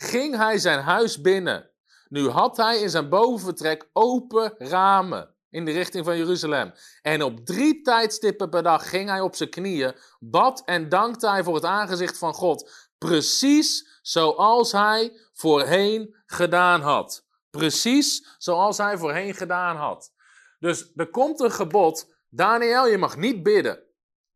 ging 0.03 0.37
hij 0.37 0.59
zijn 0.59 0.81
huis 0.81 1.21
binnen. 1.21 1.71
Nu 2.09 2.29
had 2.29 2.57
hij 2.57 2.79
in 2.79 2.91
zijn 2.91 3.09
bovenvertrek 3.09 3.89
open 3.93 4.55
ramen 4.59 5.35
in 5.51 5.65
de 5.65 5.71
richting 5.71 6.05
van 6.05 6.17
Jeruzalem. 6.17 6.73
En 7.03 7.23
op 7.23 7.47
drie 7.47 7.83
tijdstippen 7.83 8.51
per 8.51 8.63
dag 8.63 8.89
ging 8.89 9.09
hij 9.09 9.21
op 9.21 9.35
zijn 9.35 9.51
knieën, 9.51 9.95
bad 10.19 10.63
en 10.65 10.89
dankte 10.89 11.29
hij 11.29 11.45
voor 11.45 11.55
het 11.55 11.65
aangezicht 11.65 12.19
van 12.19 12.35
God. 12.35 12.89
Precies 12.99 13.99
zoals 14.03 14.73
hij 14.73 15.13
voorheen 15.33 16.17
gedaan 16.27 16.81
had. 16.81 17.27
Precies 17.51 18.35
zoals 18.39 18.79
hij 18.79 18.99
voorheen 18.99 19.35
gedaan 19.35 19.77
had. 19.77 20.13
Dus 20.59 20.93
er 20.97 21.11
komt 21.11 21.41
een 21.41 21.53
gebod. 21.53 22.15
Daniel, 22.29 22.87
je 22.87 22.99
mag 22.99 23.17
niet 23.17 23.43
bidden. 23.43 23.83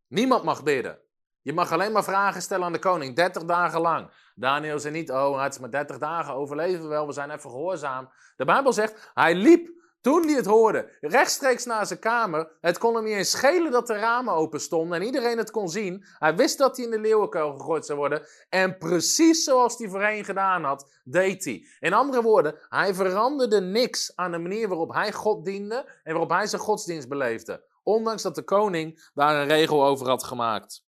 Niemand 0.08 0.42
mag 0.42 0.62
bidden. 0.62 0.98
Je 1.44 1.52
mag 1.52 1.72
alleen 1.72 1.92
maar 1.92 2.04
vragen 2.04 2.42
stellen 2.42 2.64
aan 2.64 2.72
de 2.72 2.78
koning, 2.78 3.16
30 3.16 3.44
dagen 3.44 3.80
lang. 3.80 4.10
Daniel 4.34 4.78
zei 4.78 4.94
niet, 4.94 5.10
oh, 5.10 5.42
het 5.42 5.54
is 5.54 5.60
maar 5.60 5.70
30 5.70 5.98
dagen, 5.98 6.34
overleven 6.34 6.82
we 6.82 6.88
wel, 6.88 7.06
we 7.06 7.12
zijn 7.12 7.30
even 7.30 7.50
gehoorzaam. 7.50 8.08
De 8.36 8.44
Bijbel 8.44 8.72
zegt, 8.72 9.10
hij 9.14 9.34
liep 9.34 9.72
toen 10.00 10.26
hij 10.26 10.34
het 10.34 10.46
hoorde, 10.46 10.98
rechtstreeks 11.00 11.64
naar 11.64 11.86
zijn 11.86 11.98
kamer. 11.98 12.56
Het 12.60 12.78
kon 12.78 12.94
hem 12.94 13.04
niet 13.04 13.14
eens 13.14 13.30
schelen 13.30 13.72
dat 13.72 13.86
de 13.86 13.94
ramen 13.94 14.34
open 14.34 14.60
stonden 14.60 15.00
en 15.00 15.06
iedereen 15.06 15.38
het 15.38 15.50
kon 15.50 15.68
zien. 15.68 16.04
Hij 16.18 16.36
wist 16.36 16.58
dat 16.58 16.76
hij 16.76 16.84
in 16.84 16.90
de 16.90 17.00
leeuwenkuil 17.00 17.52
gegooid 17.52 17.86
zou 17.86 17.98
worden. 17.98 18.26
En 18.48 18.78
precies 18.78 19.44
zoals 19.44 19.78
hij 19.78 19.88
voorheen 19.88 20.24
gedaan 20.24 20.64
had, 20.64 21.00
deed 21.04 21.44
hij. 21.44 21.66
In 21.80 21.92
andere 21.92 22.22
woorden, 22.22 22.54
hij 22.68 22.94
veranderde 22.94 23.60
niks 23.60 24.16
aan 24.16 24.32
de 24.32 24.38
manier 24.38 24.68
waarop 24.68 24.92
hij 24.92 25.12
God 25.12 25.44
diende 25.44 26.00
en 26.02 26.12
waarop 26.12 26.30
hij 26.30 26.46
zijn 26.46 26.62
godsdienst 26.62 27.08
beleefde. 27.08 27.64
Ondanks 27.82 28.22
dat 28.22 28.34
de 28.34 28.44
koning 28.44 29.10
daar 29.14 29.34
een 29.34 29.48
regel 29.48 29.84
over 29.84 30.08
had 30.08 30.24
gemaakt. 30.24 30.84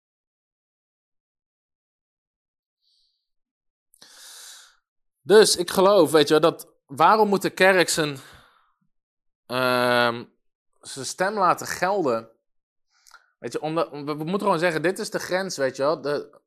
Dus 5.23 5.57
ik 5.57 5.71
geloof, 5.71 6.11
weet 6.11 6.29
je, 6.29 6.41
dat 6.41 6.69
waarom 6.87 7.29
moet 7.29 7.43
de 7.43 7.51
kerk 7.51 7.89
zijn, 7.89 8.19
uh, 9.47 10.21
zijn 10.81 11.07
stem 11.07 11.35
laten 11.35 11.67
gelden? 11.67 12.29
Weet 13.39 13.53
je, 13.53 13.59
we, 14.05 14.15
moeten 14.15 14.41
gewoon 14.41 14.59
zeggen, 14.59 14.83
dit 14.83 14.99
is 14.99 15.11
de 15.11 15.19
grens, 15.19 15.57
weet 15.57 15.77
je 15.77 15.83
wel. 15.83 16.01
De, 16.01 16.41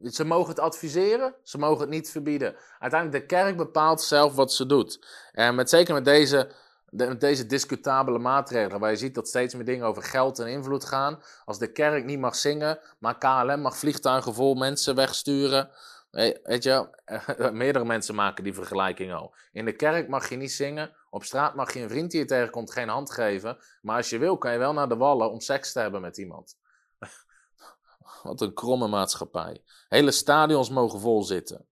ze 0.00 0.24
mogen 0.24 0.48
het 0.48 0.60
adviseren, 0.60 1.34
ze 1.42 1.58
mogen 1.58 1.80
het 1.80 1.90
niet 1.90 2.10
verbieden. 2.10 2.56
Uiteindelijk, 2.78 3.20
de 3.20 3.36
kerk 3.36 3.56
bepaalt 3.56 4.00
zelf 4.00 4.34
wat 4.34 4.52
ze 4.52 4.66
doet. 4.66 5.06
En 5.32 5.54
met, 5.54 5.70
zeker 5.70 5.94
met 5.94 6.04
deze, 6.04 6.50
met 6.90 7.20
deze 7.20 7.46
discutabele 7.46 8.18
maatregelen, 8.18 8.80
waar 8.80 8.90
je 8.90 8.96
ziet 8.96 9.14
dat 9.14 9.28
steeds 9.28 9.54
meer 9.54 9.64
dingen 9.64 9.86
over 9.86 10.02
geld 10.02 10.38
en 10.38 10.46
invloed 10.46 10.84
gaan. 10.84 11.22
Als 11.44 11.58
de 11.58 11.72
kerk 11.72 12.04
niet 12.04 12.18
mag 12.18 12.36
zingen, 12.36 12.78
maar 12.98 13.18
KLM 13.18 13.60
mag 13.60 13.76
vliegtuigen 13.76 14.34
vol 14.34 14.54
mensen 14.54 14.94
wegsturen. 14.94 15.70
Weet 16.10 16.62
je, 16.62 16.88
meerdere 17.52 17.84
mensen 17.84 18.14
maken 18.14 18.44
die 18.44 18.54
vergelijking 18.54 19.12
al. 19.12 19.34
In 19.52 19.64
de 19.64 19.76
kerk 19.76 20.08
mag 20.08 20.28
je 20.28 20.36
niet 20.36 20.52
zingen. 20.52 20.96
Op 21.10 21.24
straat 21.24 21.54
mag 21.54 21.74
je 21.74 21.80
een 21.80 21.88
vriend 21.88 22.10
die 22.10 22.20
je 22.20 22.26
tegenkomt 22.26 22.72
geen 22.72 22.88
hand 22.88 23.10
geven. 23.10 23.58
Maar 23.82 23.96
als 23.96 24.10
je 24.10 24.18
wil, 24.18 24.38
kan 24.38 24.52
je 24.52 24.58
wel 24.58 24.72
naar 24.72 24.88
de 24.88 24.96
wallen 24.96 25.30
om 25.30 25.40
seks 25.40 25.72
te 25.72 25.80
hebben 25.80 26.00
met 26.00 26.18
iemand. 26.18 26.58
Wat 28.22 28.40
een 28.40 28.54
kromme 28.54 28.88
maatschappij. 28.88 29.62
Hele 29.88 30.10
stadions 30.10 30.70
mogen 30.70 31.00
vol 31.00 31.22
zitten. 31.22 31.66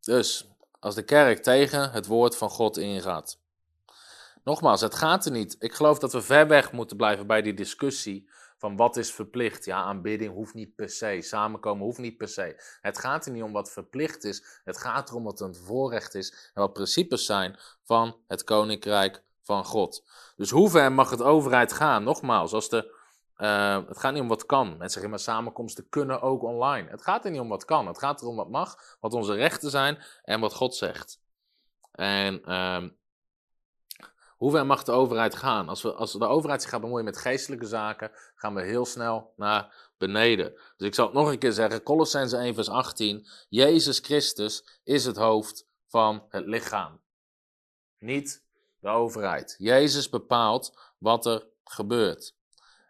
Dus, 0.00 0.48
als 0.80 0.94
de 0.94 1.04
kerk 1.04 1.42
tegen 1.42 1.90
het 1.90 2.06
woord 2.06 2.36
van 2.36 2.50
God 2.50 2.76
ingaat. 2.76 3.38
Nogmaals, 4.44 4.80
het 4.80 4.94
gaat 4.94 5.24
er 5.24 5.32
niet. 5.32 5.56
Ik 5.58 5.74
geloof 5.74 5.98
dat 5.98 6.12
we 6.12 6.22
ver 6.22 6.48
weg 6.48 6.72
moeten 6.72 6.96
blijven 6.96 7.26
bij 7.26 7.42
die 7.42 7.54
discussie 7.54 8.30
van 8.64 8.76
wat 8.76 8.96
is 8.96 9.12
verplicht? 9.12 9.64
Ja, 9.64 9.82
aanbidding 9.82 10.32
hoeft 10.32 10.54
niet 10.54 10.74
per 10.74 10.88
se. 10.88 11.18
Samenkomen 11.20 11.84
hoeft 11.84 11.98
niet 11.98 12.16
per 12.16 12.28
se. 12.28 12.62
Het 12.80 12.98
gaat 12.98 13.26
er 13.26 13.32
niet 13.32 13.42
om 13.42 13.52
wat 13.52 13.72
verplicht 13.72 14.24
is. 14.24 14.60
Het 14.64 14.78
gaat 14.78 15.10
erom 15.10 15.24
wat 15.24 15.40
een 15.40 15.54
voorrecht 15.54 16.14
is. 16.14 16.50
En 16.54 16.60
wat 16.60 16.72
principes 16.72 17.26
zijn 17.26 17.58
van 17.82 18.16
het 18.26 18.44
koninkrijk 18.44 19.22
van 19.42 19.64
God. 19.64 20.04
Dus 20.36 20.50
hoe 20.50 20.70
ver 20.70 20.92
mag 20.92 21.10
het 21.10 21.22
overheid 21.22 21.72
gaan? 21.72 22.04
Nogmaals, 22.04 22.52
als 22.52 22.68
de, 22.68 22.96
uh, 23.36 23.86
het 23.88 23.98
gaat 23.98 24.12
niet 24.12 24.22
om 24.22 24.28
wat 24.28 24.46
kan. 24.46 24.68
Mensen 24.68 24.90
zeggen 24.90 25.10
maar 25.10 25.18
samenkomsten 25.18 25.88
kunnen 25.88 26.20
ook 26.20 26.42
online. 26.42 26.90
Het 26.90 27.02
gaat 27.02 27.24
er 27.24 27.30
niet 27.30 27.40
om 27.40 27.48
wat 27.48 27.64
kan. 27.64 27.86
Het 27.86 27.98
gaat 27.98 28.22
erom 28.22 28.36
wat 28.36 28.50
mag, 28.50 28.96
wat 29.00 29.14
onze 29.14 29.34
rechten 29.34 29.70
zijn 29.70 29.98
en 30.22 30.40
wat 30.40 30.54
God 30.54 30.74
zegt. 30.74 31.20
En 31.92 32.42
uh, 32.46 32.84
hoe 34.44 34.52
ver 34.52 34.66
mag 34.66 34.82
de 34.82 34.92
overheid 34.92 35.34
gaan? 35.34 35.68
Als, 35.68 35.82
we, 35.82 35.92
als 35.92 36.12
de 36.12 36.26
overheid 36.26 36.62
zich 36.62 36.70
gaat 36.70 36.80
bemoeien 36.80 37.04
met 37.04 37.16
geestelijke 37.16 37.66
zaken, 37.66 38.10
gaan 38.34 38.54
we 38.54 38.62
heel 38.62 38.84
snel 38.84 39.32
naar 39.36 39.90
beneden. 39.98 40.52
Dus 40.76 40.86
ik 40.86 40.94
zal 40.94 41.04
het 41.04 41.14
nog 41.14 41.30
een 41.30 41.38
keer 41.38 41.52
zeggen, 41.52 41.82
Colossense 41.82 42.36
1 42.36 42.54
vers 42.54 42.68
18. 42.68 43.26
Jezus 43.48 43.98
Christus 43.98 44.80
is 44.82 45.04
het 45.04 45.16
hoofd 45.16 45.68
van 45.88 46.26
het 46.28 46.46
lichaam. 46.46 47.00
Niet 47.98 48.44
de 48.78 48.88
overheid. 48.88 49.54
Jezus 49.58 50.08
bepaalt 50.08 50.92
wat 50.98 51.26
er 51.26 51.46
gebeurt. 51.64 52.36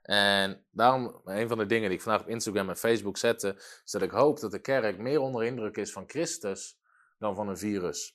En 0.02 0.66
daarom, 0.70 1.20
een 1.24 1.48
van 1.48 1.58
de 1.58 1.66
dingen 1.66 1.88
die 1.88 1.98
ik 1.98 2.04
vandaag 2.04 2.22
op 2.22 2.28
Instagram 2.28 2.68
en 2.68 2.76
Facebook 2.76 3.16
zette, 3.16 3.54
is 3.84 3.90
dat 3.90 4.02
ik 4.02 4.10
hoop 4.10 4.40
dat 4.40 4.50
de 4.50 4.60
kerk 4.60 4.98
meer 4.98 5.20
onder 5.20 5.44
indruk 5.44 5.76
is 5.76 5.92
van 5.92 6.04
Christus 6.06 6.78
dan 7.18 7.34
van 7.34 7.48
een 7.48 7.58
virus 7.58 8.13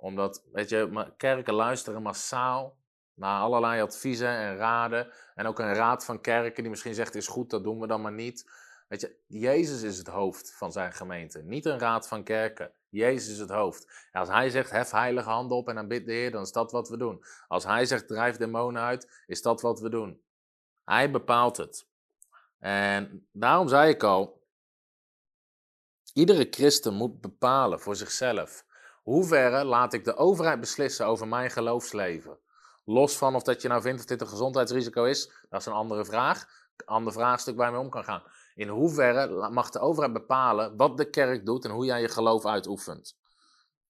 omdat, 0.00 0.44
weet 0.52 0.68
je, 0.68 1.12
kerken 1.16 1.54
luisteren 1.54 2.02
massaal 2.02 2.76
naar 3.14 3.40
allerlei 3.40 3.82
adviezen 3.82 4.28
en 4.28 4.56
raden. 4.56 5.12
En 5.34 5.46
ook 5.46 5.58
een 5.58 5.74
raad 5.74 6.04
van 6.04 6.20
kerken 6.20 6.62
die 6.62 6.70
misschien 6.70 6.94
zegt, 6.94 7.14
is 7.14 7.26
goed, 7.26 7.50
dat 7.50 7.64
doen 7.64 7.80
we 7.80 7.86
dan 7.86 8.00
maar 8.00 8.12
niet. 8.12 8.50
Weet 8.88 9.00
je, 9.00 9.16
Jezus 9.26 9.82
is 9.82 9.98
het 9.98 10.06
hoofd 10.06 10.54
van 10.54 10.72
zijn 10.72 10.92
gemeente, 10.92 11.42
niet 11.42 11.64
een 11.64 11.78
raad 11.78 12.08
van 12.08 12.24
kerken. 12.24 12.72
Jezus 12.88 13.32
is 13.32 13.38
het 13.38 13.50
hoofd. 13.50 14.08
als 14.12 14.28
hij 14.28 14.50
zegt, 14.50 14.70
hef 14.70 14.90
heilige 14.90 15.28
handen 15.28 15.56
op 15.56 15.68
en 15.68 15.78
aanbid 15.78 16.06
de 16.06 16.12
Heer, 16.12 16.30
dan 16.30 16.42
is 16.42 16.52
dat 16.52 16.72
wat 16.72 16.88
we 16.88 16.96
doen. 16.96 17.24
Als 17.48 17.64
hij 17.64 17.86
zegt, 17.86 18.08
drijf 18.08 18.36
demonen 18.36 18.82
uit, 18.82 19.22
is 19.26 19.42
dat 19.42 19.60
wat 19.60 19.80
we 19.80 19.88
doen. 19.88 20.22
Hij 20.84 21.10
bepaalt 21.10 21.56
het. 21.56 21.86
En 22.58 23.28
daarom 23.32 23.68
zei 23.68 23.90
ik 23.90 24.02
al, 24.02 24.42
iedere 26.12 26.46
christen 26.50 26.94
moet 26.94 27.20
bepalen 27.20 27.80
voor 27.80 27.96
zichzelf 27.96 28.66
Hoeverre 29.08 29.64
laat 29.64 29.92
ik 29.92 30.04
de 30.04 30.16
overheid 30.16 30.60
beslissen 30.60 31.06
over 31.06 31.28
mijn 31.28 31.50
geloofsleven? 31.50 32.38
Los 32.84 33.16
van 33.16 33.34
of 33.34 33.42
dat 33.42 33.62
je 33.62 33.68
nou 33.68 33.82
vindt 33.82 33.98
dat 33.98 34.08
dit 34.08 34.20
een 34.20 34.26
gezondheidsrisico 34.26 35.04
is, 35.04 35.30
dat 35.48 35.60
is 35.60 35.66
een 35.66 35.72
andere 35.72 36.04
vraag. 36.04 36.46
Een 36.76 36.86
ander 36.86 37.12
vraagstuk 37.12 37.56
waar 37.56 37.72
je 37.72 37.78
om 37.78 37.90
kan 37.90 38.04
gaan. 38.04 38.22
In 38.54 38.68
hoeverre 38.68 39.50
mag 39.50 39.70
de 39.70 39.78
overheid 39.78 40.12
bepalen 40.12 40.76
wat 40.76 40.96
de 40.96 41.10
kerk 41.10 41.46
doet 41.46 41.64
en 41.64 41.70
hoe 41.70 41.84
jij 41.84 42.00
je 42.00 42.08
geloof 42.08 42.46
uitoefent? 42.46 43.16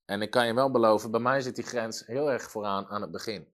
En 0.04 0.22
ik 0.22 0.31
kan 0.31 0.46
je 0.46 0.54
wel 0.54 0.70
beloven, 0.70 1.11
bij 1.11 1.20
mij 1.20 1.40
zit 1.40 1.54
die 1.54 1.64
grens 1.64 2.07
heel 2.07 2.31
erg 2.31 2.50
vooraan 2.50 2.87
aan 2.87 3.02
het 3.02 3.11
begin. 3.11 3.52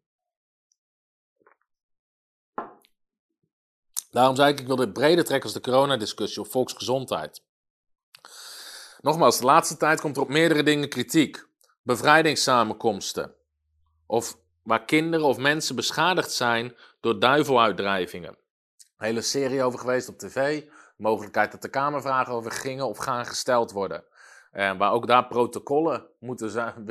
Daarom 4.11 4.37
zei 4.37 4.53
ik, 4.53 4.61
ik 4.61 4.67
wil 4.67 4.77
dit 4.77 4.93
breder 4.93 5.25
trekken 5.25 5.53
als 5.53 5.63
de 5.63 5.71
coronadiscussie 5.71 6.43
of 6.43 6.49
volksgezondheid. 6.51 7.43
Nogmaals, 9.01 9.39
de 9.39 9.45
laatste 9.45 9.77
tijd 9.77 10.01
komt 10.01 10.17
er 10.17 10.23
op 10.23 10.29
meerdere 10.29 10.63
dingen 10.63 10.89
kritiek 10.89 11.53
bevrijdingssamenkomsten. 11.85 13.35
Of 14.07 14.39
waar 14.63 14.85
kinderen 14.85 15.27
of 15.27 15.39
mensen 15.39 15.77
beschadigd 15.77 16.33
zijn 16.33 16.77
door 17.01 17.19
duiveluitdrijvingen. 17.19 18.37
Een 18.99 19.07
hele 19.07 19.21
serie 19.21 19.63
over 19.63 19.79
geweest 19.79 20.09
op 20.09 20.19
tv. 20.19 20.63
Mogelijkheid 20.97 21.53
dat 21.53 21.65
er 21.65 21.71
kamervragen 21.71 22.33
over 22.33 22.51
gingen 22.51 22.89
of 22.89 22.99
gaan 22.99 23.27
gesteld 23.27 23.73
worden. 23.73 24.05
En 24.53 24.79
waar 24.79 24.93
ook 24.93 25.07
daar 25.07 25.27
protocollen 25.27 26.07
moeten 26.19 26.51
zijn. 26.51 26.75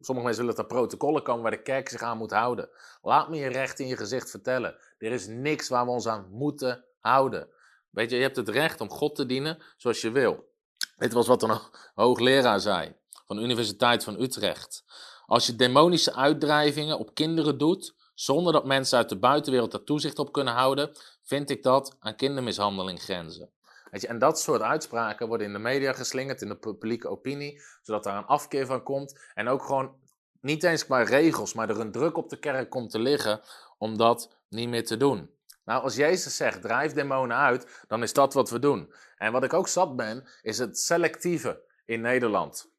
Sommige 0.00 0.26
mensen 0.26 0.44
willen 0.44 0.56
dat 0.56 0.58
er 0.58 0.76
protocollen 0.76 1.22
komen 1.22 1.42
waar 1.42 1.50
de 1.50 1.62
kerk 1.62 1.88
zich 1.88 2.02
aan 2.02 2.18
moet 2.18 2.30
houden. 2.30 2.68
Laat 3.02 3.28
me 3.28 3.36
je 3.36 3.48
recht 3.48 3.78
in 3.78 3.86
je 3.86 3.96
gezicht 3.96 4.30
vertellen. 4.30 4.76
Er 4.98 5.12
is 5.12 5.26
niks 5.26 5.68
waar 5.68 5.84
we 5.84 5.90
ons 5.90 6.06
aan 6.06 6.26
moeten 6.30 6.84
houden. 7.00 7.48
Weet 7.90 8.10
je, 8.10 8.16
je 8.16 8.22
hebt 8.22 8.36
het 8.36 8.48
recht 8.48 8.80
om 8.80 8.90
God 8.90 9.14
te 9.14 9.26
dienen 9.26 9.62
zoals 9.76 10.00
je 10.00 10.10
wil. 10.10 10.50
Dit 10.96 11.12
was 11.12 11.26
wat 11.26 11.42
een 11.42 11.58
hoogleraar 11.94 12.60
zei 12.60 12.94
van 13.26 13.36
de 13.36 13.42
Universiteit 13.42 14.04
van 14.04 14.20
Utrecht. 14.20 14.84
Als 15.26 15.46
je 15.46 15.56
demonische 15.56 16.14
uitdrijvingen 16.14 16.98
op 16.98 17.14
kinderen 17.14 17.58
doet, 17.58 17.94
zonder 18.14 18.52
dat 18.52 18.64
mensen 18.64 18.98
uit 18.98 19.08
de 19.08 19.18
buitenwereld 19.18 19.70
daar 19.70 19.84
toezicht 19.84 20.18
op 20.18 20.32
kunnen 20.32 20.54
houden, 20.54 20.90
vind 21.22 21.50
ik 21.50 21.62
dat 21.62 21.96
aan 22.00 22.16
kindermishandeling 22.16 23.02
grenzen. 23.02 23.50
Je, 23.90 24.06
en 24.06 24.18
dat 24.18 24.40
soort 24.40 24.62
uitspraken 24.62 25.28
worden 25.28 25.46
in 25.46 25.52
de 25.52 25.58
media 25.58 25.92
geslingerd, 25.92 26.42
in 26.42 26.48
de 26.48 26.56
publieke 26.56 27.08
opinie, 27.08 27.62
zodat 27.82 28.04
daar 28.04 28.16
een 28.16 28.26
afkeer 28.26 28.66
van 28.66 28.82
komt. 28.82 29.18
En 29.34 29.48
ook 29.48 29.62
gewoon 29.62 29.94
niet 30.40 30.62
eens 30.62 30.84
qua 30.84 31.02
regels, 31.02 31.54
maar 31.54 31.70
er 31.70 31.80
een 31.80 31.92
druk 31.92 32.16
op 32.16 32.28
de 32.28 32.38
kerk 32.38 32.70
komt 32.70 32.90
te 32.90 32.98
liggen 32.98 33.40
om 33.78 33.96
dat 33.96 34.34
niet 34.48 34.68
meer 34.68 34.84
te 34.84 34.96
doen. 34.96 35.30
Nou, 35.64 35.82
als 35.82 35.96
Jezus 35.96 36.36
zegt, 36.36 36.62
drijf 36.62 36.92
demonen 36.92 37.36
uit, 37.36 37.84
dan 37.88 38.02
is 38.02 38.12
dat 38.12 38.34
wat 38.34 38.50
we 38.50 38.58
doen. 38.58 38.94
En 39.16 39.32
wat 39.32 39.44
ik 39.44 39.52
ook 39.52 39.68
zat 39.68 39.96
ben, 39.96 40.28
is 40.42 40.58
het 40.58 40.78
selectieve 40.78 41.62
in 41.84 42.00
Nederland. 42.00 42.71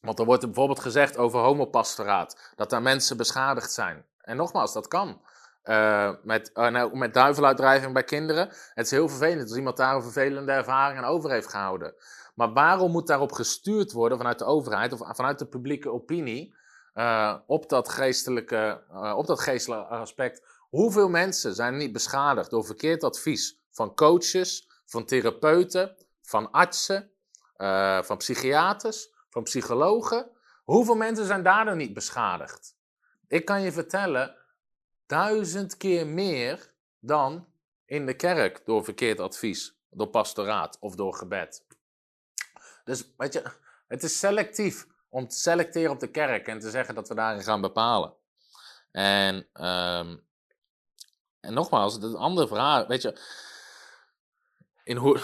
Want 0.00 0.18
er 0.18 0.24
wordt 0.24 0.44
bijvoorbeeld 0.44 0.80
gezegd 0.80 1.16
over 1.16 1.40
homopastoraat, 1.40 2.52
dat 2.56 2.70
daar 2.70 2.82
mensen 2.82 3.16
beschadigd 3.16 3.72
zijn. 3.72 4.04
En 4.20 4.36
nogmaals, 4.36 4.72
dat 4.72 4.88
kan. 4.88 5.20
Uh, 5.64 6.10
met, 6.22 6.50
uh, 6.54 6.68
nou, 6.68 6.96
met 6.96 7.14
duiveluitdrijving 7.14 7.92
bij 7.92 8.04
kinderen. 8.04 8.48
Het 8.74 8.84
is 8.84 8.90
heel 8.90 9.08
vervelend 9.08 9.48
als 9.48 9.56
iemand 9.56 9.76
daar 9.76 9.94
een 9.94 10.02
vervelende 10.02 10.52
ervaring 10.52 11.04
over 11.04 11.30
heeft 11.30 11.50
gehouden. 11.50 11.94
Maar 12.34 12.52
waarom 12.52 12.90
moet 12.90 13.06
daarop 13.06 13.32
gestuurd 13.32 13.92
worden 13.92 14.18
vanuit 14.18 14.38
de 14.38 14.44
overheid 14.44 14.92
of 14.92 15.16
vanuit 15.16 15.38
de 15.38 15.46
publieke 15.46 15.90
opinie 15.90 16.54
uh, 16.94 17.34
op, 17.46 17.68
dat 17.68 17.88
geestelijke, 17.88 18.82
op 19.16 19.26
dat 19.26 19.40
geestelijke 19.40 19.94
aspect? 19.94 20.42
Hoeveel 20.68 21.08
mensen 21.08 21.54
zijn 21.54 21.76
niet 21.76 21.92
beschadigd 21.92 22.50
door 22.50 22.64
verkeerd 22.64 23.04
advies 23.04 23.60
van 23.70 23.94
coaches, 23.94 24.68
van 24.86 25.04
therapeuten, 25.04 25.96
van 26.22 26.50
artsen, 26.50 27.10
van 28.02 28.16
psychiaters? 28.16 29.16
Van 29.30 29.42
psychologen. 29.42 30.30
Hoeveel 30.64 30.94
mensen 30.94 31.26
zijn 31.26 31.42
daardoor 31.42 31.76
niet 31.76 31.94
beschadigd? 31.94 32.76
Ik 33.26 33.44
kan 33.44 33.62
je 33.62 33.72
vertellen, 33.72 34.36
duizend 35.06 35.76
keer 35.76 36.06
meer 36.06 36.72
dan 37.00 37.46
in 37.84 38.06
de 38.06 38.14
kerk 38.14 38.62
door 38.64 38.84
verkeerd 38.84 39.20
advies, 39.20 39.78
door 39.90 40.08
pastoraat 40.08 40.76
of 40.80 40.94
door 40.94 41.14
gebed. 41.14 41.64
Dus 42.84 43.14
weet 43.16 43.32
je, 43.32 43.42
het 43.88 44.02
is 44.02 44.18
selectief 44.18 44.86
om 45.08 45.28
te 45.28 45.36
selecteren 45.36 45.90
op 45.90 46.00
de 46.00 46.10
kerk 46.10 46.46
en 46.46 46.58
te 46.58 46.70
zeggen 46.70 46.94
dat 46.94 47.08
we 47.08 47.14
daarin 47.14 47.42
gaan 47.42 47.60
bepalen. 47.60 48.12
En, 48.90 49.48
ehm, 49.52 50.16
en 51.40 51.52
nogmaals, 51.52 52.00
de 52.00 52.16
andere 52.16 52.48
vraag, 52.48 52.86
weet 52.86 53.02
je, 53.02 53.20
in 54.84 54.96
hoe, 54.96 55.20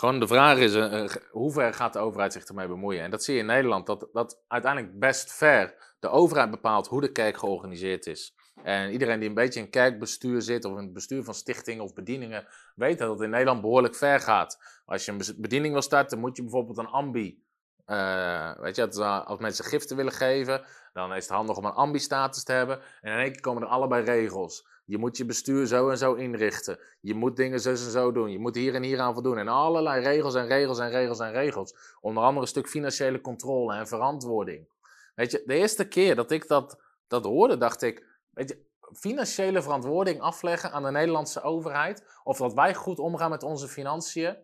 gewoon 0.00 0.20
de 0.20 0.26
vraag 0.26 0.58
is, 0.58 0.74
uh, 0.74 1.08
hoe 1.30 1.52
ver 1.52 1.74
gaat 1.74 1.92
de 1.92 1.98
overheid 1.98 2.32
zich 2.32 2.44
ermee 2.44 2.68
bemoeien? 2.68 3.02
En 3.02 3.10
dat 3.10 3.24
zie 3.24 3.34
je 3.34 3.40
in 3.40 3.46
Nederland, 3.46 3.86
dat, 3.86 4.08
dat 4.12 4.42
uiteindelijk 4.48 4.98
best 4.98 5.32
ver 5.32 5.94
de 5.98 6.08
overheid 6.08 6.50
bepaalt 6.50 6.86
hoe 6.86 7.00
de 7.00 7.12
kerk 7.12 7.36
georganiseerd 7.36 8.06
is. 8.06 8.34
En 8.62 8.90
iedereen 8.90 9.20
die 9.20 9.28
een 9.28 9.34
beetje 9.34 9.60
in 9.60 9.70
kerkbestuur 9.70 10.42
zit 10.42 10.64
of 10.64 10.72
in 10.78 10.84
het 10.84 10.92
bestuur 10.92 11.24
van 11.24 11.34
stichtingen 11.34 11.84
of 11.84 11.94
bedieningen, 11.94 12.46
weet 12.74 12.98
dat 12.98 13.10
het 13.10 13.20
in 13.20 13.30
Nederland 13.30 13.60
behoorlijk 13.60 13.94
ver 13.94 14.20
gaat. 14.20 14.58
Als 14.84 15.04
je 15.04 15.12
een 15.12 15.20
bediening 15.36 15.72
wil 15.72 15.82
starten, 15.82 16.18
moet 16.18 16.36
je 16.36 16.42
bijvoorbeeld 16.42 16.78
een 16.78 16.86
ambi. 16.86 17.42
Uh, 17.90 18.52
weet 18.58 18.76
je, 18.76 19.04
als 19.24 19.38
mensen 19.38 19.64
giften 19.64 19.96
willen 19.96 20.12
geven, 20.12 20.62
dan 20.92 21.14
is 21.14 21.24
het 21.24 21.32
handig 21.32 21.56
om 21.56 21.64
een 21.64 21.72
ambi-status 21.72 22.44
te 22.44 22.52
hebben. 22.52 22.80
En 23.00 23.12
in 23.12 23.18
één 23.18 23.32
keer 23.32 23.40
komen 23.40 23.62
er 23.62 23.68
allebei 23.68 24.04
regels. 24.04 24.66
Je 24.84 24.98
moet 24.98 25.16
je 25.16 25.24
bestuur 25.24 25.66
zo 25.66 25.88
en 25.88 25.98
zo 25.98 26.14
inrichten. 26.14 26.78
Je 27.00 27.14
moet 27.14 27.36
dingen 27.36 27.60
zo 27.60 27.70
en 27.70 27.76
zo 27.76 28.12
doen. 28.12 28.30
Je 28.30 28.38
moet 28.38 28.54
hier 28.54 28.74
en 28.74 28.82
hier 28.82 29.00
aan 29.00 29.12
voldoen. 29.12 29.38
En 29.38 29.48
allerlei 29.48 30.02
regels 30.02 30.34
en 30.34 30.46
regels 30.46 30.78
en 30.78 30.90
regels 30.90 31.20
en 31.20 31.32
regels. 31.32 31.74
Onder 32.00 32.22
andere 32.22 32.40
een 32.40 32.48
stuk 32.48 32.68
financiële 32.68 33.20
controle 33.20 33.74
en 33.74 33.88
verantwoording. 33.88 34.68
Weet 35.14 35.30
je, 35.30 35.42
de 35.46 35.54
eerste 35.54 35.88
keer 35.88 36.14
dat 36.14 36.30
ik 36.30 36.48
dat, 36.48 36.80
dat 37.08 37.24
hoorde, 37.24 37.56
dacht 37.56 37.82
ik, 37.82 38.06
weet 38.30 38.48
je, 38.48 38.66
financiële 38.92 39.62
verantwoording 39.62 40.20
afleggen 40.20 40.72
aan 40.72 40.82
de 40.82 40.90
Nederlandse 40.90 41.42
overheid, 41.42 42.04
of 42.24 42.38
dat 42.38 42.54
wij 42.54 42.74
goed 42.74 42.98
omgaan 42.98 43.30
met 43.30 43.42
onze 43.42 43.68
financiën. 43.68 44.36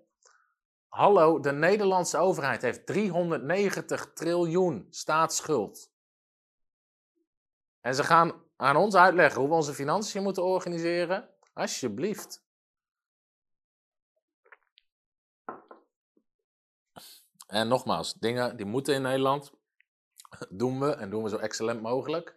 Hallo, 0.89 1.41
de 1.41 1.53
Nederlandse 1.53 2.19
overheid 2.19 2.63
heeft 2.63 2.87
390 2.87 4.13
triljoen 4.13 4.87
staatsschuld. 4.91 5.91
En 7.81 7.95
ze 7.95 8.05
gaan 8.05 8.45
aan 8.57 8.77
ons 8.77 8.95
uitleggen 8.95 9.41
hoe 9.41 9.49
we 9.49 9.55
onze 9.55 9.75
financiën 9.75 10.23
moeten 10.23 10.45
organiseren? 10.45 11.29
Alsjeblieft. 11.53 12.45
En 17.47 17.69
nogmaals, 17.69 18.15
dingen 18.15 18.57
die 18.57 18.67
moeten 18.67 18.95
in 18.95 19.03
Nederland, 19.03 19.53
doen 20.49 20.81
we 20.81 20.95
en 20.95 21.11
doen 21.11 21.23
we 21.23 21.29
zo 21.29 21.37
excellent 21.37 21.83
mogelijk. 21.83 22.37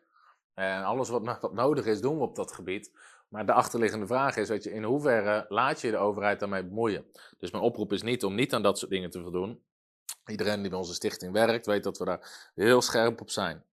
En 0.54 0.84
alles 0.84 1.10
wat, 1.10 1.40
wat 1.42 1.54
nodig 1.54 1.86
is, 1.86 2.02
doen 2.02 2.18
we 2.18 2.24
op 2.24 2.36
dat 2.36 2.52
gebied. 2.52 2.92
Maar 3.30 3.46
de 3.46 3.54
achterliggende 3.54 4.08
vraag 4.08 4.36
is, 4.36 4.50
weet 4.50 4.64
je, 4.64 4.72
in 4.72 4.84
hoeverre 4.84 5.46
laat 5.50 5.82
je 5.82 5.92
de 5.92 5.98
overheid 5.98 6.40
daarmee 6.40 6.64
bemoeien? 6.64 7.06
Dus 7.38 7.52
mijn 7.52 7.64
oproep 7.64 7.94
is 7.94 8.02
niet 8.02 8.24
om 8.24 8.36
niet 8.36 8.54
aan 8.54 8.62
dat 8.62 8.80
soort 8.80 8.92
dingen 8.92 9.10
te 9.10 9.22
voldoen. 9.22 9.64
Iedereen 10.26 10.62
die 10.62 10.70
bij 10.70 10.80
onze 10.80 10.94
stichting 10.94 11.32
werkt, 11.32 11.66
weet 11.66 11.84
dat 11.84 11.98
we 11.98 12.06
daar 12.06 12.52
heel 12.56 12.82
scherp 12.82 13.22
op 13.22 13.30
zijn 13.30 13.64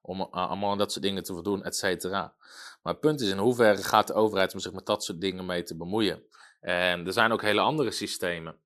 om 0.00 0.20
allemaal 0.20 0.76
dat 0.76 0.92
soort 0.92 1.04
dingen 1.04 1.22
te 1.22 1.32
voldoen, 1.32 1.64
et 1.64 1.76
cetera. 1.76 2.34
Maar 2.82 2.92
het 2.92 3.00
punt 3.00 3.20
is, 3.20 3.30
in 3.30 3.38
hoeverre 3.38 3.82
gaat 3.82 4.06
de 4.06 4.14
overheid 4.14 4.54
om 4.54 4.60
zich 4.60 4.72
met 4.72 4.86
dat 4.86 5.04
soort 5.04 5.20
dingen 5.20 5.46
mee 5.46 5.62
te 5.62 5.76
bemoeien? 5.76 6.22
En 6.60 7.06
er 7.06 7.12
zijn 7.12 7.32
ook 7.32 7.42
hele 7.42 7.60
andere 7.60 7.90
systemen. 7.90 8.56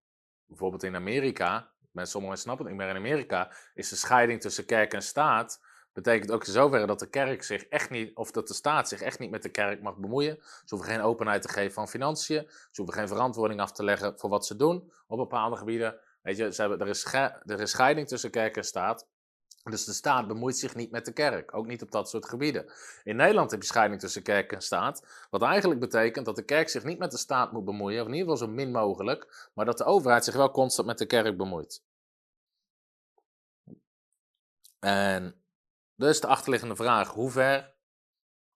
Bijvoorbeeld 0.46 0.82
in 0.82 0.94
Amerika, 0.94 1.70
mensen 1.90 2.12
sommigen 2.12 2.38
snappen 2.38 2.66
het 2.66 2.74
niet 2.74 2.84
meer, 2.84 2.94
in 2.94 3.00
Amerika 3.00 3.52
is 3.74 3.88
de 3.88 3.96
scheiding 3.96 4.40
tussen 4.40 4.64
kerk 4.64 4.92
en 4.92 5.02
staat, 5.02 5.60
betekent 5.96 6.30
ook 6.30 6.46
in 6.46 6.52
zoverre 6.52 6.86
dat 6.86 6.98
de 6.98 7.08
kerk 7.08 7.42
zich 7.42 7.64
echt 7.64 7.90
niet, 7.90 8.16
of 8.16 8.30
dat 8.30 8.48
de 8.48 8.54
staat 8.54 8.88
zich 8.88 9.00
echt 9.00 9.18
niet 9.18 9.30
met 9.30 9.42
de 9.42 9.48
kerk 9.48 9.82
mag 9.82 9.96
bemoeien. 9.96 10.38
Ze 10.40 10.74
hoeven 10.74 10.92
geen 10.92 11.00
openheid 11.00 11.42
te 11.42 11.48
geven 11.48 11.72
van 11.72 11.88
financiën, 11.88 12.46
ze 12.48 12.82
hoeven 12.82 12.94
geen 12.94 13.08
verantwoording 13.08 13.60
af 13.60 13.72
te 13.72 13.84
leggen 13.84 14.18
voor 14.18 14.30
wat 14.30 14.46
ze 14.46 14.56
doen 14.56 14.92
op 15.06 15.18
bepaalde 15.18 15.56
gebieden. 15.56 15.98
Weet 16.22 16.36
je, 16.36 16.52
ze 16.52 16.60
hebben, 16.60 16.80
er, 16.80 16.88
is 16.88 17.04
er 17.44 17.60
is 17.60 17.70
scheiding 17.70 18.08
tussen 18.08 18.30
kerk 18.30 18.56
en 18.56 18.64
staat. 18.64 19.06
Dus 19.62 19.84
de 19.84 19.92
staat 19.92 20.26
bemoeit 20.26 20.56
zich 20.56 20.74
niet 20.74 20.90
met 20.90 21.04
de 21.04 21.12
kerk, 21.12 21.54
ook 21.54 21.66
niet 21.66 21.82
op 21.82 21.90
dat 21.90 22.08
soort 22.08 22.28
gebieden. 22.28 22.72
In 23.04 23.16
Nederland 23.16 23.50
heb 23.50 23.60
je 23.60 23.66
scheiding 23.66 24.00
tussen 24.00 24.22
kerk 24.22 24.52
en 24.52 24.60
staat, 24.60 25.26
wat 25.30 25.42
eigenlijk 25.42 25.80
betekent 25.80 26.26
dat 26.26 26.36
de 26.36 26.44
kerk 26.44 26.68
zich 26.68 26.84
niet 26.84 26.98
met 26.98 27.10
de 27.10 27.16
staat 27.16 27.52
moet 27.52 27.64
bemoeien, 27.64 28.00
of 28.00 28.06
in 28.06 28.14
ieder 28.14 28.30
geval 28.30 28.46
zo 28.46 28.52
min 28.54 28.70
mogelijk, 28.70 29.50
maar 29.54 29.64
dat 29.64 29.78
de 29.78 29.84
overheid 29.84 30.24
zich 30.24 30.34
wel 30.34 30.50
constant 30.50 30.86
met 30.86 30.98
de 30.98 31.06
kerk 31.06 31.36
bemoeit. 31.36 31.82
En 34.78 35.45
dus 35.96 36.20
de 36.20 36.26
achterliggende 36.26 36.76
vraag, 36.76 37.08
hoe 37.08 37.30
ver 37.30 37.74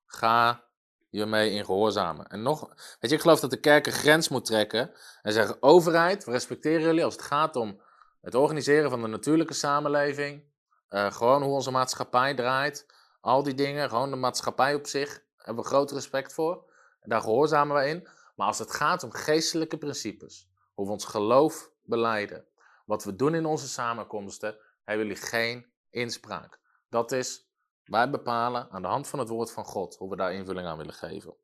ga 0.07 0.64
je 1.09 1.26
mee 1.26 1.51
in 1.51 1.64
gehoorzamen? 1.64 2.26
En 2.26 2.43
nog, 2.43 2.68
weet 3.01 3.11
je, 3.11 3.16
ik 3.16 3.20
geloof 3.20 3.41
dat 3.41 3.51
de 3.51 3.61
kerk 3.61 3.86
een 3.86 3.93
grens 3.93 4.28
moet 4.28 4.45
trekken 4.45 4.93
en 5.22 5.32
zeggen, 5.32 5.62
overheid, 5.62 6.24
we 6.24 6.30
respecteren 6.30 6.82
jullie 6.82 7.05
als 7.05 7.14
het 7.14 7.22
gaat 7.22 7.57
om 7.57 7.80
het 8.20 8.34
organiseren 8.34 8.91
van 8.91 9.03
de 9.03 9.09
natuurlijke 9.09 9.55
samenleving, 9.55 10.45
uh, 10.91 11.12
gewoon 11.12 11.43
hoe 11.43 11.53
onze 11.53 11.70
maatschappij 11.70 12.34
draait. 12.34 12.86
Al 13.20 13.43
die 13.43 13.55
dingen, 13.55 13.88
gewoon 13.88 14.11
de 14.11 14.16
maatschappij 14.16 14.74
op 14.74 14.86
zich, 14.86 15.22
hebben 15.36 15.62
we 15.62 15.70
groot 15.70 15.91
respect 15.91 16.32
voor. 16.32 16.70
Daar 17.01 17.20
gehoorzamen 17.20 17.76
we 17.76 17.88
in. 17.88 18.09
Maar 18.36 18.47
als 18.47 18.59
het 18.59 18.74
gaat 18.74 19.03
om 19.03 19.12
geestelijke 19.12 19.78
principes, 19.78 20.49
hoe 20.74 20.86
we 20.86 20.93
ons 20.93 21.05
geloof 21.05 21.70
beleiden, 21.82 22.45
wat 22.84 23.05
we 23.05 23.16
doen 23.16 23.34
in 23.34 23.47
onze 23.47 23.68
samenkomsten, 23.68 24.57
hebben 24.84 25.07
jullie 25.07 25.22
geen 25.22 25.72
inspraak. 25.91 26.60
Dat 26.91 27.12
is, 27.12 27.47
wij 27.84 28.11
bepalen 28.11 28.70
aan 28.70 28.82
de 28.82 28.88
hand 28.88 29.09
van 29.09 29.18
het 29.18 29.28
woord 29.28 29.53
van 29.53 29.64
God 29.64 29.97
hoe 29.97 30.11
we 30.11 30.16
daar 30.16 30.32
invulling 30.32 30.66
aan 30.66 30.76
willen 30.76 30.95
geven. 30.95 31.34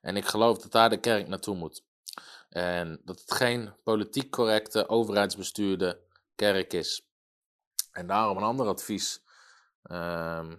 En 0.00 0.16
ik 0.16 0.24
geloof 0.24 0.58
dat 0.58 0.72
daar 0.72 0.90
de 0.90 1.00
kerk 1.00 1.28
naartoe 1.28 1.56
moet. 1.56 1.84
En 2.48 3.00
dat 3.04 3.20
het 3.20 3.32
geen 3.32 3.74
politiek 3.84 4.30
correcte, 4.30 4.88
overheidsbestuurde 4.88 6.00
kerk 6.34 6.72
is. 6.72 7.06
En 7.92 8.06
daarom 8.06 8.36
een 8.36 8.42
ander 8.42 8.66
advies. 8.66 9.24
Ehm, 9.82 10.56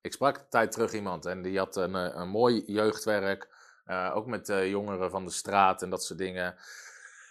ik 0.00 0.12
sprak 0.12 0.36
een 0.36 0.48
tijd 0.48 0.72
terug 0.72 0.92
iemand 0.92 1.26
en 1.26 1.42
die 1.42 1.58
had 1.58 1.76
een, 1.76 1.94
eh, 1.94 2.14
een 2.14 2.28
mooi 2.28 2.62
jeugdwerk. 2.66 3.56
Uh, 3.86 4.12
ook 4.14 4.26
met 4.26 4.48
uh, 4.48 4.70
jongeren 4.70 5.10
van 5.10 5.24
de 5.24 5.30
straat 5.30 5.82
en 5.82 5.90
dat 5.90 6.04
soort 6.04 6.18
dingen. 6.18 6.56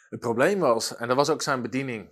Het 0.09 0.19
probleem 0.19 0.59
was, 0.59 0.95
en 0.95 1.07
dat 1.07 1.17
was 1.17 1.29
ook 1.29 1.41
zijn 1.41 1.61
bediening. 1.61 2.09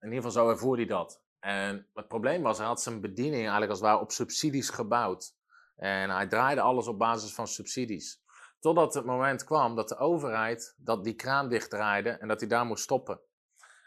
In 0.00 0.12
ieder 0.12 0.16
geval 0.16 0.30
zo 0.30 0.48
ervoer 0.48 0.76
hij 0.76 0.86
dat. 0.86 1.20
En 1.44 1.86
het 1.94 2.08
probleem 2.08 2.42
was, 2.42 2.58
hij 2.58 2.66
had 2.66 2.82
zijn 2.82 3.00
bediening 3.00 3.40
eigenlijk 3.40 3.70
als 3.70 3.78
het 3.78 3.88
ware 3.88 4.00
op 4.00 4.12
subsidies 4.12 4.70
gebouwd. 4.70 5.34
En 5.76 6.10
hij 6.10 6.26
draaide 6.26 6.60
alles 6.60 6.86
op 6.86 6.98
basis 6.98 7.34
van 7.34 7.48
subsidies. 7.48 8.22
Totdat 8.60 8.94
het 8.94 9.04
moment 9.04 9.44
kwam 9.44 9.74
dat 9.74 9.88
de 9.88 9.96
overheid 9.96 10.74
dat 10.78 11.04
die 11.04 11.14
kraan 11.14 11.48
dichtdraaide 11.48 12.10
en 12.10 12.28
dat 12.28 12.40
hij 12.40 12.48
daar 12.48 12.64
moest 12.64 12.82
stoppen. 12.82 13.20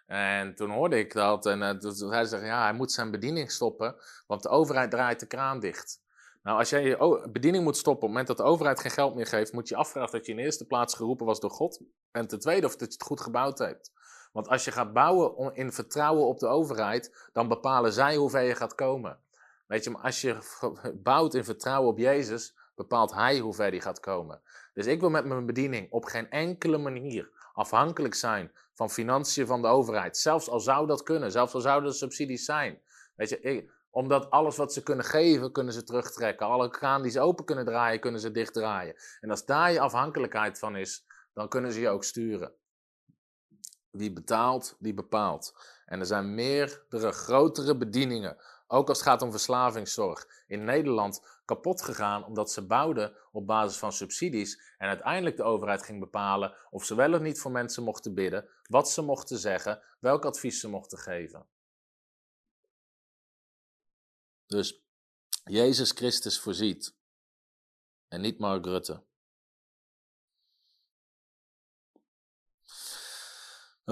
En 0.05 0.55
toen 0.55 0.69
hoorde 0.69 0.99
ik 0.99 1.13
dat 1.13 1.45
en 1.45 1.61
uh, 1.61 1.69
toen 1.69 1.93
zei 1.93 2.25
ze, 2.25 2.37
ja, 2.37 2.63
hij 2.63 2.73
moet 2.73 2.91
zijn 2.91 3.11
bediening 3.11 3.51
stoppen, 3.51 3.95
want 4.27 4.43
de 4.43 4.49
overheid 4.49 4.91
draait 4.91 5.19
de 5.19 5.27
kraan 5.27 5.59
dicht. 5.59 6.01
Nou, 6.43 6.59
als 6.59 6.69
jij 6.69 6.83
je 6.83 7.27
bediening 7.31 7.63
moet 7.63 7.77
stoppen 7.77 8.07
op 8.07 8.09
het 8.09 8.09
moment 8.09 8.27
dat 8.27 8.37
de 8.37 8.51
overheid 8.51 8.79
geen 8.79 8.91
geld 8.91 9.15
meer 9.15 9.27
geeft, 9.27 9.53
moet 9.53 9.67
je 9.67 9.75
afvragen 9.75 10.11
dat 10.11 10.25
je 10.25 10.31
in 10.31 10.37
de 10.37 10.43
eerste 10.43 10.65
plaats 10.65 10.95
geroepen 10.95 11.25
was 11.25 11.39
door 11.39 11.51
God. 11.51 11.81
En 12.11 12.27
ten 12.27 12.39
tweede 12.39 12.65
of 12.65 12.75
dat 12.75 12.87
je 12.87 12.93
het 12.93 13.03
goed 13.03 13.21
gebouwd 13.21 13.57
hebt. 13.57 13.91
Want 14.37 14.49
als 14.49 14.65
je 14.65 14.71
gaat 14.71 14.93
bouwen 14.93 15.55
in 15.55 15.71
vertrouwen 15.71 16.25
op 16.27 16.39
de 16.39 16.47
overheid, 16.47 17.29
dan 17.33 17.47
bepalen 17.47 17.93
zij 17.93 18.15
hoe 18.15 18.29
ver 18.29 18.41
je 18.41 18.55
gaat 18.55 18.75
komen. 18.75 19.19
Weet 19.67 19.83
je, 19.83 19.89
maar 19.89 20.01
als 20.01 20.21
je 20.21 20.37
bouwt 21.03 21.33
in 21.33 21.43
vertrouwen 21.43 21.89
op 21.89 21.97
Jezus, 21.97 22.57
bepaalt 22.75 23.13
Hij 23.13 23.39
hoe 23.39 23.53
ver 23.53 23.71
die 23.71 23.81
gaat 23.81 23.99
komen. 23.99 24.41
Dus 24.73 24.85
ik 24.85 24.99
wil 24.99 25.09
met 25.09 25.25
mijn 25.25 25.45
bediening 25.45 25.91
op 25.91 26.05
geen 26.05 26.29
enkele 26.29 26.77
manier 26.77 27.29
afhankelijk 27.53 28.13
zijn 28.13 28.51
van 28.73 28.89
financiën 28.89 29.47
van 29.47 29.61
de 29.61 29.67
overheid. 29.67 30.17
Zelfs 30.17 30.49
al 30.49 30.59
zou 30.59 30.87
dat 30.87 31.03
kunnen, 31.03 31.31
zelfs 31.31 31.53
al 31.53 31.61
zouden 31.61 31.89
er 31.89 31.95
subsidies 31.95 32.45
zijn. 32.45 32.81
Weet 33.15 33.29
je, 33.29 33.71
omdat 33.89 34.29
alles 34.29 34.57
wat 34.57 34.73
ze 34.73 34.83
kunnen 34.83 35.05
geven, 35.05 35.51
kunnen 35.51 35.73
ze 35.73 35.83
terugtrekken. 35.83 36.47
Alle 36.47 36.69
kraan 36.69 37.01
die 37.01 37.11
ze 37.11 37.19
open 37.19 37.45
kunnen 37.45 37.65
draaien, 37.65 37.99
kunnen 37.99 38.21
ze 38.21 38.31
dichtdraaien. 38.31 38.95
En 39.19 39.29
als 39.29 39.45
daar 39.45 39.71
je 39.71 39.79
afhankelijkheid 39.79 40.59
van 40.59 40.75
is, 40.75 41.05
dan 41.33 41.49
kunnen 41.49 41.71
ze 41.71 41.79
je 41.79 41.89
ook 41.89 42.03
sturen. 42.03 42.53
Wie 43.97 44.13
betaalt, 44.13 44.75
die 44.79 44.93
bepaalt. 44.93 45.55
En 45.85 45.99
er 45.99 46.05
zijn 46.05 46.35
meerdere 46.35 47.11
grotere 47.11 47.77
bedieningen, 47.77 48.37
ook 48.67 48.89
als 48.89 48.97
het 48.97 49.07
gaat 49.07 49.21
om 49.21 49.31
verslavingszorg, 49.31 50.27
in 50.47 50.63
Nederland 50.63 51.21
kapot 51.45 51.81
gegaan 51.81 52.25
omdat 52.25 52.51
ze 52.51 52.65
bouwden 52.65 53.15
op 53.31 53.47
basis 53.47 53.77
van 53.77 53.93
subsidies 53.93 54.61
en 54.77 54.87
uiteindelijk 54.87 55.37
de 55.37 55.43
overheid 55.43 55.83
ging 55.83 55.99
bepalen 55.99 56.53
of 56.69 56.85
ze 56.85 56.95
wel 56.95 57.13
of 57.13 57.19
niet 57.19 57.39
voor 57.39 57.51
mensen 57.51 57.83
mochten 57.83 58.13
bidden, 58.13 58.49
wat 58.69 58.89
ze 58.89 59.01
mochten 59.01 59.37
zeggen, 59.37 59.81
welk 59.99 60.25
advies 60.25 60.59
ze 60.59 60.69
mochten 60.69 60.97
geven. 60.97 61.45
Dus 64.47 64.81
Jezus 65.43 65.91
Christus 65.91 66.39
voorziet 66.39 66.95
en 68.07 68.21
niet 68.21 68.39
Mark 68.39 68.65
Rutte. 68.65 69.06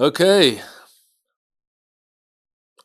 Oké. 0.00 0.62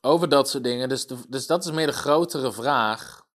over 0.01 0.29
dat 0.29 0.49
soort 0.49 0.63
dingen. 0.63 0.89
Dus, 0.89 1.07
dus 1.07 1.47
dat 1.47 1.65
is 1.65 1.71
meer 1.71 1.85
de 1.85 1.93
grotere 1.93 2.53
vraag. 2.53 3.27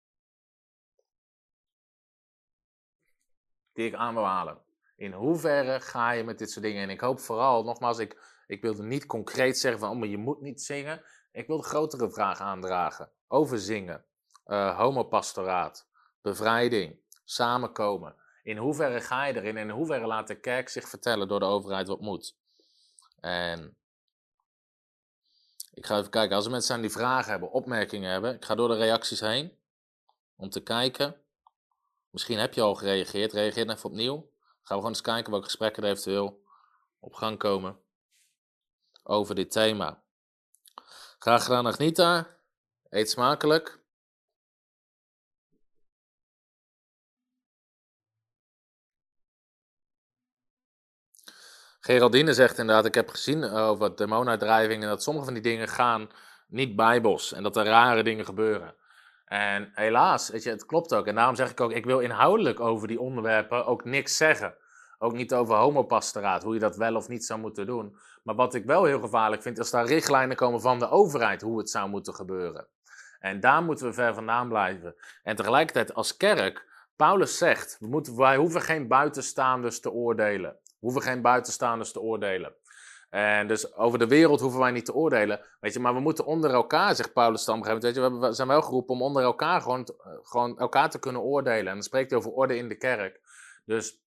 Die 3.73 3.87
ik 3.87 3.95
aan 3.95 4.15
wil 4.15 4.25
halen. 4.25 4.63
In 4.97 5.13
hoeverre 5.13 5.81
ga 5.81 6.11
je 6.11 6.25
met 6.25 6.39
dit 6.39 6.51
soort 6.51 6.65
dingen? 6.65 6.83
En 6.83 6.91
ik 6.91 7.01
hoop 7.01 7.21
vooral, 7.21 7.65
nogmaals, 7.65 7.99
ik, 7.99 8.43
ik 8.47 8.63
wilde 8.63 8.83
niet 8.83 9.07
concreet 9.07 9.59
zeggen 9.59 9.81
van, 9.81 10.03
oh, 10.03 10.09
je 10.09 10.19
moet 10.19 10.41
niet 10.41 10.63
zingen. 10.63 11.05
Ik 11.33 11.47
wil 11.47 11.57
de 11.57 11.63
grotere 11.63 12.11
vraag 12.11 12.41
aandragen. 12.41 13.11
Over 13.29 13.59
zingen, 13.59 14.05
eh, 14.45 14.79
homopastoraat, 14.79 15.89
bevrijding, 16.21 17.01
samenkomen. 17.25 18.17
In 18.43 18.57
hoeverre 18.57 19.01
ga 19.01 19.25
je 19.25 19.35
erin 19.35 19.57
en 19.57 19.69
in 19.69 19.75
hoeverre 19.75 20.07
laat 20.07 20.27
de 20.27 20.41
kerk 20.41 20.69
zich 20.69 20.89
vertellen 20.89 21.29
door 21.29 21.41
de 21.41 21.47
overheid 21.47 21.89
wat 21.89 22.01
moet? 22.01 22.43
En 23.25 23.77
ik 25.71 25.87
ga 25.87 25.99
even 25.99 26.11
kijken, 26.11 26.37
als 26.37 26.45
er 26.45 26.51
mensen 26.51 26.69
zijn 26.69 26.81
die 26.81 26.91
vragen 26.91 27.31
hebben, 27.31 27.51
opmerkingen 27.51 28.11
hebben, 28.11 28.35
ik 28.35 28.45
ga 28.45 28.55
door 28.55 28.69
de 28.69 28.77
reacties 28.77 29.21
heen 29.21 29.59
om 30.37 30.51
te 30.51 30.61
kijken. 30.61 31.17
Misschien 32.11 32.39
heb 32.39 32.55
je 32.55 32.61
al 32.61 32.75
gereageerd, 32.75 33.33
reageer 33.33 33.71
even 33.71 33.85
opnieuw. 33.85 34.17
Gaan 34.17 34.57
we 34.63 34.75
gewoon 34.75 34.89
eens 34.89 35.01
kijken 35.01 35.31
welke 35.31 35.47
gesprekken 35.47 35.83
er 35.83 35.91
eventueel 35.91 36.45
op 36.99 37.15
gang 37.15 37.39
komen 37.39 37.81
over 39.03 39.35
dit 39.35 39.51
thema. 39.51 40.03
Graag 41.19 41.43
gedaan, 41.43 41.67
Agnita. 41.67 42.37
Eet 42.89 43.11
smakelijk. 43.11 43.84
Geraldine 51.87 52.33
zegt 52.33 52.59
inderdaad, 52.59 52.85
ik 52.85 52.95
heb 52.95 53.09
gezien 53.09 53.45
over 53.51 53.97
demonuitdrijving 53.97 54.83
en 54.83 54.89
dat 54.89 55.03
sommige 55.03 55.25
van 55.25 55.35
die 55.35 55.43
dingen 55.43 55.69
gaan 55.69 56.11
niet 56.49 56.77
bijbels 56.77 57.33
en 57.33 57.43
dat 57.43 57.57
er 57.57 57.65
rare 57.65 58.03
dingen 58.03 58.25
gebeuren. 58.25 58.75
En 59.25 59.71
helaas, 59.75 60.31
weet 60.31 60.43
je, 60.43 60.51
het 60.51 60.67
klopt 60.67 60.95
ook. 60.95 61.07
En 61.07 61.15
daarom 61.15 61.35
zeg 61.35 61.51
ik 61.51 61.61
ook, 61.61 61.73
ik 61.73 61.85
wil 61.85 62.01
inhoudelijk 62.01 62.61
over 62.61 62.89
die 62.89 63.01
onderwerpen 63.01 63.67
ook 63.67 63.85
niks 63.85 64.17
zeggen. 64.17 64.55
Ook 64.99 65.13
niet 65.13 65.35
over 65.35 65.57
homopastoraat, 65.57 66.43
hoe 66.43 66.55
je 66.55 66.61
dat 66.61 66.77
wel 66.77 66.97
of 66.97 67.09
niet 67.09 67.25
zou 67.25 67.41
moeten 67.41 67.67
doen. 67.67 67.97
Maar 68.23 68.35
wat 68.35 68.55
ik 68.55 68.65
wel 68.65 68.85
heel 68.85 69.01
gevaarlijk 69.01 69.43
vind, 69.43 69.59
is 69.59 69.71
daar 69.71 69.87
richtlijnen 69.87 70.37
komen 70.37 70.61
van 70.61 70.79
de 70.79 70.89
overheid 70.89 71.43
hoe 71.43 71.59
het 71.59 71.71
zou 71.71 71.89
moeten 71.89 72.15
gebeuren. 72.15 72.67
En 73.19 73.41
daar 73.41 73.63
moeten 73.63 73.87
we 73.87 73.93
ver 73.93 74.15
vandaan 74.15 74.49
blijven. 74.49 74.95
En 75.23 75.37
tegelijkertijd 75.37 75.95
als 75.95 76.17
kerk, 76.17 76.67
Paulus 76.97 77.39
zegt, 77.39 77.77
we 77.81 77.87
moeten, 77.87 78.17
wij 78.17 78.37
hoeven 78.37 78.61
geen 78.61 78.89
buitenstaanders 78.89 79.81
te 79.81 79.91
oordelen. 79.91 80.57
We 80.85 80.91
hoeven 80.91 81.11
geen 81.11 81.23
buitenstaanders 81.23 81.93
te 81.93 82.01
oordelen. 82.01 82.55
En 83.11 83.49
dus 83.49 83.75
over 83.75 83.99
de 83.99 84.07
wereld 84.07 84.41
hoeven 84.41 84.61
wij 84.61 84.71
niet 84.71 84.85
te 84.85 84.95
oordelen. 84.95 85.41
Weet 85.61 85.73
je, 85.73 85.81
maar 85.81 85.95
we 85.95 86.01
moeten 86.01 86.27
onder 86.27 86.51
elkaar, 86.51 86.95
zegt 86.95 87.13
Paulus 87.13 87.45
dan. 87.45 87.63
Weet 87.63 87.83
je, 87.83 87.93
we 87.93 88.01
hebben- 88.01 88.35
zijn 88.35 88.49
wel 88.49 88.63
geroepen 88.63 88.95
om 88.95 89.03
onder 89.03 89.23
elkaar 89.23 89.61
gewoon, 89.61 89.85
eh, 89.85 90.13
gewoon 90.23 90.59
elkaar 90.59 90.91
te 90.91 90.99
kunnen 90.99 91.23
oordelen. 91.23 91.67
En 91.67 91.75
dan 91.75 91.83
spreekt 91.83 92.11
hij 92.11 92.19
over 92.19 92.31
orde 92.31 92.57
in 92.57 92.69
de 92.69 92.75
kerk. 92.75 93.21
Dus 93.65 94.03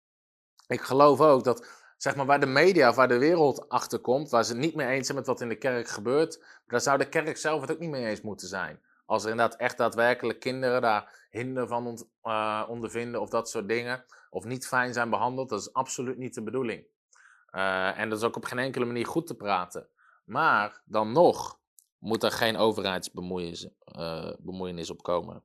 ik 0.66 0.80
geloof 0.80 1.20
ook 1.20 1.44
dat, 1.44 1.66
zeg 1.96 2.16
maar, 2.16 2.26
waar 2.26 2.40
de 2.40 2.46
media 2.46 2.88
of 2.88 2.96
waar 2.96 3.08
de 3.08 3.18
wereld 3.18 3.68
achter 3.68 3.98
komt, 3.98 4.30
waar 4.30 4.44
ze 4.44 4.52
het 4.52 4.60
niet 4.60 4.74
mee 4.74 4.86
eens 4.86 5.06
zijn 5.06 5.18
met 5.18 5.26
wat 5.26 5.40
in 5.40 5.48
de 5.48 5.58
kerk 5.58 5.88
gebeurt, 5.88 6.44
daar 6.66 6.80
zou 6.80 6.98
de 6.98 7.08
kerk 7.08 7.36
zelf 7.36 7.60
het 7.60 7.70
ook 7.72 7.78
niet 7.78 7.90
mee 7.90 8.06
eens 8.06 8.20
moeten 8.20 8.48
zijn. 8.48 8.80
Als 9.06 9.24
er 9.24 9.30
inderdaad 9.30 9.58
echt 9.58 9.76
daadwerkelijk 9.76 10.40
kinderen 10.40 10.82
daar 10.82 11.26
hinder 11.30 11.66
van 11.66 11.86
ont, 11.86 12.08
eh, 12.22 12.64
ondervinden 12.68 13.20
of 13.20 13.28
dat 13.28 13.48
soort 13.48 13.68
dingen, 13.68 14.04
of 14.33 14.45
niet 14.45 14.66
fijn 14.66 14.93
zijn 14.93 15.11
behandeld, 15.11 15.49
dat 15.49 15.61
is 15.61 15.72
absoluut 15.72 16.18
niet 16.18 16.35
de 16.35 16.43
bedoeling. 16.43 16.87
Eh, 17.47 17.99
en 17.99 18.09
dat 18.09 18.18
is 18.18 18.24
ook 18.24 18.37
op 18.37 18.45
geen 18.45 18.59
enkele 18.59 18.85
manier 18.85 19.07
goed 19.07 19.26
te 19.26 19.35
praten. 19.35 19.89
Maar 20.24 20.83
dan 20.85 21.12
nog 21.12 21.59
moet 21.99 22.22
er 22.22 22.33
geen 22.33 22.57
overheidsbemoeienis 22.57 23.68
bemoeienis 24.39 24.91
op 24.91 25.03
komen. 25.03 25.43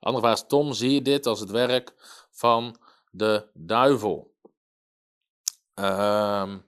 Andere 0.00 0.24
vraag 0.24 0.36
is, 0.36 0.46
Tom, 0.46 0.72
zie 0.72 0.90
je 0.90 1.02
dit 1.02 1.26
als 1.26 1.40
het 1.40 1.50
werk 1.50 1.92
van 2.30 2.76
de 3.10 3.48
duivel? 3.54 4.34
Ehm, 5.74 6.58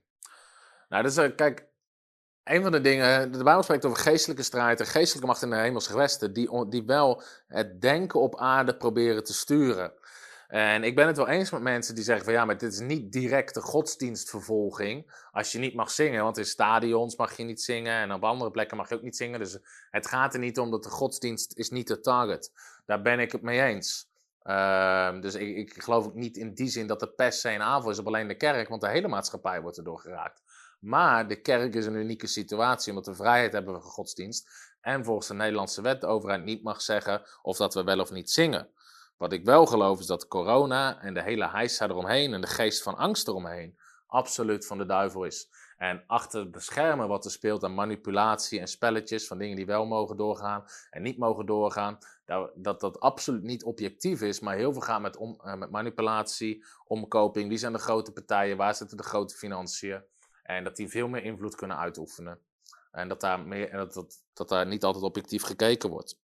nou, 0.89 1.05
is, 1.05 1.17
eh, 1.17 1.35
kijk, 1.37 1.67
een 2.45 2.63
van 2.63 2.73
de 2.73 2.81
dingen, 2.81 3.33
de 3.33 3.43
Bijbel 3.45 3.63
spreekt 3.63 3.85
over 3.85 3.99
geestelijke 3.99 4.43
strijd 4.43 4.81
en 4.81 4.87
geestelijke 4.87 5.27
macht 5.27 5.43
in 5.43 5.51
de 5.51 5.57
hemelse 5.57 5.91
gewesten, 5.91 6.33
die, 6.33 6.69
die 6.69 6.85
wel 6.85 7.23
het 7.47 7.81
denken 7.81 8.21
op 8.21 8.39
aarde 8.39 8.77
proberen 8.77 9.25
te 9.25 9.35
sturen. 9.35 9.93
En 10.49 10.85
ik 10.85 10.95
ben 10.95 11.07
het 11.07 11.17
wel 11.17 11.29
eens 11.29 11.51
met 11.51 11.61
mensen 11.61 11.95
die 11.95 12.05
zeggen 12.05 12.25
van 12.25 12.35
ja, 12.35 12.45
maar 12.45 12.59
dit 12.59 12.73
is 12.73 12.81
niet 12.81 13.13
directe 13.13 13.61
godsdienstvervolging. 13.61 15.27
Als 15.33 15.53
je 15.53 15.59
niet 15.59 15.75
mag 15.75 15.91
zingen, 15.91 16.23
want 16.23 16.39
in 16.39 16.45
stadions 16.45 17.17
mag 17.17 17.37
je 17.37 17.45
niet 17.45 17.63
zingen 17.63 17.93
en 17.93 18.13
op 18.13 18.25
andere 18.25 18.51
plekken 18.51 18.77
mag 18.77 18.89
je 18.89 18.95
ook 18.95 19.03
niet 19.03 19.17
zingen. 19.17 19.39
Dus 19.39 19.59
het 19.91 20.07
gaat 20.07 20.35
er 20.35 20.41
niet 20.41 20.59
om 20.59 20.71
dat 20.71 20.83
de 20.83 20.89
godsdienst 20.89 21.53
is 21.57 21.71
niet 21.71 21.89
de 21.89 22.01
target. 22.01 22.53
Daar 22.87 23.03
ben 23.03 23.21
ik 23.21 23.33
het 23.33 23.43
mee 23.43 23.63
eens. 23.63 24.09
Ehm, 24.43 25.21
dus 25.21 25.35
ik, 25.35 25.57
ik 25.57 25.83
geloof 25.83 26.07
ook 26.07 26.15
niet 26.15 26.37
in 26.37 26.55
die 26.55 26.69
zin 26.69 26.87
dat 26.87 27.17
per 27.17 27.33
se 27.33 27.51
een 27.51 27.63
aanval 27.63 27.91
is 27.91 27.99
op 27.99 28.07
alleen 28.07 28.29
de 28.29 28.37
kerk, 28.37 28.69
want 28.69 28.81
de 28.81 28.89
hele 28.89 29.09
maatschappij 29.09 29.61
wordt 29.61 29.77
erdoor 29.77 29.99
geraakt. 29.99 30.43
Maar 30.81 31.29
de 31.29 31.41
kerk 31.41 31.75
is 31.75 31.87
een 31.87 31.95
unieke 31.95 32.27
situatie, 32.27 32.93
omdat 32.93 33.07
we 33.07 33.15
vrijheid 33.15 33.53
hebben 33.53 33.75
van 33.75 33.91
godsdienst. 33.91 34.49
En 34.81 35.05
volgens 35.05 35.29
de 35.29 35.35
Nederlandse 35.35 35.83
wet 35.83 36.01
de 36.01 36.07
overheid 36.07 36.45
niet 36.45 36.63
mag 36.63 36.83
zeggen 36.83 37.23
of 37.43 37.57
dat 37.57 37.75
we 37.75 37.85
wel 37.85 38.01
of 38.01 38.11
niet 38.11 38.31
zingen. 38.31 38.69
Wat 39.19 39.33
ik 39.33 39.45
wel 39.45 39.67
geloof 39.67 39.99
is 39.99 40.07
dat 40.07 40.29
corona 40.29 41.01
en 41.01 41.15
de 41.15 41.23
hele 41.23 41.49
heisa 41.49 41.89
eromheen 41.89 42.35
en 42.35 42.41
de 42.41 42.47
geest 42.47 42.83
van 42.83 42.97
angst 42.97 43.29
eromheen 43.29 43.79
absoluut 44.09 44.67
van 44.67 44.79
de 44.79 44.87
duivel 44.87 45.25
is. 45.25 45.49
En 45.77 46.05
achter 46.07 46.53
de 46.53 46.61
schermen 46.61 47.09
wat 47.09 47.25
er 47.25 47.31
speelt 47.31 47.65
aan 47.65 47.75
manipulatie 47.75 48.61
en 48.61 48.69
spelletjes 48.69 49.27
van 49.27 49.39
dingen 49.39 49.57
die 49.57 49.67
wel 49.67 49.87
mogen 49.87 50.17
doorgaan 50.17 50.65
en 50.91 51.03
niet 51.03 51.19
mogen 51.19 51.47
doorgaan, 51.47 51.99
dat 52.55 52.81
dat, 52.81 53.01
absoluut 53.01 53.43
niet 53.43 53.65
objectief 53.65 54.21
is, 54.21 54.41
maar 54.41 54.57
heel 54.57 54.73
veel 54.73 54.83
gaat 54.83 55.01
met, 55.01 55.17
om, 55.17 55.41
eh, 55.45 55.55
met 55.55 55.71
manipulatie, 55.71 56.65
omkoping. 56.85 57.49
Wie 57.49 57.59
zijn 57.59 57.73
de 57.73 57.79
grote 57.79 58.13
partijen? 58.13 58.57
Waar 58.57 58.75
zitten 58.75 58.97
de 58.97 59.03
grote 59.03 59.35
financiën? 59.35 60.03
En 60.43 60.65
dat 60.65 60.77
die 60.77 60.89
veel 60.89 61.09
meer 61.09 61.25
invloed 61.25 61.55
kunnen 61.55 61.77
uitoefenen. 61.77 62.41
En 62.91 63.09
dat 63.09 63.21
daar, 63.21 63.41
meer, 63.41 63.71
dat, 63.71 63.95
dat, 63.95 64.23
dat 64.33 64.49
daar 64.49 64.67
niet 64.67 64.85
altijd 64.85 65.05
objectief 65.05 65.43
gekeken 65.43 65.91
wordt. 65.91 66.19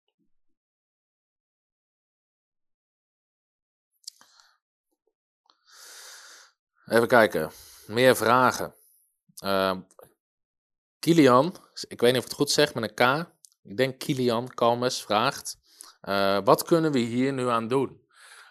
Even 6.87 7.07
kijken. 7.07 7.51
Meer 7.87 8.15
vragen. 8.15 8.73
Uh, 9.45 9.75
Kilian, 10.99 11.55
ik 11.87 12.01
weet 12.01 12.11
niet 12.11 12.19
of 12.19 12.23
ik 12.23 12.29
het 12.29 12.39
goed 12.39 12.51
zeg 12.51 12.73
met 12.73 12.83
een 12.83 13.23
K. 13.23 13.27
Ik 13.63 13.77
denk 13.77 13.99
Kilian 13.99 14.47
Kalmes 14.53 15.01
vraagt: 15.01 15.57
uh, 16.03 16.39
Wat 16.43 16.63
kunnen 16.63 16.91
we 16.91 16.99
hier 16.99 17.33
nu 17.33 17.47
aan 17.47 17.67
doen? 17.67 18.01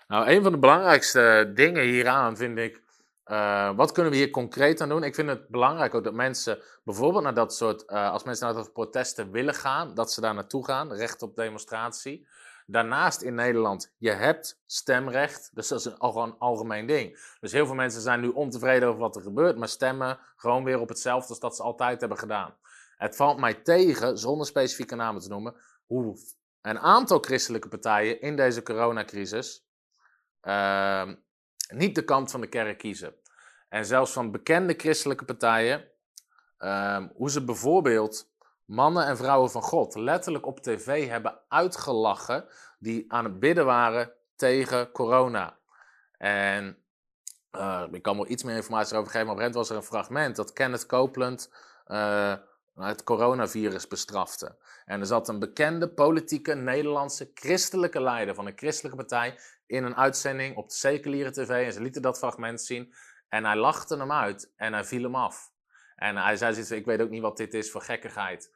Nou, 0.07 0.29
een 0.29 0.43
van 0.43 0.53
de 0.53 0.59
belangrijkste 0.59 1.51
dingen 1.55 1.85
hieraan 1.85 2.37
vind 2.37 2.59
ik. 2.59 2.81
Uh, 3.27 3.77
wat 3.77 3.93
kunnen 3.93 4.13
we 4.13 4.19
hier 4.19 4.31
concreet 4.31 4.81
aan 4.81 4.89
doen? 4.89 5.05
Ik 5.05 5.15
vind 5.15 5.29
het 5.29 5.49
belangrijk 5.49 5.95
ook 5.95 6.05
dat 6.05 6.15
mensen 6.15 6.59
bijvoorbeeld 6.85 7.23
naar 7.23 7.35
dat 7.35 7.55
soort, 7.55 7.91
uh, 7.91 8.11
als 8.11 8.25
mensen 8.25 8.47
naar 8.47 8.55
dat 8.55 8.65
soort 8.65 8.75
protesten 8.75 9.31
willen 9.31 9.55
gaan, 9.55 9.95
dat 9.95 10.13
ze 10.13 10.21
daar 10.21 10.35
naartoe 10.35 10.65
gaan, 10.65 10.93
recht 10.93 11.23
op 11.23 11.37
demonstratie. 11.37 12.27
Daarnaast 12.67 13.23
in 13.23 13.35
Nederland, 13.35 13.95
je 13.99 14.11
hebt 14.11 14.63
stemrecht, 14.67 15.51
dus 15.55 15.69
dat 15.69 15.79
is 15.79 15.85
een, 15.85 15.99
al 15.99 16.23
een 16.23 16.39
algemeen 16.39 16.87
ding. 16.87 17.35
Dus 17.41 17.53
heel 17.53 17.67
veel 17.67 17.75
mensen 17.75 18.01
zijn 18.01 18.21
nu 18.21 18.29
ontevreden 18.29 18.89
over 18.89 19.01
wat 19.01 19.17
er 19.17 19.23
gebeurt, 19.23 19.57
maar 19.57 19.69
stemmen 19.69 20.19
gewoon 20.37 20.65
weer 20.65 20.81
op 20.81 20.89
hetzelfde 20.89 21.29
als 21.29 21.41
dat 21.41 21.57
ze 21.57 21.63
altijd 21.63 22.01
hebben 22.01 22.19
gedaan. 22.19 22.57
Het 22.97 23.17
valt 23.17 23.39
mij 23.39 23.55
tegen, 23.55 24.19
zonder 24.19 24.47
specifieke 24.47 24.95
namen 24.95 25.23
te 25.23 25.29
noemen, 25.29 25.57
hoe 25.87 26.17
een 26.61 26.79
aantal 26.79 27.19
christelijke 27.19 27.69
partijen 27.69 28.21
in 28.21 28.37
deze 28.37 28.63
coronacrisis 28.63 29.67
uh, 30.43 31.09
niet 31.69 31.95
de 31.95 32.05
kant 32.05 32.31
van 32.31 32.41
de 32.41 32.47
kerk 32.47 32.79
kiezen. 32.79 33.15
En 33.69 33.87
zelfs 33.87 34.13
van 34.13 34.31
bekende 34.31 34.75
christelijke 34.77 35.25
partijen, 35.25 35.89
uh, 36.59 37.07
hoe 37.15 37.31
ze 37.31 37.45
bijvoorbeeld 37.45 38.32
mannen 38.73 39.07
en 39.07 39.17
vrouwen 39.17 39.51
van 39.51 39.63
God 39.63 39.95
letterlijk 39.95 40.47
op 40.47 40.61
tv 40.61 41.09
hebben 41.09 41.41
uitgelachen 41.49 42.45
die 42.79 43.13
aan 43.13 43.25
het 43.25 43.39
bidden 43.39 43.65
waren 43.65 44.13
tegen 44.37 44.93
corona. 44.93 45.59
En 46.19 46.77
uh, 47.53 47.85
ik 47.91 48.03
kan 48.03 48.17
wel 48.17 48.29
iets 48.29 48.43
meer 48.43 48.57
informatie 48.57 48.93
erover 48.95 49.13
geven, 49.13 49.27
maar 49.37 49.47
op 49.47 49.53
was 49.53 49.71
er 49.71 49.77
een 49.77 49.83
fragment 49.83 50.37
dat 50.37 50.53
Kenneth 50.53 50.87
Copeland 50.87 51.53
uh, 51.87 52.35
het 52.75 53.05
coronavirus 53.05 53.89
bestrafte. 53.89 54.57
En 54.85 55.01
er 55.01 55.07
zat 55.07 55.29
een 55.29 55.39
bekende 55.39 55.89
politieke 55.89 56.55
Nederlandse 56.55 57.31
christelijke 57.35 58.01
leider 58.01 58.35
van 58.35 58.47
een 58.47 58.57
christelijke 58.59 58.97
partij 58.97 59.39
in 59.67 59.85
een 59.85 59.97
uitzending 59.97 60.57
op 60.57 60.69
de 60.69 60.75
seculiere 60.75 61.31
tv 61.31 61.67
en 61.67 61.73
ze 61.73 61.83
lieten 61.83 62.03
dat 62.03 62.19
fragment 62.19 62.61
zien 62.61 62.95
en 63.29 63.45
hij 63.45 63.57
lachte 63.57 63.97
hem 63.97 64.13
uit 64.13 64.53
en 64.57 64.73
hij 64.73 64.85
viel 64.85 65.03
hem 65.03 65.15
af. 65.15 65.51
En 65.97 66.17
hij 66.17 66.37
zei 66.37 66.77
ik 66.77 66.85
weet 66.85 67.01
ook 67.01 67.11
niet 67.11 67.23
wat 67.23 67.37
dit 67.37 67.55
is 67.55 67.71
voor 67.71 67.83
gekkigheid. 67.83 68.51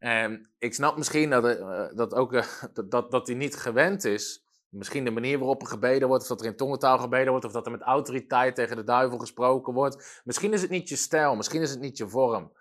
En 0.00 0.50
ik 0.58 0.74
snap 0.74 0.96
misschien 0.96 1.30
dat, 1.30 1.44
uh, 1.44 1.86
dat, 1.94 2.14
ook, 2.14 2.32
uh, 2.32 2.44
dat, 2.88 3.10
dat 3.10 3.26
hij 3.26 3.36
niet 3.36 3.56
gewend 3.56 4.04
is. 4.04 4.44
Misschien 4.68 5.04
de 5.04 5.10
manier 5.10 5.38
waarop 5.38 5.62
er 5.62 5.68
gebeden 5.68 6.08
wordt, 6.08 6.22
of 6.22 6.28
dat 6.28 6.40
er 6.40 6.46
in 6.46 6.56
tongentaal 6.56 6.98
gebeden 6.98 7.30
wordt, 7.30 7.44
of 7.44 7.52
dat 7.52 7.66
er 7.66 7.72
met 7.72 7.80
autoriteit 7.80 8.54
tegen 8.54 8.76
de 8.76 8.84
duivel 8.84 9.18
gesproken 9.18 9.72
wordt. 9.72 10.20
Misschien 10.24 10.52
is 10.52 10.62
het 10.62 10.70
niet 10.70 10.88
je 10.88 10.96
stijl, 10.96 11.36
misschien 11.36 11.62
is 11.62 11.70
het 11.70 11.80
niet 11.80 11.96
je 11.96 12.08
vorm. 12.08 12.52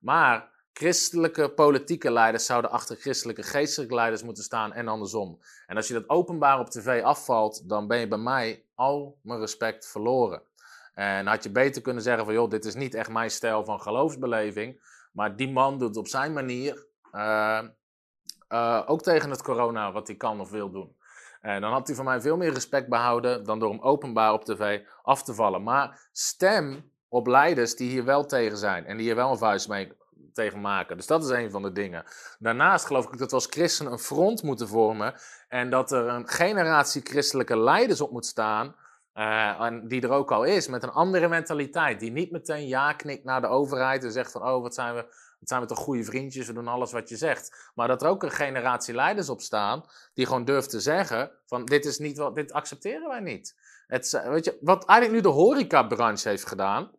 Maar 0.00 0.50
Christelijke 0.72 1.50
politieke 1.50 2.10
leiders 2.10 2.46
zouden 2.46 2.70
achter 2.70 2.96
christelijke 2.96 3.42
geestelijke 3.42 3.94
leiders 3.94 4.22
moeten 4.22 4.42
staan 4.42 4.72
en 4.72 4.88
andersom. 4.88 5.40
En 5.66 5.76
als 5.76 5.88
je 5.88 5.94
dat 5.94 6.08
openbaar 6.08 6.58
op 6.58 6.70
tv 6.70 7.02
afvalt, 7.02 7.68
dan 7.68 7.86
ben 7.86 7.98
je 7.98 8.08
bij 8.08 8.18
mij 8.18 8.64
al 8.74 9.18
mijn 9.22 9.40
respect 9.40 9.88
verloren. 9.88 10.42
En 10.94 11.26
had 11.26 11.42
je 11.42 11.50
beter 11.50 11.82
kunnen 11.82 12.02
zeggen 12.02 12.24
van, 12.24 12.34
joh, 12.34 12.50
dit 12.50 12.64
is 12.64 12.74
niet 12.74 12.94
echt 12.94 13.10
mijn 13.10 13.30
stijl 13.30 13.64
van 13.64 13.80
geloofsbeleving. 13.80 14.80
Maar 15.12 15.36
die 15.36 15.50
man 15.50 15.78
doet 15.78 15.96
op 15.96 16.08
zijn 16.08 16.32
manier, 16.32 16.86
ook 18.86 19.02
tegen 19.02 19.30
het 19.30 19.42
corona, 19.42 19.92
wat 19.92 20.06
hij 20.06 20.16
kan 20.16 20.40
of 20.40 20.50
wil 20.50 20.70
doen. 20.70 20.96
En 21.40 21.60
dan 21.60 21.72
had 21.72 21.86
hij 21.86 21.96
van 21.96 22.04
mij 22.04 22.20
veel 22.20 22.36
meer 22.36 22.52
respect 22.52 22.88
behouden 22.88 23.44
dan 23.44 23.58
door 23.58 23.70
hem 23.70 23.80
openbaar 23.80 24.32
op 24.32 24.44
tv 24.44 24.80
af 25.02 25.22
te 25.22 25.34
vallen. 25.34 25.62
Maar 25.62 26.08
stem 26.12 26.92
op 27.08 27.26
leiders 27.26 27.76
die 27.76 27.90
hier 27.90 28.04
wel 28.04 28.26
tegen 28.26 28.58
zijn 28.58 28.86
en 28.86 28.96
die 28.96 29.06
hier 29.06 29.14
wel 29.14 29.30
een 29.30 29.38
vuist 29.38 29.68
mee 29.68 29.96
tegen 30.32 30.60
maken. 30.60 30.96
Dus 30.96 31.06
dat 31.06 31.24
is 31.24 31.30
een 31.30 31.50
van 31.50 31.62
de 31.62 31.72
dingen. 31.72 32.04
Daarnaast 32.38 32.86
geloof 32.86 33.12
ik 33.12 33.18
dat 33.18 33.30
we 33.30 33.34
als 33.34 33.46
christenen 33.46 33.92
een 33.92 33.98
front 33.98 34.42
moeten 34.42 34.68
vormen 34.68 35.14
en 35.48 35.70
dat 35.70 35.92
er 35.92 36.08
een 36.08 36.28
generatie 36.28 37.02
christelijke 37.02 37.58
leiders 37.58 38.00
op 38.00 38.10
moet 38.10 38.26
staan. 38.26 38.74
Uh, 39.14 39.60
en 39.60 39.88
die 39.88 40.02
er 40.02 40.10
ook 40.10 40.32
al 40.32 40.44
is, 40.44 40.68
met 40.68 40.82
een 40.82 40.90
andere 40.90 41.28
mentaliteit. 41.28 42.00
Die 42.00 42.10
niet 42.10 42.30
meteen 42.30 42.66
ja 42.66 42.92
knikt 42.92 43.24
naar 43.24 43.40
de 43.40 43.46
overheid 43.46 44.04
en 44.04 44.12
zegt 44.12 44.32
van, 44.32 44.42
oh, 44.42 44.62
wat 44.62 44.74
zijn 44.74 44.94
we, 44.94 45.06
wat 45.38 45.48
zijn 45.48 45.60
we 45.60 45.66
toch 45.66 45.78
goede 45.78 46.04
vriendjes, 46.04 46.46
we 46.46 46.52
doen 46.52 46.68
alles 46.68 46.92
wat 46.92 47.08
je 47.08 47.16
zegt. 47.16 47.70
Maar 47.74 47.88
dat 47.88 48.02
er 48.02 48.08
ook 48.08 48.22
een 48.22 48.30
generatie 48.30 48.94
leiders 48.94 49.28
op 49.28 49.40
staan, 49.40 49.84
die 50.14 50.26
gewoon 50.26 50.44
durft 50.44 50.70
te 50.70 50.80
zeggen 50.80 51.30
van, 51.46 51.64
dit 51.64 51.84
is 51.84 51.98
niet 51.98 52.18
wat, 52.18 52.34
dit 52.34 52.52
accepteren 52.52 53.08
wij 53.08 53.20
niet. 53.20 53.56
Het, 53.86 54.22
weet 54.24 54.44
je, 54.44 54.58
wat 54.60 54.84
eigenlijk 54.84 55.24
nu 55.24 55.30
de 55.30 55.36
horecabranche 55.36 56.28
heeft 56.28 56.46
gedaan, 56.46 56.90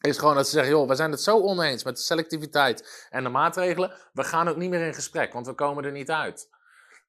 is 0.00 0.18
gewoon 0.18 0.34
dat 0.34 0.46
ze 0.46 0.52
zeggen, 0.52 0.72
joh, 0.72 0.88
we 0.88 0.94
zijn 0.94 1.10
het 1.10 1.20
zo 1.20 1.40
oneens 1.40 1.84
met 1.84 1.96
de 1.96 2.02
selectiviteit 2.02 3.06
en 3.10 3.22
de 3.22 3.28
maatregelen, 3.28 3.92
we 4.12 4.24
gaan 4.24 4.48
ook 4.48 4.56
niet 4.56 4.70
meer 4.70 4.86
in 4.86 4.94
gesprek, 4.94 5.32
want 5.32 5.46
we 5.46 5.54
komen 5.54 5.84
er 5.84 5.92
niet 5.92 6.10
uit. 6.10 6.48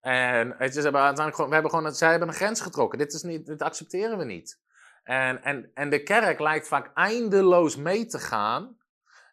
En 0.02 0.58
weet 0.58 0.74
je, 0.74 0.82
ze 0.82 0.90
hebben 0.90 1.16
we 1.16 1.54
hebben 1.54 1.72
gewoon, 1.72 1.96
zij 1.96 2.10
hebben 2.10 2.28
een 2.28 2.34
grens 2.34 2.62
getrokken. 2.62 3.00
Dit, 3.00 3.14
is 3.14 3.22
niet, 3.22 3.46
dit 3.46 3.62
accepteren 3.62 4.18
we 4.18 4.24
niet. 4.24 4.60
En, 5.04 5.44
en, 5.44 5.72
en 5.74 5.90
de 5.90 6.04
kerk 6.04 6.40
lijkt 6.40 6.68
vaak 6.68 6.92
eindeloos 6.94 7.76
mee 7.76 8.06
te 8.06 8.20
gaan. 8.20 8.78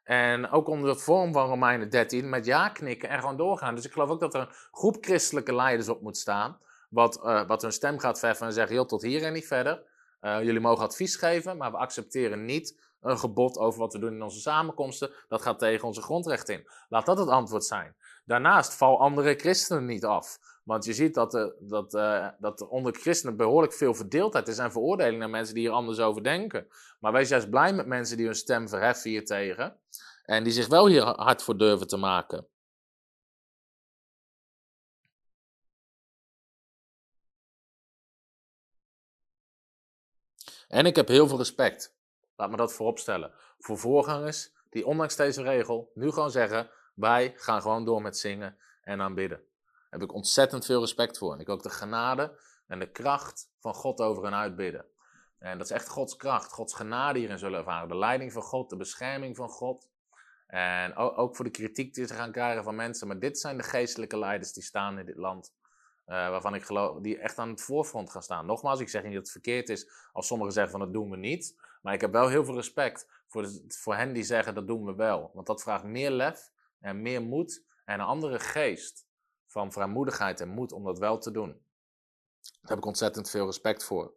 En 0.06 0.50
ook 0.50 0.68
onder 0.68 0.92
de 0.92 0.98
vorm 0.98 1.32
van 1.32 1.48
Romeinen 1.48 1.90
13, 1.90 2.28
met 2.28 2.44
ja 2.44 2.68
knikken 2.68 3.08
en 3.08 3.20
gewoon 3.20 3.36
doorgaan. 3.36 3.74
Dus 3.74 3.84
ik 3.84 3.92
geloof 3.92 4.10
ook 4.10 4.20
dat 4.20 4.34
er 4.34 4.40
een 4.40 4.54
groep 4.70 4.96
christelijke 5.00 5.54
leiders 5.54 5.88
op 5.88 6.02
moet 6.02 6.16
staan. 6.16 6.58
Wat, 6.90 7.20
uh, 7.24 7.46
wat 7.46 7.62
hun 7.62 7.72
stem 7.72 7.98
gaat 7.98 8.18
verven 8.18 8.46
en 8.46 8.52
zeggen, 8.52 8.86
tot 8.86 9.02
hier 9.02 9.22
en 9.22 9.32
niet 9.32 9.46
verder. 9.46 9.82
Uh, 10.20 10.42
jullie 10.42 10.60
mogen 10.60 10.84
advies 10.84 11.16
geven, 11.16 11.56
maar 11.56 11.70
we 11.70 11.76
accepteren 11.76 12.44
niet 12.44 12.80
een 13.00 13.18
gebod 13.18 13.58
over 13.58 13.80
wat 13.80 13.92
we 13.92 13.98
doen 13.98 14.12
in 14.12 14.22
onze 14.22 14.40
samenkomsten. 14.40 15.10
Dat 15.28 15.42
gaat 15.42 15.58
tegen 15.58 15.86
onze 15.86 16.02
grondrechten 16.02 16.54
in. 16.54 16.68
Laat 16.88 17.06
dat 17.06 17.18
het 17.18 17.28
antwoord 17.28 17.64
zijn. 17.64 17.96
Daarnaast 18.24 18.74
val 18.74 19.00
andere 19.00 19.34
christenen 19.34 19.84
niet 19.86 20.04
af. 20.04 20.38
Want 20.64 20.84
je 20.84 20.92
ziet 20.92 21.14
dat, 21.14 21.34
er, 21.34 21.54
dat, 21.60 21.90
dat 22.38 22.60
er 22.60 22.68
onder 22.68 22.94
christenen 22.94 23.36
behoorlijk 23.36 23.72
veel 23.72 23.94
verdeeldheid 23.94 24.48
is 24.48 24.58
en 24.58 24.72
veroordeling 24.72 25.18
naar 25.18 25.30
mensen 25.30 25.54
die 25.54 25.62
hier 25.62 25.72
anders 25.72 25.98
over 25.98 26.22
denken. 26.22 26.66
Maar 27.00 27.12
wees 27.12 27.28
juist 27.28 27.50
blij 27.50 27.72
met 27.72 27.86
mensen 27.86 28.16
die 28.16 28.26
hun 28.26 28.34
stem 28.34 28.68
verheffen 28.68 29.10
hier 29.10 29.24
tegen 29.24 29.76
en 30.26 30.44
die 30.44 30.52
zich 30.52 30.66
wel 30.66 30.86
hier 30.86 31.02
hard 31.02 31.42
voor 31.42 31.56
durven 31.56 31.86
te 31.86 31.96
maken. 31.96 32.46
En 40.68 40.86
ik 40.86 40.96
heb 40.96 41.08
heel 41.08 41.28
veel 41.28 41.36
respect, 41.36 41.96
laat 42.36 42.50
me 42.50 42.56
dat 42.56 42.72
vooropstellen, 42.72 43.32
voor 43.58 43.78
voorgangers 43.78 44.52
die 44.70 44.86
ondanks 44.86 45.16
deze 45.16 45.42
regel 45.42 45.90
nu 45.94 46.10
gewoon 46.10 46.30
zeggen: 46.30 46.70
wij 46.94 47.32
gaan 47.36 47.62
gewoon 47.62 47.84
door 47.84 48.02
met 48.02 48.18
zingen 48.18 48.58
en 48.82 49.00
aanbidden. 49.00 49.38
Daar 49.38 50.00
heb 50.00 50.02
ik 50.02 50.14
ontzettend 50.14 50.64
veel 50.64 50.80
respect 50.80 51.18
voor. 51.18 51.32
En 51.32 51.40
ik 51.40 51.48
ook 51.48 51.62
de 51.62 51.70
genade 51.70 52.38
en 52.66 52.78
de 52.78 52.90
kracht 52.90 53.50
van 53.58 53.74
God 53.74 54.00
over 54.00 54.22
hen 54.22 54.34
uitbidden. 54.34 54.84
En 55.38 55.58
dat 55.58 55.66
is 55.66 55.72
echt 55.72 55.88
Gods 55.88 56.16
kracht, 56.16 56.52
Gods 56.52 56.74
genade 56.74 57.18
hierin 57.18 57.38
zullen 57.38 57.58
ervaren. 57.58 57.88
De 57.88 57.96
leiding 57.96 58.32
van 58.32 58.42
God, 58.42 58.70
de 58.70 58.76
bescherming 58.76 59.36
van 59.36 59.48
God. 59.48 59.88
En 60.46 60.94
ook 60.94 61.36
voor 61.36 61.44
de 61.44 61.50
kritiek 61.50 61.94
die 61.94 62.06
ze 62.06 62.14
gaan 62.14 62.32
krijgen 62.32 62.64
van 62.64 62.74
mensen. 62.74 63.06
Maar 63.06 63.18
dit 63.18 63.38
zijn 63.38 63.56
de 63.56 63.62
geestelijke 63.62 64.18
leiders 64.18 64.52
die 64.52 64.62
staan 64.62 64.98
in 64.98 65.06
dit 65.06 65.16
land. 65.16 65.54
Uh, 66.06 66.14
waarvan 66.14 66.54
ik 66.54 66.62
geloof, 66.62 67.00
die 67.00 67.18
echt 67.18 67.38
aan 67.38 67.48
het 67.48 67.60
voorfront 67.60 68.10
gaan 68.10 68.22
staan. 68.22 68.46
Nogmaals, 68.46 68.80
ik 68.80 68.88
zeg 68.88 69.02
niet 69.02 69.12
dat 69.12 69.22
het 69.22 69.30
verkeerd 69.30 69.68
is 69.68 69.90
als 70.12 70.26
sommigen 70.26 70.52
zeggen 70.52 70.70
van 70.72 70.80
dat 70.80 70.92
doen 70.92 71.10
we 71.10 71.16
niet. 71.16 71.56
Maar 71.82 71.94
ik 71.94 72.00
heb 72.00 72.12
wel 72.12 72.28
heel 72.28 72.44
veel 72.44 72.54
respect 72.54 73.08
voor, 73.26 73.48
voor 73.68 73.94
hen 73.94 74.12
die 74.12 74.22
zeggen 74.22 74.54
dat 74.54 74.66
doen 74.66 74.84
we 74.84 74.94
wel. 74.94 75.30
Want 75.34 75.46
dat 75.46 75.62
vraagt 75.62 75.84
meer 75.84 76.10
lef 76.10 76.50
en 76.80 77.02
meer 77.02 77.22
moed 77.22 77.64
en 77.84 78.00
een 78.00 78.06
andere 78.06 78.38
geest 78.38 79.06
van 79.46 79.72
vrijmoedigheid 79.72 80.40
en 80.40 80.48
moed 80.48 80.72
om 80.72 80.84
dat 80.84 80.98
wel 80.98 81.18
te 81.18 81.30
doen. 81.30 81.50
Daar 82.42 82.70
heb 82.70 82.78
ik 82.78 82.86
ontzettend 82.86 83.30
veel 83.30 83.46
respect 83.46 83.84
voor. 83.84 84.12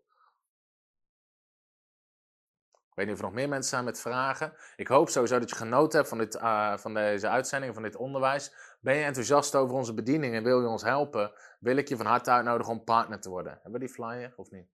Weet 3.00 3.08
niet 3.08 3.18
of 3.18 3.24
er 3.24 3.30
nog 3.30 3.40
meer 3.40 3.50
mensen 3.50 3.70
zijn 3.70 3.84
met 3.84 4.00
vragen. 4.00 4.54
Ik 4.76 4.88
hoop 4.88 5.10
sowieso 5.10 5.40
dat 5.40 5.50
je 5.50 5.56
genoten 5.56 5.98
hebt 5.98 6.10
van, 6.10 6.18
dit, 6.18 6.36
uh, 6.36 6.78
van 6.78 6.94
deze 6.94 7.30
uitzending, 7.30 7.74
van 7.74 7.84
dit 7.84 7.96
onderwijs. 7.96 8.54
Ben 8.82 8.96
je 8.96 9.04
enthousiast 9.04 9.56
over 9.56 9.76
onze 9.76 9.94
bediening 9.94 10.36
en 10.36 10.44
wil 10.44 10.62
je 10.62 10.68
ons 10.68 10.84
helpen? 10.84 11.32
Wil 11.60 11.76
ik 11.78 11.88
je 11.88 11.98
van 11.98 12.06
harte 12.06 12.32
uitnodigen 12.32 12.74
om 12.74 12.84
partner 12.84 13.20
te 13.20 13.30
worden. 13.30 13.52
Hebben 13.54 13.72
we 13.72 13.80
die 13.80 13.90
flyer 13.90 14.34
of 14.36 14.52
niet? 14.52 14.68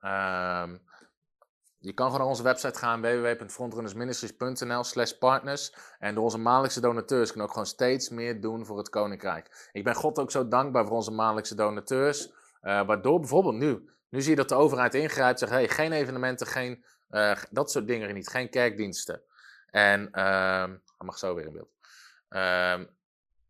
Um, 0.00 0.82
je 1.78 1.92
kan 1.92 2.06
gewoon 2.06 2.20
naar 2.20 2.28
onze 2.28 2.42
website 2.42 2.78
gaan, 2.78 3.00
www.frontrunnersministries.nl 3.00 4.84
slash 4.84 5.12
partners. 5.12 5.74
En 5.98 6.14
door 6.14 6.24
onze 6.24 6.38
maandelijkse 6.38 6.80
donateurs 6.80 7.28
kunnen 7.28 7.46
ook 7.46 7.52
gewoon 7.52 7.68
steeds 7.68 8.08
meer 8.08 8.40
doen 8.40 8.66
voor 8.66 8.78
het 8.78 8.88
Koninkrijk. 8.88 9.68
Ik 9.72 9.84
ben 9.84 9.94
God 9.94 10.18
ook 10.18 10.30
zo 10.30 10.48
dankbaar 10.48 10.86
voor 10.86 10.96
onze 10.96 11.12
maandelijkse 11.12 11.54
donateurs. 11.54 12.26
Uh, 12.62 12.86
waardoor 12.86 13.20
bijvoorbeeld 13.20 13.56
nu, 13.56 13.90
nu 14.08 14.20
zie 14.20 14.30
je 14.30 14.36
dat 14.36 14.48
de 14.48 14.54
overheid 14.54 14.94
ingrijpt. 14.94 15.38
Zegt, 15.38 15.52
hey, 15.52 15.68
geen 15.68 15.92
evenementen, 15.92 16.46
geen, 16.46 16.84
uh, 17.12 17.36
dat 17.50 17.70
soort 17.70 17.86
dingen 17.86 18.14
niet. 18.14 18.28
Geen 18.28 18.48
kerkdiensten. 18.50 19.22
En, 19.70 20.08
uh, 20.12 20.70
mag 20.98 21.18
zo 21.18 21.34
weer 21.34 21.46
in 21.46 21.52
beeld. 21.52 21.70
Ehm, 22.28 22.84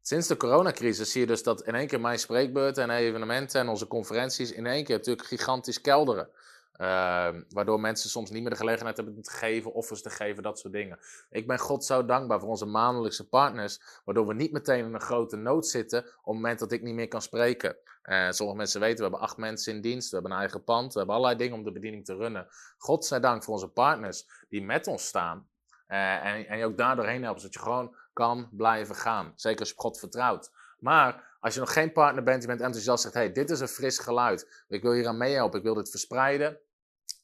sinds 0.02 0.28
de 0.28 0.36
coronacrisis 0.36 1.12
zie 1.12 1.20
je 1.20 1.26
dus 1.26 1.42
dat 1.42 1.62
in 1.62 1.74
één 1.74 1.86
keer 1.86 2.00
mijn 2.00 2.18
spreekbeurten 2.18 2.82
en 2.82 2.90
evenementen 2.90 3.60
en 3.60 3.68
onze 3.68 3.86
conferenties 3.86 4.52
in 4.52 4.66
één 4.66 4.84
keer 4.84 4.96
natuurlijk 4.96 5.26
gigantisch 5.26 5.80
kelderen. 5.80 6.28
Uh, 6.76 7.28
waardoor 7.48 7.80
mensen 7.80 8.10
soms 8.10 8.30
niet 8.30 8.42
meer 8.42 8.50
de 8.50 8.56
gelegenheid 8.56 8.96
hebben 8.96 9.22
te 9.22 9.30
geven, 9.30 9.72
offers 9.72 10.02
te 10.02 10.10
geven, 10.10 10.42
dat 10.42 10.58
soort 10.58 10.72
dingen. 10.72 10.98
Ik 11.30 11.46
ben 11.46 11.58
God 11.58 11.84
zo 11.84 12.04
dankbaar 12.04 12.40
voor 12.40 12.48
onze 12.48 12.66
maandelijkse 12.66 13.28
partners, 13.28 13.80
waardoor 14.04 14.26
we 14.26 14.34
niet 14.34 14.52
meteen 14.52 14.84
in 14.84 14.94
een 14.94 15.00
grote 15.00 15.36
nood 15.36 15.66
zitten 15.66 15.98
op 15.98 16.06
het 16.14 16.34
moment 16.34 16.58
dat 16.58 16.72
ik 16.72 16.82
niet 16.82 16.94
meer 16.94 17.08
kan 17.08 17.22
spreken. 17.22 17.76
Uh, 18.04 18.30
sommige 18.30 18.58
mensen 18.58 18.80
weten, 18.80 18.96
we 18.96 19.02
hebben 19.02 19.20
acht 19.20 19.36
mensen 19.36 19.74
in 19.74 19.80
dienst, 19.80 20.08
we 20.08 20.14
hebben 20.14 20.32
een 20.32 20.38
eigen 20.38 20.64
pand, 20.64 20.92
we 20.92 20.98
hebben 20.98 21.16
allerlei 21.16 21.38
dingen 21.38 21.58
om 21.58 21.64
de 21.64 21.72
bediening 21.72 22.04
te 22.04 22.16
runnen. 22.16 22.46
God 22.78 23.04
zij 23.04 23.20
dank 23.20 23.44
voor 23.44 23.54
onze 23.54 23.68
partners 23.68 24.26
die 24.48 24.62
met 24.62 24.86
ons 24.86 25.06
staan 25.06 25.48
uh, 25.88 26.24
en, 26.24 26.46
en 26.46 26.58
je 26.58 26.64
ook 26.64 26.76
daar 26.76 26.96
doorheen 26.96 27.22
helpen, 27.22 27.40
zodat 27.40 27.54
je 27.54 27.60
gewoon 27.60 27.96
kan 28.12 28.48
blijven 28.52 28.94
gaan. 28.94 29.32
Zeker 29.36 29.58
als 29.58 29.68
je 29.68 29.74
op 29.74 29.80
God 29.80 29.98
vertrouwt. 29.98 30.50
Maar 30.78 31.36
als 31.40 31.54
je 31.54 31.60
nog 31.60 31.72
geen 31.72 31.92
partner 31.92 32.24
bent, 32.24 32.42
je 32.42 32.48
bent 32.48 32.60
enthousiast, 32.60 33.02
zegt: 33.02 33.14
hey, 33.14 33.32
dit 33.32 33.50
is 33.50 33.60
een 33.60 33.68
fris 33.68 33.98
geluid. 33.98 34.64
Ik 34.68 34.82
wil 34.82 34.92
hier 34.92 35.06
aan 35.06 35.16
meehelpen, 35.16 35.58
ik 35.58 35.64
wil 35.64 35.74
dit 35.74 35.90
verspreiden. 35.90 36.58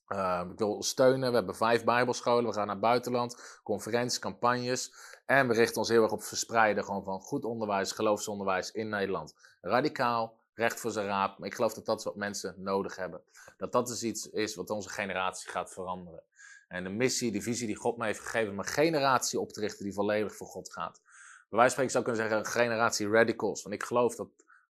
Uh, 0.08 0.44
ik 0.52 0.58
wil 0.58 0.82
steunen. 0.82 1.28
We 1.28 1.36
hebben 1.36 1.54
vijf 1.54 1.84
Bijbelscholen. 1.84 2.46
We 2.46 2.52
gaan 2.52 2.66
naar 2.66 2.78
buitenland, 2.78 3.60
conferenties, 3.62 4.18
campagnes. 4.18 4.92
En 5.26 5.48
we 5.48 5.54
richten 5.54 5.76
ons 5.76 5.88
heel 5.88 6.02
erg 6.02 6.12
op 6.12 6.22
verspreiden 6.22 6.84
gewoon 6.84 7.04
van 7.04 7.20
goed 7.20 7.44
onderwijs, 7.44 7.92
geloofsonderwijs 7.92 8.70
in 8.70 8.88
Nederland. 8.88 9.34
Radicaal, 9.60 10.37
recht 10.58 10.80
voor 10.80 10.90
zijn 10.90 11.06
raap. 11.06 11.38
Maar 11.38 11.48
ik 11.48 11.54
geloof 11.54 11.74
dat 11.74 11.86
dat 11.86 11.98
is 11.98 12.04
wat 12.04 12.16
mensen 12.16 12.54
nodig 12.56 12.96
hebben. 12.96 13.20
Dat 13.56 13.72
dat 13.72 13.86
dus 13.86 14.02
iets 14.02 14.30
is 14.30 14.54
wat 14.54 14.70
onze 14.70 14.88
generatie 14.88 15.50
gaat 15.50 15.72
veranderen. 15.72 16.22
En 16.68 16.84
de 16.84 16.90
missie, 16.90 17.32
de 17.32 17.42
visie 17.42 17.66
die 17.66 17.76
God 17.76 17.96
mij 17.96 18.06
heeft 18.06 18.20
gegeven 18.20 18.52
om 18.52 18.58
een 18.58 18.64
generatie 18.64 19.40
op 19.40 19.52
te 19.52 19.60
richten 19.60 19.84
die 19.84 19.94
volledig 19.94 20.36
voor 20.36 20.46
God 20.46 20.72
gaat. 20.72 21.00
Bij 21.48 21.58
wijze 21.58 21.74
van 21.74 21.88
spreken 21.88 21.92
zou 21.92 22.04
kunnen 22.04 22.22
zeggen 22.22 22.38
een 22.38 22.52
generatie 22.52 23.08
radicals. 23.08 23.62
Want 23.62 23.74
ik 23.74 23.82
geloof 23.82 24.16
dat 24.16 24.28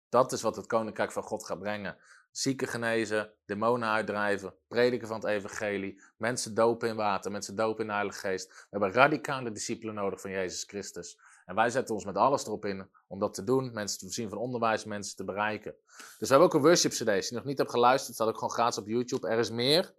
dat 0.09 0.31
is 0.31 0.41
wat 0.41 0.55
het 0.55 0.67
koninkrijk 0.67 1.11
van 1.11 1.23
God 1.23 1.45
gaat 1.45 1.59
brengen. 1.59 1.97
Zieken 2.31 2.67
genezen, 2.67 3.31
demonen 3.45 3.89
uitdrijven, 3.89 4.53
prediken 4.67 5.07
van 5.07 5.19
het 5.19 5.25
evangelie, 5.25 6.01
mensen 6.17 6.53
dopen 6.53 6.89
in 6.89 6.95
water, 6.95 7.31
mensen 7.31 7.55
dopen 7.55 7.81
in 7.81 7.87
de 7.87 7.93
Heilige 7.93 8.19
Geest. 8.19 8.47
We 8.47 8.67
hebben 8.69 8.91
radicale 8.91 9.51
discipelen 9.51 9.95
nodig 9.95 10.21
van 10.21 10.31
Jezus 10.31 10.63
Christus. 10.63 11.19
En 11.45 11.55
wij 11.55 11.69
zetten 11.69 11.95
ons 11.95 12.05
met 12.05 12.15
alles 12.15 12.45
erop 12.45 12.65
in 12.65 12.89
om 13.07 13.19
dat 13.19 13.33
te 13.33 13.43
doen, 13.43 13.73
mensen 13.73 13.99
te 13.99 14.05
voorzien 14.05 14.29
van 14.29 14.37
onderwijs, 14.37 14.85
mensen 14.85 15.15
te 15.15 15.23
bereiken. 15.23 15.75
Dus 15.97 16.17
we 16.19 16.27
hebben 16.27 16.47
ook 16.47 16.53
een 16.53 16.61
worship 16.61 16.91
CD. 16.91 17.07
Als 17.07 17.29
je 17.29 17.35
nog 17.35 17.43
niet 17.43 17.57
hebt 17.57 17.69
geluisterd, 17.69 18.15
staat 18.15 18.27
ook 18.27 18.37
gewoon 18.37 18.53
gratis 18.53 18.77
op 18.77 18.87
YouTube. 18.87 19.27
Er 19.27 19.39
is 19.39 19.49
meer. 19.49 19.93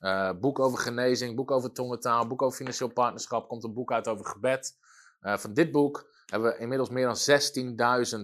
Uh, 0.00 0.32
boek 0.40 0.58
over 0.58 0.78
genezing, 0.78 1.36
boek 1.36 1.50
over 1.50 1.72
tongentaal, 1.72 2.26
boek 2.26 2.42
over 2.42 2.56
financieel 2.56 2.92
partnerschap. 2.92 3.48
Komt 3.48 3.64
een 3.64 3.74
boek 3.74 3.92
uit 3.92 4.08
over 4.08 4.26
gebed. 4.26 4.76
Uh, 5.22 5.36
van 5.36 5.54
dit 5.54 5.70
boek 5.70 6.10
hebben 6.26 6.52
we 6.52 6.58
inmiddels 6.58 6.90
meer 6.90 7.06
dan 7.06 7.16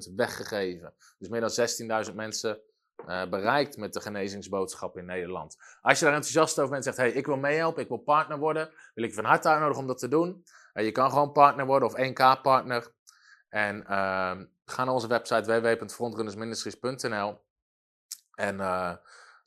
16.000 0.08 0.14
weggegeven. 0.16 0.94
Dus 1.18 1.28
meer 1.28 1.40
dan 1.40 2.04
16.000 2.08 2.14
mensen 2.14 2.60
uh, 3.08 3.28
bereikt 3.28 3.76
met 3.76 3.92
de 3.92 4.00
genezingsboodschap 4.00 4.96
in 4.96 5.04
Nederland. 5.04 5.56
Als 5.80 5.98
je 5.98 6.04
daar 6.04 6.14
enthousiast 6.14 6.58
over 6.58 6.70
bent 6.70 6.86
en 6.86 6.94
zegt, 6.94 7.08
hey, 7.08 7.18
ik 7.18 7.26
wil 7.26 7.36
meehelpen, 7.36 7.82
ik 7.82 7.88
wil 7.88 7.98
partner 7.98 8.38
worden, 8.38 8.70
wil 8.94 9.04
ik 9.04 9.10
je 9.10 9.16
van 9.16 9.24
harte 9.24 9.48
uitnodigen 9.48 9.82
om 9.82 9.88
dat 9.88 9.98
te 9.98 10.08
doen. 10.08 10.44
Je 10.82 10.92
kan 10.92 11.10
gewoon 11.10 11.32
partner 11.32 11.66
worden 11.66 11.88
of 11.88 11.96
1K-partner. 11.96 12.92
En 13.48 13.86
ehm, 13.86 14.44
ga 14.64 14.84
naar 14.84 14.94
onze 14.94 15.06
website 15.06 15.60
www.frontrunnersministries.nl 15.60 17.42
en 18.34 18.60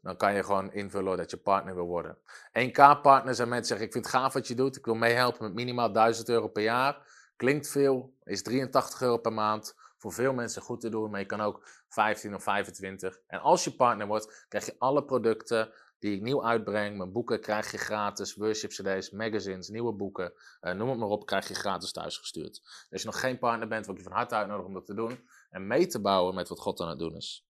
dan 0.02 0.18
kan 0.18 0.34
je 0.34 0.44
gewoon 0.44 0.74
invullen 0.74 1.18
dat 1.18 1.32
je 1.32 1.38
partner 1.38 1.76
wil 1.76 1.86
worden. 1.86 2.18
1K-partner 2.52 3.36
zijn 3.36 3.50
mensen 3.50 3.68
zeggen, 3.68 3.86
ik 3.86 3.92
vind 3.92 4.06
het 4.06 4.14
gaaf 4.14 4.34
wat 4.34 4.48
je 4.48 4.56
doet. 4.56 4.78
Ik 4.78 4.86
wil 4.86 4.96
meehelpen 4.96 5.44
met 5.44 5.54
minimaal 5.54 5.92
1000 5.92 6.30
euro 6.30 6.48
per 6.48 6.64
jaar. 6.64 6.98
Klinkt 7.36 7.70
veel, 7.70 8.14
is 8.24 8.44
83 8.44 9.02
euro 9.02 9.18
per 9.18 9.34
maand. 9.34 9.76
Voor 9.98 10.14
veel 10.14 10.34
mensen 10.34 10.62
goed 10.62 10.82
te 10.82 10.90
doen, 10.90 11.12
maar 11.12 11.20
je 11.20 11.26
kan 11.26 11.42
ook 11.42 11.68
15 11.88 12.36
of 12.36 12.44
25. 12.44 13.20
En 13.28 13.40
als 13.40 13.64
je 13.64 13.76
partner 13.76 14.08
wordt, 14.08 14.46
krijg 14.48 14.66
je 14.66 14.76
alle 14.78 15.06
producten 15.06 15.72
die 16.00 16.16
ik 16.16 16.22
nieuw 16.22 16.44
uitbreng. 16.44 16.98
Mijn 16.98 17.12
boeken 17.12 17.42
krijg 17.42 17.72
je 17.72 17.78
gratis, 17.78 18.36
worship 18.36 18.70
cd's, 18.70 19.10
magazines, 19.12 19.68
nieuwe 19.68 19.94
boeken. 19.94 20.34
Uh, 20.62 20.72
noem 20.74 20.90
het 20.90 21.00
maar 21.00 21.08
op, 21.08 21.26
krijg 21.26 21.48
je 21.48 21.54
gratis 21.54 21.92
thuisgestuurd. 21.92 22.62
Dus 22.64 22.88
als 22.92 23.02
je 23.02 23.08
nog 23.08 23.20
geen 23.20 23.40
partner 23.40 23.68
bent, 23.68 23.86
wil 23.86 23.96
ik 23.96 24.02
je 24.02 24.08
van 24.08 24.18
harte 24.18 24.36
uitnodigen 24.36 24.68
om 24.68 24.74
dat 24.74 24.86
te 24.86 24.94
doen. 24.94 25.30
En 25.50 25.68
mee 25.68 25.88
te 25.88 26.02
bouwen 26.02 26.36
met 26.36 26.50
wat 26.50 26.60
God 26.60 26.80
aan 26.80 26.90
het 26.90 27.00
doen 27.00 27.16
is. 27.16 27.46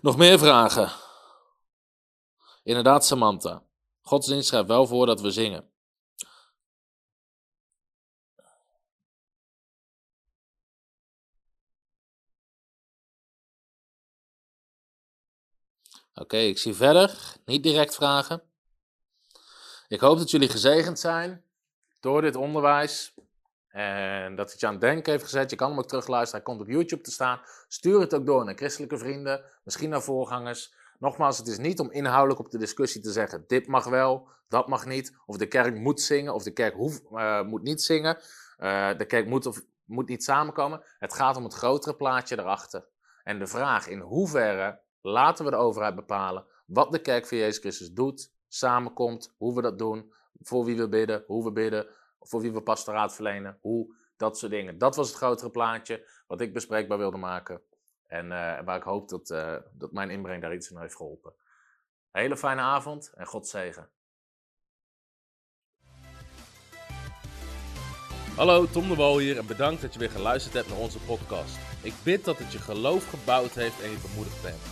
Nog 0.00 0.16
meer 0.16 0.38
vragen? 0.38 0.92
Inderdaad, 2.62 3.04
Samantha. 3.04 3.62
Godsdienst 4.00 4.48
schrijft 4.48 4.68
wel 4.68 4.86
voor 4.86 5.06
dat 5.06 5.20
we 5.20 5.30
zingen. 5.30 5.71
Oké, 16.14 16.36
ik 16.36 16.58
zie 16.58 16.74
verder. 16.74 17.36
Niet 17.44 17.62
direct 17.62 17.94
vragen. 17.94 18.42
Ik 19.88 20.00
hoop 20.00 20.18
dat 20.18 20.30
jullie 20.30 20.48
gezegend 20.48 20.98
zijn 20.98 21.44
door 22.00 22.22
dit 22.22 22.36
onderwijs. 22.36 23.14
En 23.68 24.36
dat 24.36 24.50
het 24.50 24.60
je 24.60 24.66
aan 24.66 24.72
het 24.72 24.80
denken 24.80 25.12
heeft 25.12 25.24
gezet. 25.24 25.50
Je 25.50 25.56
kan 25.56 25.68
hem 25.68 25.78
ook 25.78 25.88
terugluisteren. 25.88 26.44
Hij 26.44 26.54
komt 26.54 26.68
op 26.68 26.74
YouTube 26.74 27.02
te 27.02 27.10
staan. 27.10 27.40
Stuur 27.68 28.00
het 28.00 28.14
ook 28.14 28.26
door 28.26 28.44
naar 28.44 28.54
christelijke 28.54 28.98
vrienden. 28.98 29.44
Misschien 29.64 29.90
naar 29.90 30.02
voorgangers. 30.02 30.74
Nogmaals, 30.98 31.38
het 31.38 31.46
is 31.46 31.58
niet 31.58 31.80
om 31.80 31.90
inhoudelijk 31.90 32.40
op 32.40 32.50
de 32.50 32.58
discussie 32.58 33.00
te 33.00 33.12
zeggen: 33.12 33.44
dit 33.46 33.66
mag 33.66 33.84
wel, 33.84 34.28
dat 34.48 34.68
mag 34.68 34.86
niet. 34.86 35.16
Of 35.26 35.36
de 35.36 35.46
kerk 35.46 35.74
moet 35.74 36.00
zingen, 36.00 36.34
of 36.34 36.42
de 36.42 36.52
kerk 36.52 36.74
hoeft, 36.74 37.02
uh, 37.12 37.42
moet 37.42 37.62
niet 37.62 37.82
zingen. 37.82 38.18
Uh, 38.58 38.98
de 38.98 39.06
kerk 39.06 39.26
moet 39.26 39.46
of 39.46 39.62
moet 39.84 40.08
niet 40.08 40.24
samenkomen. 40.24 40.84
Het 40.98 41.14
gaat 41.14 41.36
om 41.36 41.44
het 41.44 41.54
grotere 41.54 41.96
plaatje 41.96 42.38
erachter. 42.38 42.86
En 43.24 43.38
de 43.38 43.46
vraag 43.46 43.88
in 43.88 44.00
hoeverre 44.00 44.80
laten 45.02 45.44
we 45.44 45.50
de 45.50 45.56
overheid 45.56 45.94
bepalen 45.94 46.46
wat 46.66 46.92
de 46.92 47.00
kerk 47.00 47.26
van 47.26 47.38
Jezus 47.38 47.58
Christus 47.58 47.92
doet, 47.92 48.32
samenkomt, 48.48 49.34
hoe 49.36 49.54
we 49.54 49.62
dat 49.62 49.78
doen, 49.78 50.12
voor 50.40 50.64
wie 50.64 50.76
we 50.76 50.88
bidden, 50.88 51.24
hoe 51.26 51.44
we 51.44 51.52
bidden, 51.52 51.86
voor 52.20 52.40
wie 52.40 52.52
we 52.52 52.62
pastoraat 52.62 53.14
verlenen, 53.14 53.58
hoe, 53.60 53.94
dat 54.16 54.38
soort 54.38 54.52
dingen. 54.52 54.78
Dat 54.78 54.96
was 54.96 55.08
het 55.08 55.16
grotere 55.16 55.50
plaatje 55.50 56.08
wat 56.26 56.40
ik 56.40 56.52
bespreekbaar 56.52 56.98
wilde 56.98 57.16
maken. 57.16 57.62
En 58.06 58.24
uh, 58.24 58.30
waar 58.64 58.76
ik 58.76 58.82
hoop 58.82 59.08
dat, 59.08 59.30
uh, 59.30 59.56
dat 59.72 59.92
mijn 59.92 60.10
inbreng 60.10 60.42
daar 60.42 60.54
iets 60.54 60.70
in 60.70 60.78
heeft 60.78 60.96
geholpen. 60.96 61.34
Hele 62.10 62.36
fijne 62.36 62.60
avond 62.60 63.12
en 63.14 63.26
God 63.26 63.48
zegen. 63.48 63.88
Hallo, 68.36 68.66
Tom 68.66 68.88
de 68.88 68.94
Wol 68.94 69.18
hier 69.18 69.38
en 69.38 69.46
bedankt 69.46 69.82
dat 69.82 69.92
je 69.92 69.98
weer 69.98 70.10
geluisterd 70.10 70.54
hebt 70.54 70.68
naar 70.68 70.78
onze 70.78 70.98
podcast. 70.98 71.58
Ik 71.82 71.94
bid 72.04 72.24
dat 72.24 72.38
het 72.38 72.52
je 72.52 72.58
geloof 72.58 73.10
gebouwd 73.10 73.54
heeft 73.54 73.82
en 73.82 73.90
je 73.90 73.98
bemoedigd 74.08 74.42
bent. 74.42 74.71